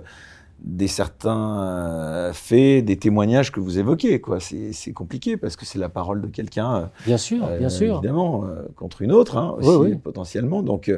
[0.63, 4.21] des certains euh, faits, des témoignages que vous évoquez.
[4.21, 4.39] Quoi.
[4.41, 6.75] C'est, compliqué parce que c'est la parole de quelqu'un.
[6.75, 7.97] Euh, bien sûr, bien sûr.
[7.97, 10.63] Évidemment, euh, contre une autre hein, aussi, potentiellement.
[10.63, 10.93] Donc,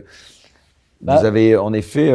[1.01, 2.13] bah vous avez en effet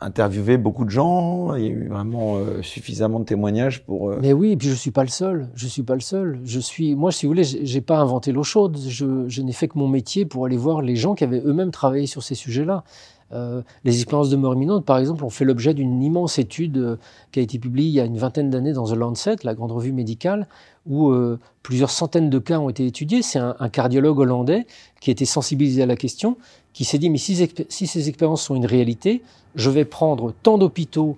[0.00, 1.54] interviewé beaucoup de gens.
[1.54, 4.14] Il y a eu vraiment suffisamment de témoignages pour.
[4.20, 5.48] Mais oui, et puis je suis pas le seul.
[5.54, 6.40] Je suis pas le seul.
[6.44, 8.78] Je suis, moi, si vous voulez, j'ai pas inventé l'eau chaude.
[8.88, 11.70] Je, je n'ai fait que mon métier pour aller voir les gens qui avaient eux-mêmes
[11.70, 12.84] travaillé sur ces sujets-là.
[13.32, 16.96] Euh, les expériences de mort imminente, par exemple, ont fait l'objet d'une immense étude euh,
[17.30, 19.70] qui a été publiée il y a une vingtaine d'années dans The Lancet, la grande
[19.70, 20.48] revue médicale,
[20.86, 23.22] où euh, plusieurs centaines de cas ont été étudiés.
[23.22, 24.66] C'est un, cardiologue hollandais
[25.00, 26.36] qui été sensibilisé à la question,
[26.72, 27.36] qui s'est dit, mais si,
[27.68, 29.22] ces expériences sont une réalité,
[29.54, 31.16] je vais prendre tant d'hôpitaux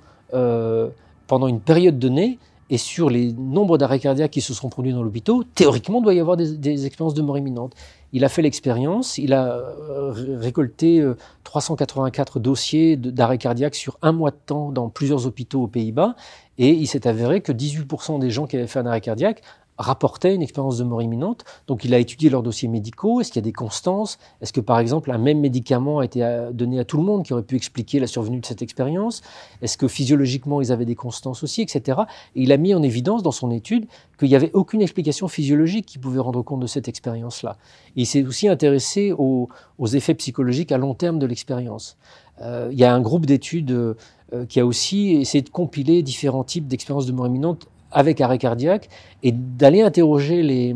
[1.27, 2.39] pendant une période donnée,
[2.71, 6.15] et sur les nombres d'arrêts cardiaques qui se sont produits dans l'hôpital, théoriquement, il doit
[6.15, 7.75] y avoir des expériences de mort imminente.
[8.13, 11.03] Il a fait l'expérience, il a euh, récolté
[11.45, 16.15] 384 euh, dossiers d'arrêt cardiaque sur un mois de temps dans plusieurs hôpitaux aux Pays-Bas,
[16.59, 19.43] et il s'est avéré que 18% des gens qui avaient fait un arrêt cardiaque
[19.79, 21.45] rapportaient une expérience de mort imminente.
[21.67, 23.21] Donc il a étudié leurs dossiers médicaux.
[23.21, 24.19] Est-ce qu'il y a des constances?
[24.41, 27.25] Est-ce que par exemple un même médicament a été euh, donné à tout le monde
[27.25, 29.23] qui aurait pu expliquer la survenue de cette expérience?
[29.61, 32.03] Est-ce que physiologiquement ils avaient des constances aussi, etc.
[32.37, 33.87] Et il a mis en évidence dans son étude
[34.19, 37.57] qu'il n'y avait aucune explication physiologique qui pouvait rendre compte de cette expérience-là.
[37.97, 39.49] Il s'est aussi intéressé aux,
[39.95, 41.97] effets psychologiques à long terme de l'expérience.
[42.41, 46.45] Euh, il y a un groupe d'études euh, qui a aussi essayé de compiler différents
[46.45, 48.89] types d'expériences de mort imminente avec arrêt cardiaque
[49.23, 50.75] et d'aller interroger les,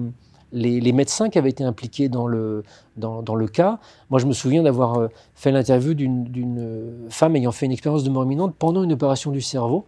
[0.53, 2.63] les, médecins qui avaient été impliqués dans le,
[2.97, 3.79] dans, dans le cas.
[4.11, 8.11] Moi, je me souviens d'avoir euh, fait l'interview d'une femme ayant fait une expérience de
[8.11, 9.87] mort imminente pendant une opération du cerveau.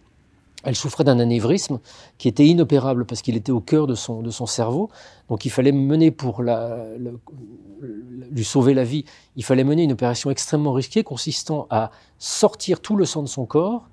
[0.64, 1.78] Elle souffrait d'un anévrisme
[2.18, 4.90] qui était inopérable parce qu'il était au cœur de son, de son cerveau.
[5.28, 9.04] Donc il fallait mener pour lui sauver la vie,
[9.36, 13.46] il fallait mener une opération extrêmement risquée consistant à sortir tout le sang de son
[13.46, 13.88] corps,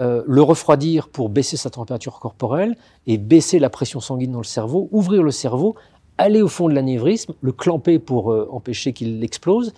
[0.00, 2.76] euh, le refroidir pour baisser sa température corporelle
[3.06, 5.74] et baisser la pression sanguine dans le cerveau, ouvrir le cerveau,
[6.18, 9.72] aller au fond de l'anévrisme, le clamper pour euh, empêcher qu'il explose,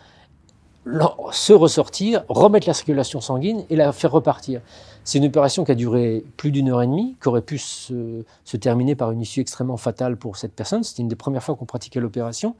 [1.32, 4.60] se ressortir, remettre la circulation sanguine et la faire repartir.
[5.04, 8.24] C'est une opération qui a duré plus d'une heure et demie, qui aurait pu se,
[8.58, 10.82] terminer par une issue extrêmement fatale pour cette personne.
[10.82, 12.54] C'était une des premières fois qu'on pratiquait l'opération.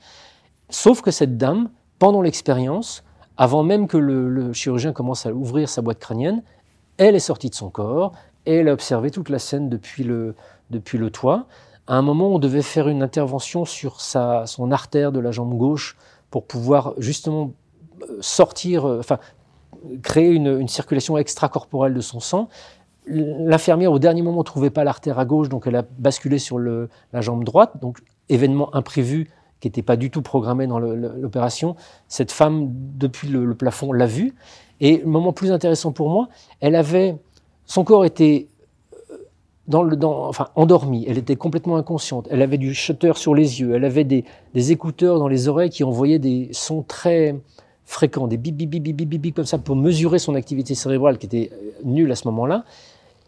[0.68, 3.04] Sauf que cette dame, pendant l'expérience,
[3.36, 6.42] avant même que le, chirurgien commence à ouvrir sa boîte crânienne,
[6.98, 8.12] elle est sortie de son corps
[8.46, 10.34] et elle a observé toute la scène depuis le,
[10.70, 11.46] depuis le toit.
[11.86, 15.56] À un moment, on devait faire une intervention sur sa, son artère de la jambe
[15.56, 15.96] gauche
[16.30, 17.52] pour pouvoir justement
[18.02, 19.18] euh, sortir, euh, enfin,
[20.02, 22.48] créer une, circulation extracorporelle de son sang.
[23.06, 26.58] L'infirmière, au dernier moment, ne trouvait pas l'artère à gauche, donc elle a basculé sur
[26.58, 27.72] le, la jambe droite.
[27.80, 27.98] Donc,
[28.28, 31.76] événement imprévu qui n'était pas du tout programmé dans l'opération.
[32.08, 34.34] Cette femme, depuis le plafond, l'a vu.
[34.80, 36.28] Et le moment plus intéressant pour moi,
[36.60, 37.16] elle avait,
[37.66, 38.48] son corps était
[39.10, 39.16] euh,
[39.66, 40.32] dans
[41.06, 44.24] elle était complètement inconsciente, elle avait du shutter sur les yeux, elle avait des,
[44.54, 47.36] des écouteurs dans les oreilles qui envoyaient des sons très
[47.84, 51.18] fréquents, des bip bip bip bip bip bip comme ça pour mesurer son activité cérébrale
[51.18, 52.64] qui était euh, nulle à ce moment-là.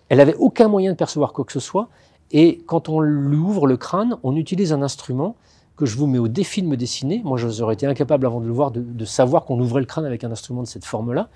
[0.09, 1.89] Elle n'avait aucun moyen de percevoir quoi que ce soit.
[2.31, 5.37] Et quand on lui ouvre le crâne, on utilise un instrument
[5.77, 7.23] que je vous mets au défi de me dessiner.
[7.24, 10.24] Moi, j'aurais été incapable avant de le voir de, savoir qu'on ouvrait le crâne avec
[10.24, 11.28] un instrument de cette forme-là.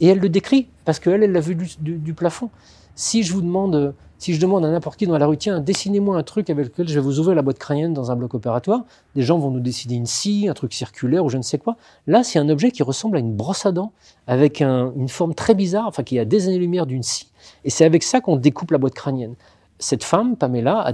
[0.00, 2.50] Et elle le décrit parce qu'elle, elle l'a vu du, plafond.
[2.94, 6.16] Si je vous demande, si je demande à n'importe qui dans la rue, tiens, dessinez-moi
[6.16, 8.84] un truc avec lequel je vais vous ouvrir la boîte crânienne dans un bloc opératoire,
[9.14, 11.76] des gens vont nous dessiner une scie, un truc circulaire ou je ne sais quoi.
[12.06, 13.92] Là, c'est un objet qui ressemble à une brosse à dents
[14.26, 17.30] avec une forme très bizarre, enfin qui a des années-lumière d'une scie.
[17.64, 19.34] Et c'est avec ça qu'on découpe la boîte crânienne.
[19.78, 20.92] Cette femme, Pamela, a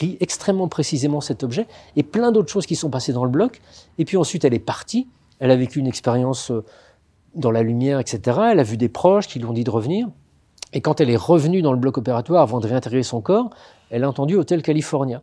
[0.00, 1.66] des extrêmement précisément cet objet
[1.96, 3.60] et plein d'autres choses qui sont passées dans le bloc.
[3.98, 5.08] Et puis ensuite, elle est partie.
[5.38, 6.64] Elle a vécu une expérience euh,
[7.34, 8.38] dans la lumière, etc.
[8.52, 10.08] Elle a vu des proches qui lui ont dit de revenir.
[10.72, 13.50] Et quand elle est revenue dans le bloc opératoire avant de réintégrer son corps,
[13.90, 15.22] elle a entendu Hotel California.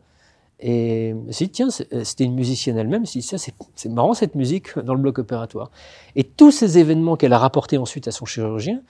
[0.61, 3.05] Et si tiens, c'était une musicienne elle-même.
[3.05, 5.71] Si c'est marrant cette musique dans le bloc opératoire.
[6.15, 8.81] Et tous ces événements qu'elle a rapportés ensuite à son chirurgien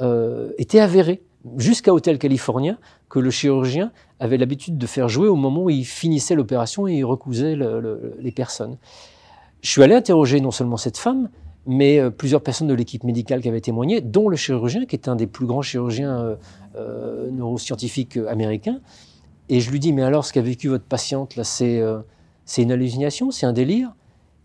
[0.00, 1.22] euh, étaient avérés
[1.56, 2.76] jusqu'à Hotel California
[3.08, 6.94] que le chirurgien avait l'habitude de faire jouer au moment où il finissait l'opération et
[6.94, 7.56] il recousait
[8.18, 8.76] les personnes.
[9.62, 11.28] Je suis allé interroger non seulement cette femme,
[11.66, 15.08] mais euh, plusieurs personnes de l'équipe médicale qui avaient témoigné, dont le chirurgien, qui est
[15.08, 16.36] un des plus grands chirurgiens euh,
[16.76, 18.80] euh, neuroscientifiques américains.
[19.48, 21.82] Et je lui dis, mais alors ce qu'a vécu votre patiente, là, c'est
[22.58, 23.92] une hallucination, c'est un délire?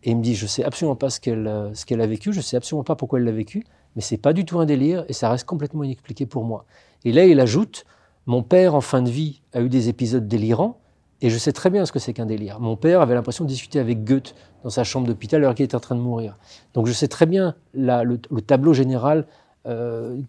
[0.04, 2.84] Et il me dit, je sais absolument pas ce qu'elle a vécu, je sais absolument
[2.84, 3.64] pas pourquoi elle l'a vécu,
[3.96, 6.66] mais c'est pas du tout un délire et ça reste complètement inexpliqué pour moi.
[7.04, 7.86] Et là, il ajoute,
[8.26, 10.80] mon père en fin de vie a eu des épisodes délirants
[11.22, 12.60] et je sais très bien ce que c'est qu'un délire.
[12.60, 15.76] Mon père avait l'impression de discuter avec Goethe dans sa chambre d'hôpital alors qu'il était
[15.76, 16.38] en train de mourir.
[16.74, 19.28] Donc je sais très bien le, tableau général
[19.66, 20.20] euh,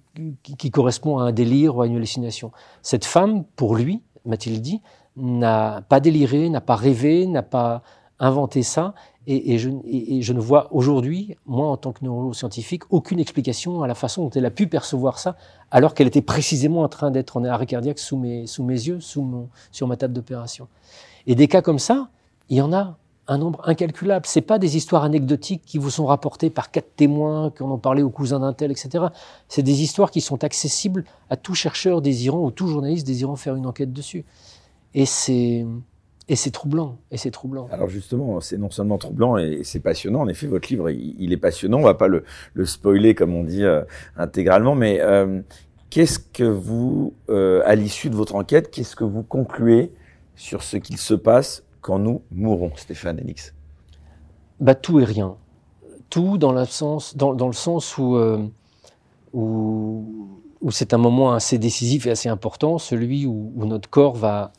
[0.42, 2.52] qui, correspond à un délire ou à une hallucination.
[2.82, 4.80] Cette femme, pour lui, m'a-t-il dit,
[5.16, 7.82] n'a pas déliré, n'a pas rêvé, n'a pas
[8.18, 8.94] inventé ça.
[9.28, 9.68] Et, je,
[10.32, 14.46] ne vois aujourd'hui, moi en tant que neuroscientifique, aucune explication à la façon dont elle
[14.46, 15.36] a pu percevoir ça,
[15.72, 19.00] alors qu'elle était précisément en train d'être en arrêt cardiaque sous mes, sous mes yeux,
[19.00, 20.68] sous mon, sur ma table d'opération.
[21.26, 22.08] Et des cas comme ça,
[22.50, 22.98] il y en a
[23.28, 24.26] un nombre incalculable.
[24.26, 27.78] C'est pas des histoires anecdotiques qui vous sont rapportées par quatre témoins qui en ont
[27.78, 29.06] parlé aux cousins d'un tel, etc.
[29.48, 33.56] C'est des histoires qui sont accessibles à tout chercheur désirant ou tout journaliste désirant faire
[33.56, 34.24] une enquête dessus.
[34.94, 35.66] Et c'est
[36.28, 37.68] et c'est troublant, et c'est troublant.
[37.70, 40.22] Alors justement, c'est non seulement troublant et c'est passionnant.
[40.22, 41.78] En effet, votre livre, il, est passionnant.
[41.78, 42.24] On va pas le,
[42.54, 43.84] le spoiler comme on dit euh,
[44.16, 45.40] intégralement, mais euh,
[45.88, 49.92] qu'est-ce que vous, euh, à l'issue de votre enquête, qu'est-ce que vous concluez
[50.34, 53.54] sur ce qu'il se passe quand nous mourons, Stéphane Enix?
[54.58, 55.36] Bah tout et rien.
[56.10, 58.18] Tout dans, l'absence, dans, dans le sens où,
[59.32, 60.28] où,
[60.60, 64.52] où c'est un moment assez décisif et assez important, celui où, où notre corps va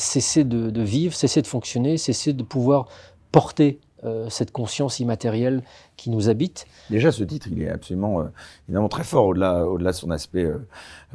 [0.00, 2.86] cesser de, vivre, cesser de fonctionner, cesser de pouvoir
[3.32, 5.62] porter euh, cette conscience immatérielle
[5.96, 6.66] qui nous habite.
[6.88, 8.24] Déjà, ce titre, il est absolument, euh,
[8.66, 10.66] évidemment très fort au-delà, de son aspect euh,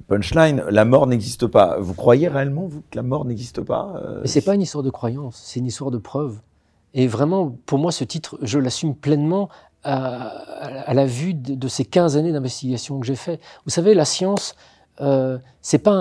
[0.07, 0.63] punchline.
[0.69, 1.79] La mort n'existe pas.
[1.79, 4.91] Vous croyez réellement, vous, que la mort n'existe pas Mais c'est pas une histoire de
[4.91, 6.39] croyance, c'est une histoire de preuve.
[6.93, 9.49] Et vraiment, pour moi, ce titre, je l'assume pleinement
[9.83, 13.39] à, la vue de, de, ces 15 années d'investigation que j'ai fait.
[13.65, 14.55] Vous savez, la science,
[15.01, 15.93] euh, c'est pas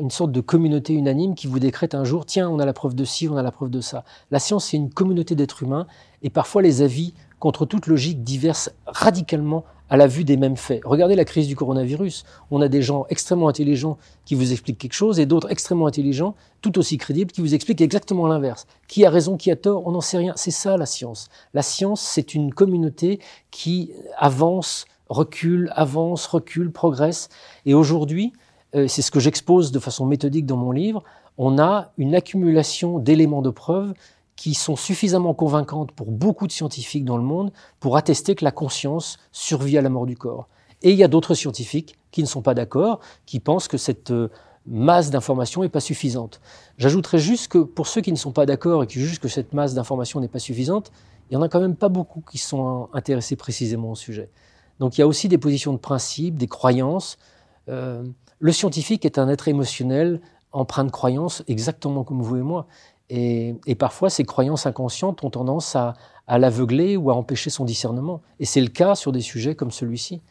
[0.00, 2.94] une sorte de communauté unanime qui vous décrète un jour, tiens, on a la preuve
[2.94, 4.04] de ci, on a la preuve de ça.
[4.30, 5.86] La science, c'est une communauté d'êtres humains,
[6.22, 10.80] et parfois les avis, contre toute logique, diversent radicalement à la vue des mêmes faits.
[10.84, 12.24] Regardez la crise du coronavirus.
[12.50, 16.34] On a des gens extrêmement intelligents qui vous expliquent quelque chose, et d'autres extrêmement intelligents,
[16.60, 18.66] tout aussi crédibles, qui vous expliquent exactement l'inverse.
[18.88, 20.32] Qui a raison, qui a tort, on n'en sait rien.
[20.36, 21.28] C'est ça la science.
[21.54, 23.20] La science, c'est une communauté
[23.50, 27.28] qui avance, recule, avance, recule, progresse.
[27.64, 28.32] Et aujourd'hui,
[28.74, 31.02] euh, c'est ce que j'expose de façon méthodique dans mon livre,
[31.38, 33.92] on a une accumulation d'éléments de preuve
[34.36, 38.50] qui sont suffisamment convaincantes pour beaucoup de scientifiques dans le monde pour attester que la
[38.50, 40.48] conscience survit à la mort du corps.
[40.82, 44.10] Et il y a d'autres scientifiques qui ne sont pas d'accord, qui pensent que cette
[44.10, 44.28] euh,
[44.66, 46.40] masse d'informations n'est pas suffisante.
[46.76, 49.54] J'ajouterais juste que pour ceux qui ne sont pas d'accord et qui jugent que cette
[49.54, 50.92] masse d'informations n'est pas suffisante,
[51.30, 54.28] il n'y en a quand même pas beaucoup qui sont intéressés précisément au sujet.
[54.80, 57.18] Donc il y a aussi des positions de principe, des croyances.
[57.68, 58.04] Euh,
[58.38, 60.20] le scientifique est un être émotionnel,
[60.52, 62.66] empreint de croyances, exactement comme vous et moi.
[63.08, 65.94] Et, parfois, ces croyances inconscientes ont tendance à,
[66.28, 68.20] l'aveugler ou à empêcher son discernement.
[68.40, 70.22] Et c'est le cas sur des sujets comme celui-ci.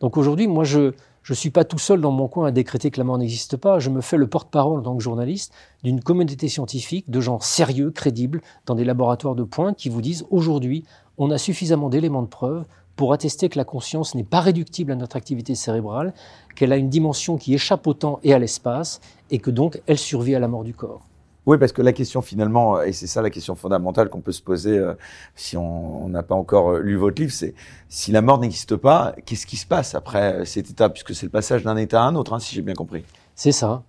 [0.00, 0.92] Donc aujourd'hui, moi, je
[1.28, 3.78] ne suis pas tout seul dans mon coin à décréter que la mort n'existe pas.
[3.78, 5.54] Je me fais le porte-parole en tant que journaliste
[5.84, 10.26] d'une communauté scientifique, de gens sérieux, crédibles, dans des laboratoires de pointe qui vous disent
[10.30, 10.82] aujourd'hui,
[11.18, 12.64] on a suffisamment d'éléments de preuve
[12.96, 16.14] pour attester que la conscience n'est pas réductible à notre activité cérébrale,
[16.54, 19.00] qu'elle a une dimension qui échappe au temps et à l'espace,
[19.30, 21.02] et que donc elle survit à la mort du corps.
[21.46, 24.40] Oui, parce que la question finalement, et c'est ça la question fondamentale qu'on peut se
[24.40, 24.94] poser euh,
[25.34, 27.54] si on n'a pas encore euh, lu votre livre, c'est
[27.90, 31.26] si la mort n'existe pas, qu'est-ce qui se passe après euh, cet état, puisque c'est
[31.26, 33.04] le passage d'un état à un autre, hein, si j'ai bien compris.
[33.34, 33.82] C'est ça.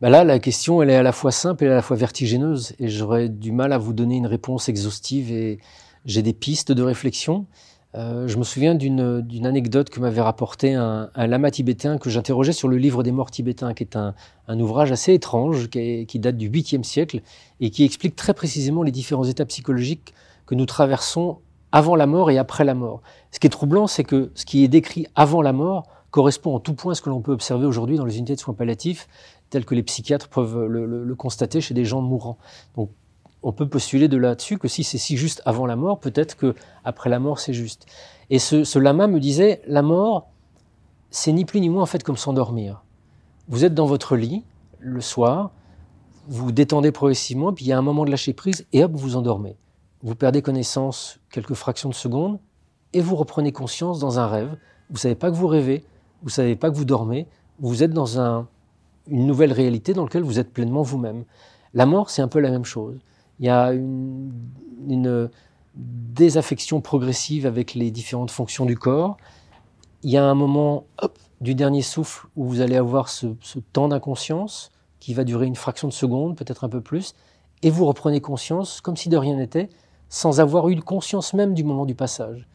[0.00, 2.74] Ben là, la question, elle est à la fois simple et à la fois vertigineuse,
[2.78, 5.58] et j'aurais du mal à vous donner une réponse exhaustive, et
[6.04, 7.46] j'ai des pistes de réflexion.
[7.96, 12.66] Euh, je me souviens d'une anecdote que m'avait rapporté un, lama tibétain que j'interrogeais sur
[12.68, 14.14] le livre des morts tibétains, qui est un,
[14.60, 17.22] ouvrage assez étrange, qui, date du 8e siècle,
[17.60, 20.12] et qui explique très précisément les différents états psychologiques
[20.46, 21.38] que nous traversons
[21.70, 23.02] avant la mort et après la mort.
[23.30, 26.60] Ce qui est troublant, c'est que ce qui est décrit avant la mort correspond en
[26.60, 29.08] tout point à ce que l'on peut observer aujourd'hui dans les unités de soins palliatifs,
[29.50, 32.38] tels que les psychiatres peuvent le, constater chez des gens mourants.
[33.44, 36.54] On peut postuler de là-dessus que si c'est si juste avant la mort, peut-être que
[36.82, 37.86] après la mort c'est juste.
[38.30, 40.30] Et ce, lama me disait, la mort,
[41.10, 42.82] c'est ni plus ni moins en fait comme s'endormir.
[43.48, 44.44] Vous êtes dans votre lit
[44.80, 45.50] le soir,
[46.26, 49.14] vous détendez progressivement, puis il y a un moment de lâcher prise et hop, vous
[49.14, 49.56] endormez.
[50.02, 52.38] Vous perdez connaissance quelques fractions de secondes
[52.94, 54.56] et vous reprenez conscience dans un rêve.
[54.88, 55.84] Vous savez pas que vous rêvez,
[56.22, 58.18] vous savez pas que vous dormez, vous êtes dans
[59.06, 61.24] une nouvelle réalité dans laquelle vous êtes pleinement vous-même.
[61.74, 62.98] La mort, c'est un peu la même chose
[63.40, 65.30] il y a une,
[65.76, 69.16] désaffection progressive avec les différentes fonctions du corps.
[70.04, 70.86] Il y a un moment
[71.40, 73.26] du dernier souffle où vous allez avoir ce,
[73.72, 74.70] temps d'inconscience
[75.00, 77.14] qui va durer une fraction de seconde, peut-être un peu plus,
[77.62, 79.68] et vous reprenez conscience comme si de rien n'était,
[80.08, 82.46] sans avoir eu conscience même du moment du passage.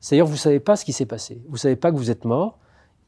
[0.00, 1.40] C'est-à-dire, vous ne savez pas ce qui s'est passé.
[1.46, 2.58] Vous ne savez pas que vous êtes mort.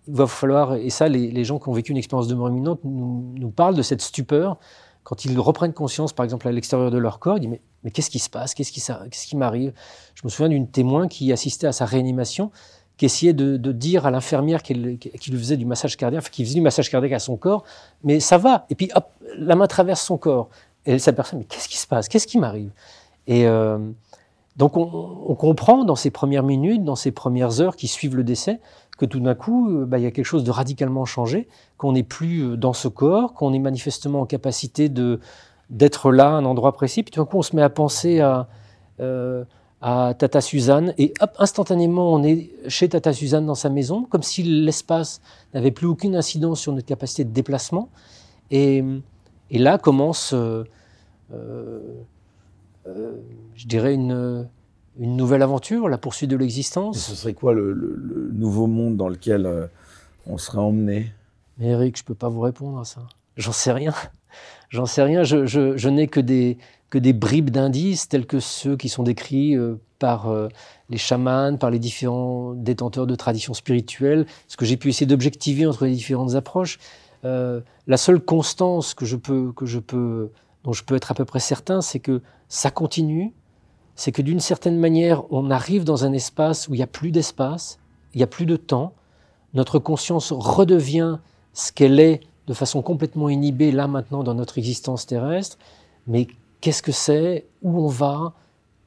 [0.08, 2.80] Il va falloir, et ça, les, gens qui ont vécu une expérience de mort imminente
[2.84, 4.58] nous, nous, parlent de cette stupeur.
[5.04, 7.90] Quand ils reprennent conscience, par exemple, à l'extérieur de leur corps, ils disent Mais, mais
[7.90, 8.54] qu'est-ce qui se passe?
[8.54, 9.72] Qu'est-ce qui, qui m'arrive?
[10.14, 12.50] Je me souviens d'une témoin qui assistait à sa réanimation,
[12.96, 14.98] qui essayait de, dire à l'infirmière qui lui
[15.38, 17.64] faisait du massage cardiaque, enfin, qui faisait du massage cardiaque à son corps,
[18.04, 18.66] mais ça va.
[18.68, 20.50] Et puis, hop, la main traverse son corps.
[20.86, 22.08] Et elle s'aperçoit Mais qu'est-ce qui se passe?
[22.08, 22.70] Qu'est-ce qui m'arrive?
[23.26, 23.46] Et.
[23.46, 23.78] Euh,
[24.56, 28.60] donc on, comprend dans ces premières minutes, dans ces premières heures qui suivent le décès,
[29.00, 31.48] que tout d'un coup, euh, bah, il y a quelque chose de radicalement changé,
[31.78, 35.20] qu'on n'est plus euh, dans ce corps, qu'on est manifestement en capacité de
[35.70, 37.02] d'être là, à un endroit précis.
[37.02, 38.48] Puis tout d'un coup, on se met à penser à,
[38.98, 39.44] euh,
[39.80, 44.22] à Tata Suzanne, et hop, instantanément, on est chez Tata Suzanne dans sa maison, comme
[44.22, 45.22] si l'espace
[45.54, 47.88] n'avait plus aucune incidence sur notre capacité de déplacement.
[48.50, 48.84] Et,
[49.50, 50.34] et là commence
[53.54, 54.48] je dirais, une,
[54.98, 56.98] une nouvelle aventure, la poursuite de l'existence.
[56.98, 59.66] ce serait quoi le, nouveau monde dans lequel euh,
[60.26, 61.12] on serait emmené?
[61.58, 63.02] Mais Eric, je ne peux pas vous répondre à ça.
[63.36, 63.94] J'en sais rien.
[64.68, 65.22] J'en sais rien.
[65.22, 66.58] Je, je, je n'ai que des,
[66.90, 70.32] que des bribes d'indices tels que ceux qui sont décrits euh, par
[70.88, 75.66] les chamans, par les différents détenteurs de traditions spirituelles, ce que j'ai pu essayer d'objectiver
[75.66, 76.78] entre les différentes approches.
[77.22, 80.30] la seule constance que je peux, que je peux
[80.64, 83.32] dont je peux être à peu près certain, c'est que ça continue,
[84.00, 87.10] c'est que d'une certaine manière, on arrive dans un espace où il n'y a plus
[87.10, 87.78] d'espace,
[88.14, 88.94] il n'y a plus de temps,
[89.52, 91.18] notre conscience redevient
[91.52, 95.58] ce qu'elle est de façon complètement inhibée là maintenant dans notre existence terrestre,
[96.06, 96.28] mais
[96.62, 98.32] qu'est-ce que c'est, où on va,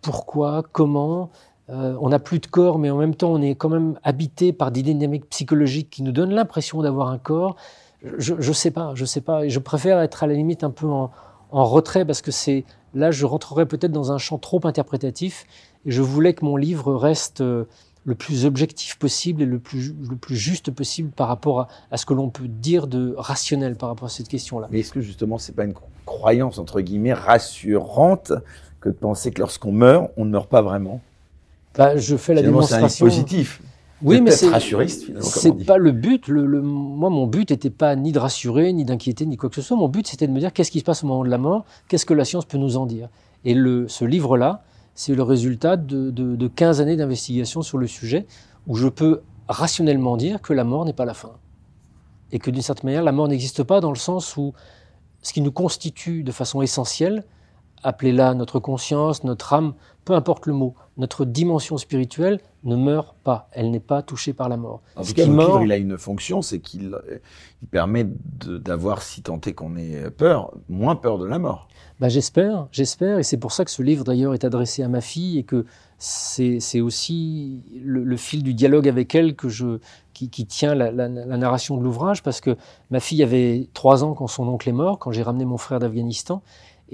[0.02, 1.30] pourquoi, comment,
[1.69, 4.52] euh, on n'a plus de corps, mais en même temps on est quand même habité
[4.52, 7.56] par des dynamiques psychologiques qui nous donnent l'impression d'avoir un corps.
[8.02, 10.72] Je ne sais pas, je sais pas, et je préfère être à la limite un
[10.72, 11.11] peu en,
[11.52, 15.45] en retrait parce que c'est là je rentrerai peut-être dans un champ trop interprétatif
[15.86, 17.65] et je voulais que mon livre reste euh,
[18.06, 22.06] le plus objectif possible et le plus, le plus juste possible par rapport à, ce
[22.06, 24.68] que l'on peut dire de rationnel par rapport à cette question-là.
[24.72, 25.74] Mais est-ce que justement c'est pas une
[26.06, 28.34] croyance entre guillemets rassurante
[28.82, 31.02] que de penser que lorsqu'on meurt, on ne meurt pas vraiment?
[31.76, 32.90] Bah, Je fais la démonstration.
[32.90, 33.61] C'est positif.
[34.03, 36.27] Oui, mais c'est rassuriste C'est pas le but.
[36.27, 39.61] Le, moi, mon but n'était pas ni de rassurer, ni d'inquiéter, ni quoi que ce
[39.61, 39.77] soit.
[39.77, 41.65] Mon but, c'était de me dire qu'est-ce qui se passe au moment de la mort,
[41.88, 43.09] qu'est-ce que la science peut nous en dire?
[43.45, 44.63] Et le, ce livre-là,
[44.95, 48.25] c'est le résultat de, de, de 15 années d'investigation sur le sujet,
[48.67, 51.31] où je peux rationnellement dire que la mort n'est pas la fin.
[52.31, 54.53] Et que d'une certaine manière, la mort n'existe pas dans le sens où
[55.21, 57.23] ce qui nous constitue de façon essentielle,
[57.84, 59.73] appelez-la notre conscience, notre âme,
[60.05, 64.49] peu importe le mot, notre dimension spirituelle ne meurt pas, elle n'est pas touchée par
[64.49, 64.81] la mort.
[64.95, 66.97] En tout cas, le livre, il a une fonction, c'est qu'il
[67.61, 68.05] il permet
[68.45, 71.67] d'avoir, si tant est qu'on ait peur, moins peur de la mort.
[71.99, 75.01] Bah, j'espère, j'espère, et c'est pour ça que ce livre d'ailleurs est adressé à ma
[75.01, 75.65] fille et que
[75.97, 79.80] c'est aussi le, fil du dialogue avec elle que je,
[80.13, 82.57] qui, tient la, la narration de l'ouvrage, parce que
[82.91, 85.80] ma fille avait trois ans quand son oncle est mort, quand j'ai ramené mon frère
[85.80, 86.41] d'Afghanistan,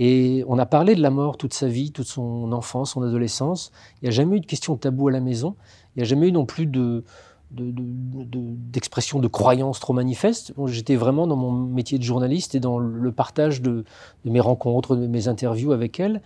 [0.01, 3.73] et on a parlé de la mort toute sa vie, toute son enfance, son adolescence.
[4.01, 5.57] Il n'y a jamais eu de question tabou à la maison.
[5.93, 7.03] Il n'y a jamais eu non plus de,
[7.51, 10.53] d'expression de, croyance trop manifeste.
[10.67, 13.83] J'étais vraiment dans mon métier de journaliste et dans le partage de,
[14.23, 16.21] mes rencontres, de mes interviews avec elle.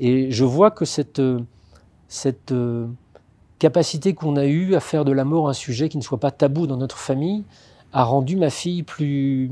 [0.00, 2.86] Et je vois que cette, euh,
[3.58, 6.30] capacité qu'on a eue à faire de la mort un sujet qui ne soit pas
[6.30, 7.44] tabou dans notre famille
[7.92, 9.50] a rendu ma fille plus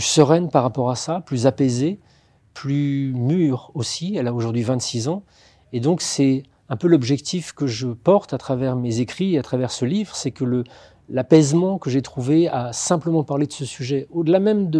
[0.00, 2.00] sereine par rapport à ça, plus apaisée
[2.58, 4.16] plus mûre aussi.
[4.16, 5.22] Elle a aujourd'hui 26 ans.
[5.72, 9.42] Et donc, c'est un peu l'objectif que je porte à travers mes écrits et à
[9.42, 10.64] travers ce livre, c'est que
[11.08, 14.72] l'apaisement que j'ai trouvé à simplement parler de ce sujet, au-delà même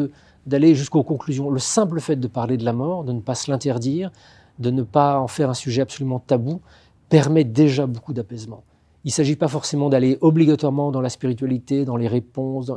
[0.44, 3.48] d'aller jusqu'aux conclusions, le simple fait de parler de la mort, de ne pas se
[3.48, 4.10] l'interdire,
[4.58, 6.60] de ne pas en faire un sujet absolument tabou,
[7.08, 8.64] permet déjà beaucoup d'apaisement.
[9.04, 12.72] Il ne s'agit pas forcément d'aller obligatoirement dans la spiritualité, dans les réponses,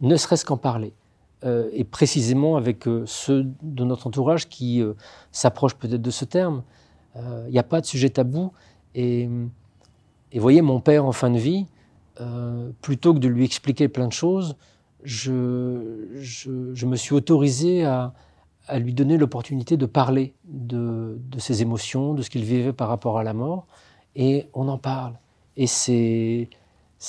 [0.00, 0.94] ne serait-ce qu'en parler.
[1.44, 4.92] Euh, et précisément avec euh, ceux de notre entourage qui euh,
[5.32, 6.62] s'approchent peut-être de ce terme.
[7.16, 8.52] Il n'y a pas de sujet tabou.
[8.94, 9.28] Et,
[10.30, 11.66] et voyez, mon père en fin de vie,
[12.80, 14.56] plutôt que de lui expliquer plein de choses,
[15.02, 18.14] je, je, me suis autorisé à,
[18.78, 23.18] lui donner l'opportunité de parler de, de, ses émotions, de ce qu'il vivait par rapport
[23.18, 23.66] à la mort.
[24.16, 25.18] Et on en parle.
[25.58, 26.48] Et c'est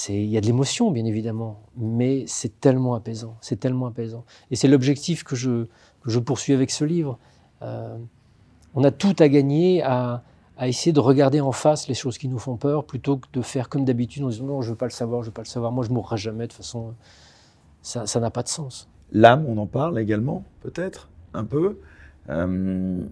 [0.09, 4.25] il y a de l'émotion, bien évidemment, mais c'est tellement apaisant, c'est tellement apaisant.
[4.51, 5.65] Et c'est l'objectif que je,
[6.01, 7.19] que je poursuis avec ce livre.
[7.61, 7.97] Euh,
[8.73, 10.23] on a tout à gagner à,
[10.57, 13.41] à, essayer de regarder en face les choses qui nous font peur, plutôt que de
[13.41, 15.47] faire comme d'habitude en disant non, je veux pas le savoir, je veux pas le
[15.47, 16.95] savoir, moi je mourrai jamais, de toute façon,
[17.81, 18.89] ça n'a pas de sens.
[19.11, 21.79] L'âme, on en parle également, peut-être, un peu.
[22.29, 23.03] Euh,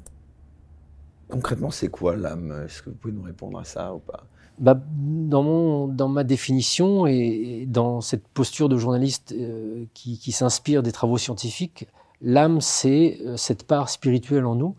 [1.31, 2.65] Concrètement, c'est quoi l'âme?
[2.65, 4.25] Est-ce que vous pouvez nous répondre à ça ou pas?
[4.59, 10.31] Bah, dans, mon, dans ma définition et, dans cette posture de journaliste euh, qui, qui
[10.31, 11.87] s'inspire des travaux scientifiques,
[12.21, 14.75] l'âme, c'est euh, cette part spirituelle en nous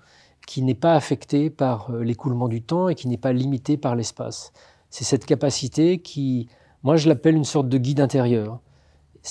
[0.47, 3.97] qui n'est pas affectée par euh, l'écoulement du temps et qui n'est pas limitée par
[3.97, 4.53] l'espace.
[4.91, 6.49] C'est cette capacité qui,
[6.83, 8.61] moi je l'appelle une sorte de guide intérieur.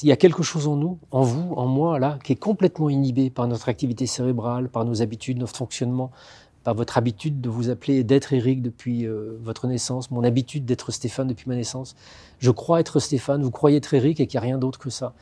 [0.04, 2.90] Il y a quelque chose en nous, en vous, en moi, là, qui est complètement
[2.90, 6.12] inhibé par notre activité cérébrale, par nos habitudes, notre fonctionnement,
[6.64, 10.92] par votre habitude de vous appeler d'être Eric depuis euh, votre naissance, mon habitude d'être
[10.92, 11.96] Stéphane depuis ma naissance.
[12.40, 14.90] Je crois être Stéphane, vous croyez être Eric et qu'il n'y a rien d'autre que
[14.90, 15.14] ça.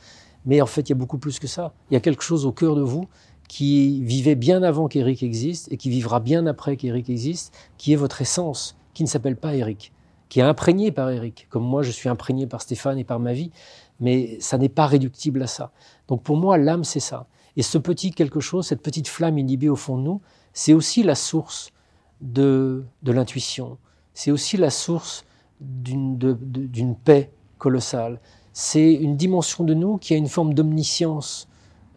[0.46, 1.72] Mais en fait, il y a beaucoup plus que ça.
[1.90, 3.08] Il y a quelque chose au cœur de vous
[3.48, 7.96] qui vivait bien avant qu'Eric existe et qui vivra bien après qu'Eric existe, qui est
[7.96, 9.92] votre essence, qui ne s'appelle pas Eric,
[10.28, 13.32] qui est imprégné par Eric, comme moi je suis imprégné par Stéphane et par ma
[13.32, 13.50] vie,
[13.98, 15.72] mais ça n'est pas réductible à ça.
[16.06, 17.26] Donc pour moi, l'âme, c'est ça.
[17.56, 20.20] Et ce petit quelque chose, cette petite flamme inhibée au fond de nous,
[20.52, 21.72] c'est aussi la source
[22.20, 23.78] de, de l'intuition,
[24.14, 25.24] c'est aussi la source
[25.60, 28.20] d'une paix colossale.
[28.52, 31.48] C'est une dimension de nous qui a une forme d'omniscience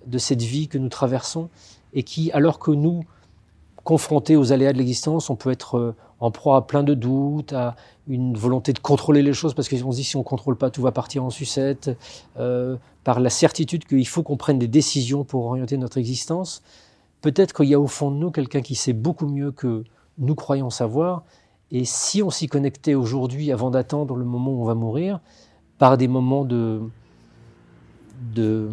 [0.06, 1.50] de cette vie que nous traversons
[1.94, 3.04] et qui, alors que nous,
[3.84, 7.54] confrontés aux aléas de l'existence, on peut être euh, en proie à plein de doutes,
[7.54, 7.76] à
[8.08, 10.70] une volonté de contrôler les choses parce qu'on se dit si on ne contrôle pas,
[10.70, 11.92] tout va partir en sucette,
[12.38, 16.62] euh, par la certitude qu'il faut qu'on prenne des décisions pour orienter notre existence.
[17.24, 19.86] Peut-être qu'il y a au fond de nous quelqu'un qui sait beaucoup mieux que
[20.18, 21.24] nous croyons savoir.
[21.72, 25.22] Et si on s'y connectait aujourd'hui, avant d'attendre le moment où on va mourir,
[25.78, 26.82] par des moments de,
[28.36, 28.70] de,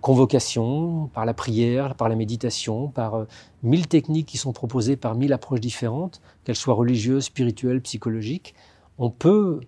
[0.00, 3.24] convocation, par la prière, par la méditation, par euh,
[3.62, 8.56] mille techniques qui sont proposées par mille approches différentes, qu'elles soient religieuses, spirituelles, psychologiques,
[8.98, 9.60] on peut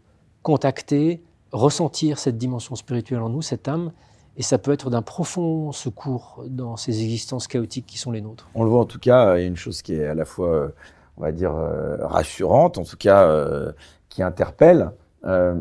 [0.42, 3.92] contacter, ressentir cette dimension spirituelle en nous, cette âme,
[4.36, 8.48] et ça peut être d'un profond secours dans ces existences chaotiques qui sont les nôtres.
[8.54, 10.24] On le voit en tout cas, il y a une chose qui est à la
[10.24, 10.72] fois,
[11.16, 13.72] on va dire, euh, rassurante, en tout cas, euh,
[14.08, 14.90] qui interpelle,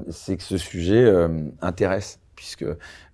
[0.09, 1.09] c'est que ce sujet
[1.61, 2.65] intéresse puisque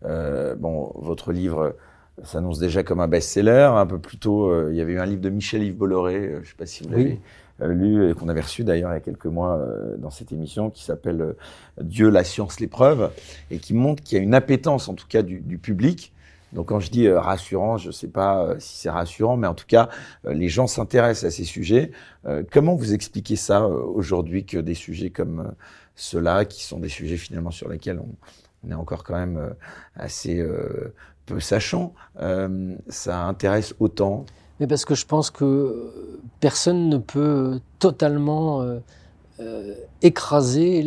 [0.06, 1.76] euh, bon, votre livre
[2.24, 3.70] s'annonce déjà comme un best-seller.
[3.76, 6.36] Un peu plus tôt, euh, il y avait eu un livre de Michel-Yves Bolloré, euh,
[6.38, 7.22] je ne sais pas si vous l'avez
[7.62, 9.60] lu, et qu'on avait reçu d'ailleurs il y a quelques mois
[9.98, 11.36] dans cette émission, qui s'appelle
[11.82, 13.12] Dieu, la science, l'épreuve,
[13.52, 16.14] et qui montre qu'il y a une appétence, en tout cas, du, du public.
[16.54, 19.68] Donc quand je dis rassurant, je ne sais pas si c'est rassurant, mais en tout
[19.68, 19.90] cas,
[20.24, 21.92] les gens s'intéressent à ces sujets.
[22.52, 25.54] comment vous expliquez ça aujourd'hui que des sujets comme
[25.96, 28.16] ceux-là, qui sont des sujets finalement sur lesquels on,
[28.64, 29.50] on est encore quand même euh,
[29.96, 30.94] assez euh,
[31.26, 34.26] peu sachant, euh, ça intéresse autant?
[34.60, 35.92] Mais parce que je pense que
[36.40, 38.66] personne ne peut totalement
[40.02, 40.84] écraser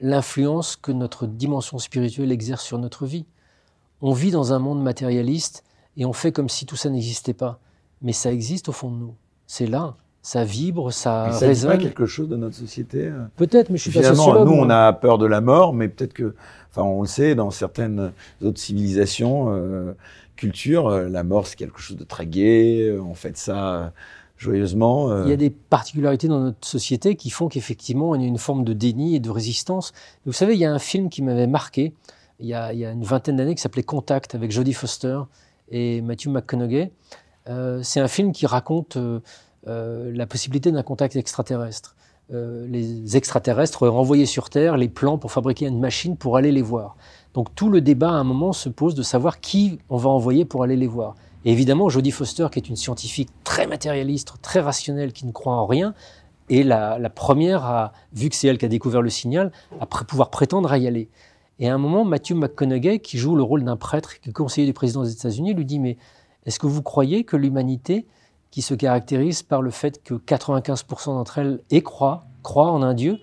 [0.00, 3.24] l'influence que notre dimension spirituelle exerce sur notre vie.
[4.02, 5.64] On vit dans un monde matérialiste
[5.96, 7.58] et on fait comme si tout ça n'existait pas.
[8.02, 9.14] Mais ça existe au fond de nous.
[9.46, 11.72] C'est là ça vibre, ça, ça résonne.
[11.72, 14.46] pas quelque chose de notre société euh Peut-être, mais je suis pas sociologue.
[14.46, 16.34] Nous, on a peur de la mort, mais peut-être que,
[16.70, 19.92] enfin, on le sait, dans certaines autres civilisations, euh,
[20.40, 22.96] cultures, euh, la mort c'est quelque chose de très gai.
[22.98, 23.92] On fait ça
[24.36, 25.24] joyeusement.
[25.24, 28.38] Il y a des particularités dans notre société qui font qu'effectivement, il y a une
[28.38, 29.92] forme de déni et de résistance.
[30.24, 31.92] Vous savez, il y a un film qui m'avait marqué
[32.38, 35.20] il y, a, une vingtaine d'années qui s'appelait Contact avec Jodie Foster
[35.68, 36.90] et Matthew McConaughey.
[37.82, 38.96] c'est un film qui raconte
[39.66, 41.94] euh, la possibilité d'un contact extraterrestre.
[42.32, 46.62] Euh, les extraterrestres renvoyaient sur Terre les plans pour fabriquer une machine pour aller les
[46.62, 46.96] voir.
[47.34, 50.44] Donc tout le débat à un moment se pose de savoir qui on va envoyer
[50.44, 51.14] pour aller les voir.
[51.44, 55.54] Et évidemment, Jodie Foster, qui est une scientifique très matérialiste, très rationnelle, qui ne croit
[55.54, 55.94] en rien,
[56.50, 60.30] est la, première à, vu que c'est elle qui a découvert le signal, à pouvoir
[60.30, 61.08] prétendre à y aller.
[61.60, 64.66] Et à un moment, Matthew McConaughey, qui joue le rôle d'un prêtre, qui est conseiller
[64.66, 65.96] du président des États-Unis, lui dit Mais
[66.46, 68.06] est-ce que vous croyez que l'humanité
[68.50, 72.94] qui se caractérise par le fait que 95% d'entre elles et croient, croient en un
[72.94, 73.18] Dieu,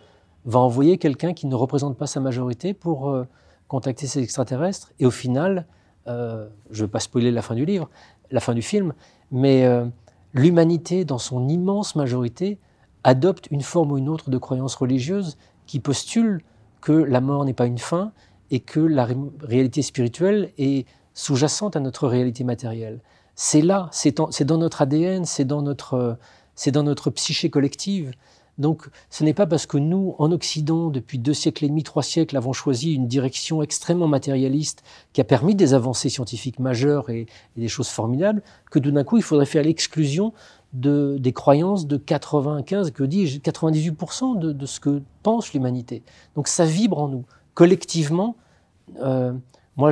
[0.46, 3.26] va envoyer quelqu'un qui ne représente pas sa majorité pour euh,
[3.68, 4.92] contacter ces extraterrestres.
[5.00, 5.66] Et au final,
[6.08, 7.90] euh, je ne veux pas spoiler la fin du livre,
[8.32, 8.94] la fin du film,
[9.32, 9.86] mais euh,
[10.34, 12.60] l'humanité, dans son immense majorité,
[13.04, 16.42] adopte une forme ou une autre de croyance religieuse qui postule
[16.82, 18.12] que la mort n'est pas une fin
[18.52, 19.08] et que la
[19.42, 23.02] réalité spirituelle est sous-jacente à notre réalité matérielle
[23.38, 26.18] c'est là, c'est dans notre ADN, c'est dans notre,
[26.56, 28.12] c'est dans notre psyché collective.
[28.58, 32.04] Donc, ce n'est pas parce que nous, en Occident, depuis deux siècles et demi, trois
[32.04, 37.28] siècles, avons choisi une direction extrêmement matérialiste qui a permis des avancées scientifiques majeures et,
[37.56, 40.34] des choses formidables, que tout d'un coup, il faudrait faire l'exclusion
[40.74, 46.04] de, des croyances de 95, que dis-je, 98% de, de, ce que pense l'humanité.
[46.36, 47.26] Donc, ça vibre en nous.
[47.54, 48.36] Collectivement,
[49.02, 49.34] euh,
[49.76, 49.92] moi,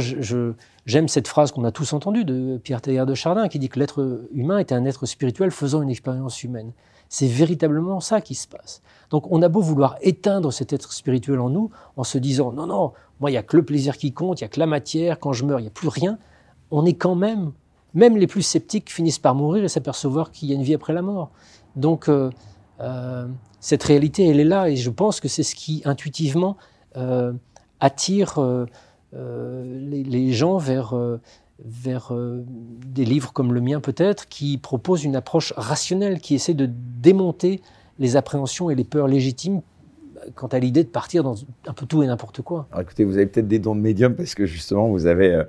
[0.86, 3.80] J'aime cette phrase qu'on a tous entendue de Pierre Teilhard de Chardin qui dit que
[3.80, 6.74] l'être humain est un être spirituel faisant une expérience humaine.
[7.10, 8.82] C'est véritablement ça qui se passe.
[9.10, 12.66] Donc on a beau vouloir éteindre cet être spirituel en nous en se disant non,
[12.66, 14.66] non, moi il n'y a que le plaisir qui compte, il n'y a que la
[14.66, 16.18] matière, quand je meurs il n'y a plus rien,
[16.72, 17.52] on est quand même,
[17.94, 20.94] même les plus sceptiques finissent par mourir et s'apercevoir qu'il y a une vie après
[20.94, 21.32] la mort.
[21.76, 22.32] Donc euh,
[22.82, 23.28] euh,
[23.60, 26.58] cette réalité elle est là et je pense que c'est ce qui intuitivement
[26.98, 27.34] euh,
[27.80, 28.40] attire
[29.14, 30.94] les, les, gens vers
[31.64, 36.54] vers euh, des livres comme le mien peut-être, qui proposent une approche rationnelle, qui essaie
[36.54, 37.62] de démonter
[38.00, 39.62] les appréhensions et les peurs légitimes
[40.34, 41.36] quant à l'idée de partir dans
[41.68, 42.68] un peu tout et n'importe quoi.
[42.72, 45.44] Alors écoutez, vous avez peut-être des dons de médium parce que justement, vous avez euh,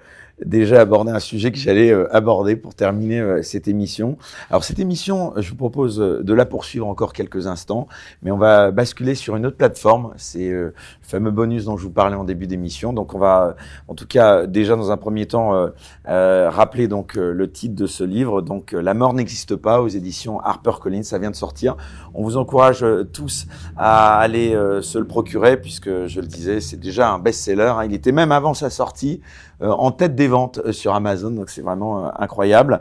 [0.44, 4.18] déjà abordé un sujet que j'allais euh, aborder pour terminer euh, cette émission.
[4.50, 7.88] Alors cette émission, je vous propose de la poursuivre encore quelques instants,
[8.22, 10.12] mais on va basculer sur une autre plateforme.
[10.16, 12.92] C'est le fameux bonus dont je vous parlais en début d'émission.
[12.92, 13.56] Donc on va,
[13.88, 15.70] en tout cas, déjà dans un premier temps,
[16.04, 18.42] rappeler donc le titre de ce livre.
[18.42, 21.02] Donc La mort n'existe pas aux éditions HarperCollins.
[21.02, 21.76] Ça vient de sortir.
[22.14, 23.46] On vous encourage tous
[23.76, 27.72] à aller euh, se le procurer, puisque je le disais, c'est déjà un best-seller.
[27.76, 27.84] Hein.
[27.84, 31.50] Il était même avant sa sortie euh, en tête des ventes euh, sur Amazon, donc
[31.50, 32.80] c'est vraiment incroyable.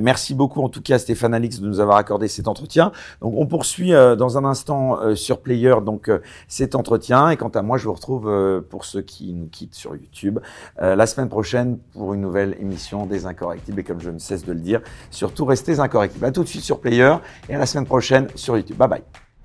[0.00, 2.92] merci beaucoup en tout cas Stéphane Alix de nous avoir accordé cet entretien.
[3.20, 6.10] Donc on poursuit dans un instant sur Player donc
[6.48, 9.94] cet entretien et quant à moi je vous retrouve pour ceux qui nous quittent sur
[9.94, 10.38] YouTube
[10.78, 14.52] la semaine prochaine pour une nouvelle émission des Incorrectibles et comme je ne cesse de
[14.52, 14.80] le dire,
[15.10, 16.24] surtout restez incorrectibles.
[16.24, 17.14] À tout de suite sur Player
[17.48, 18.76] et à la semaine prochaine sur YouTube.
[18.76, 19.23] Bye bye.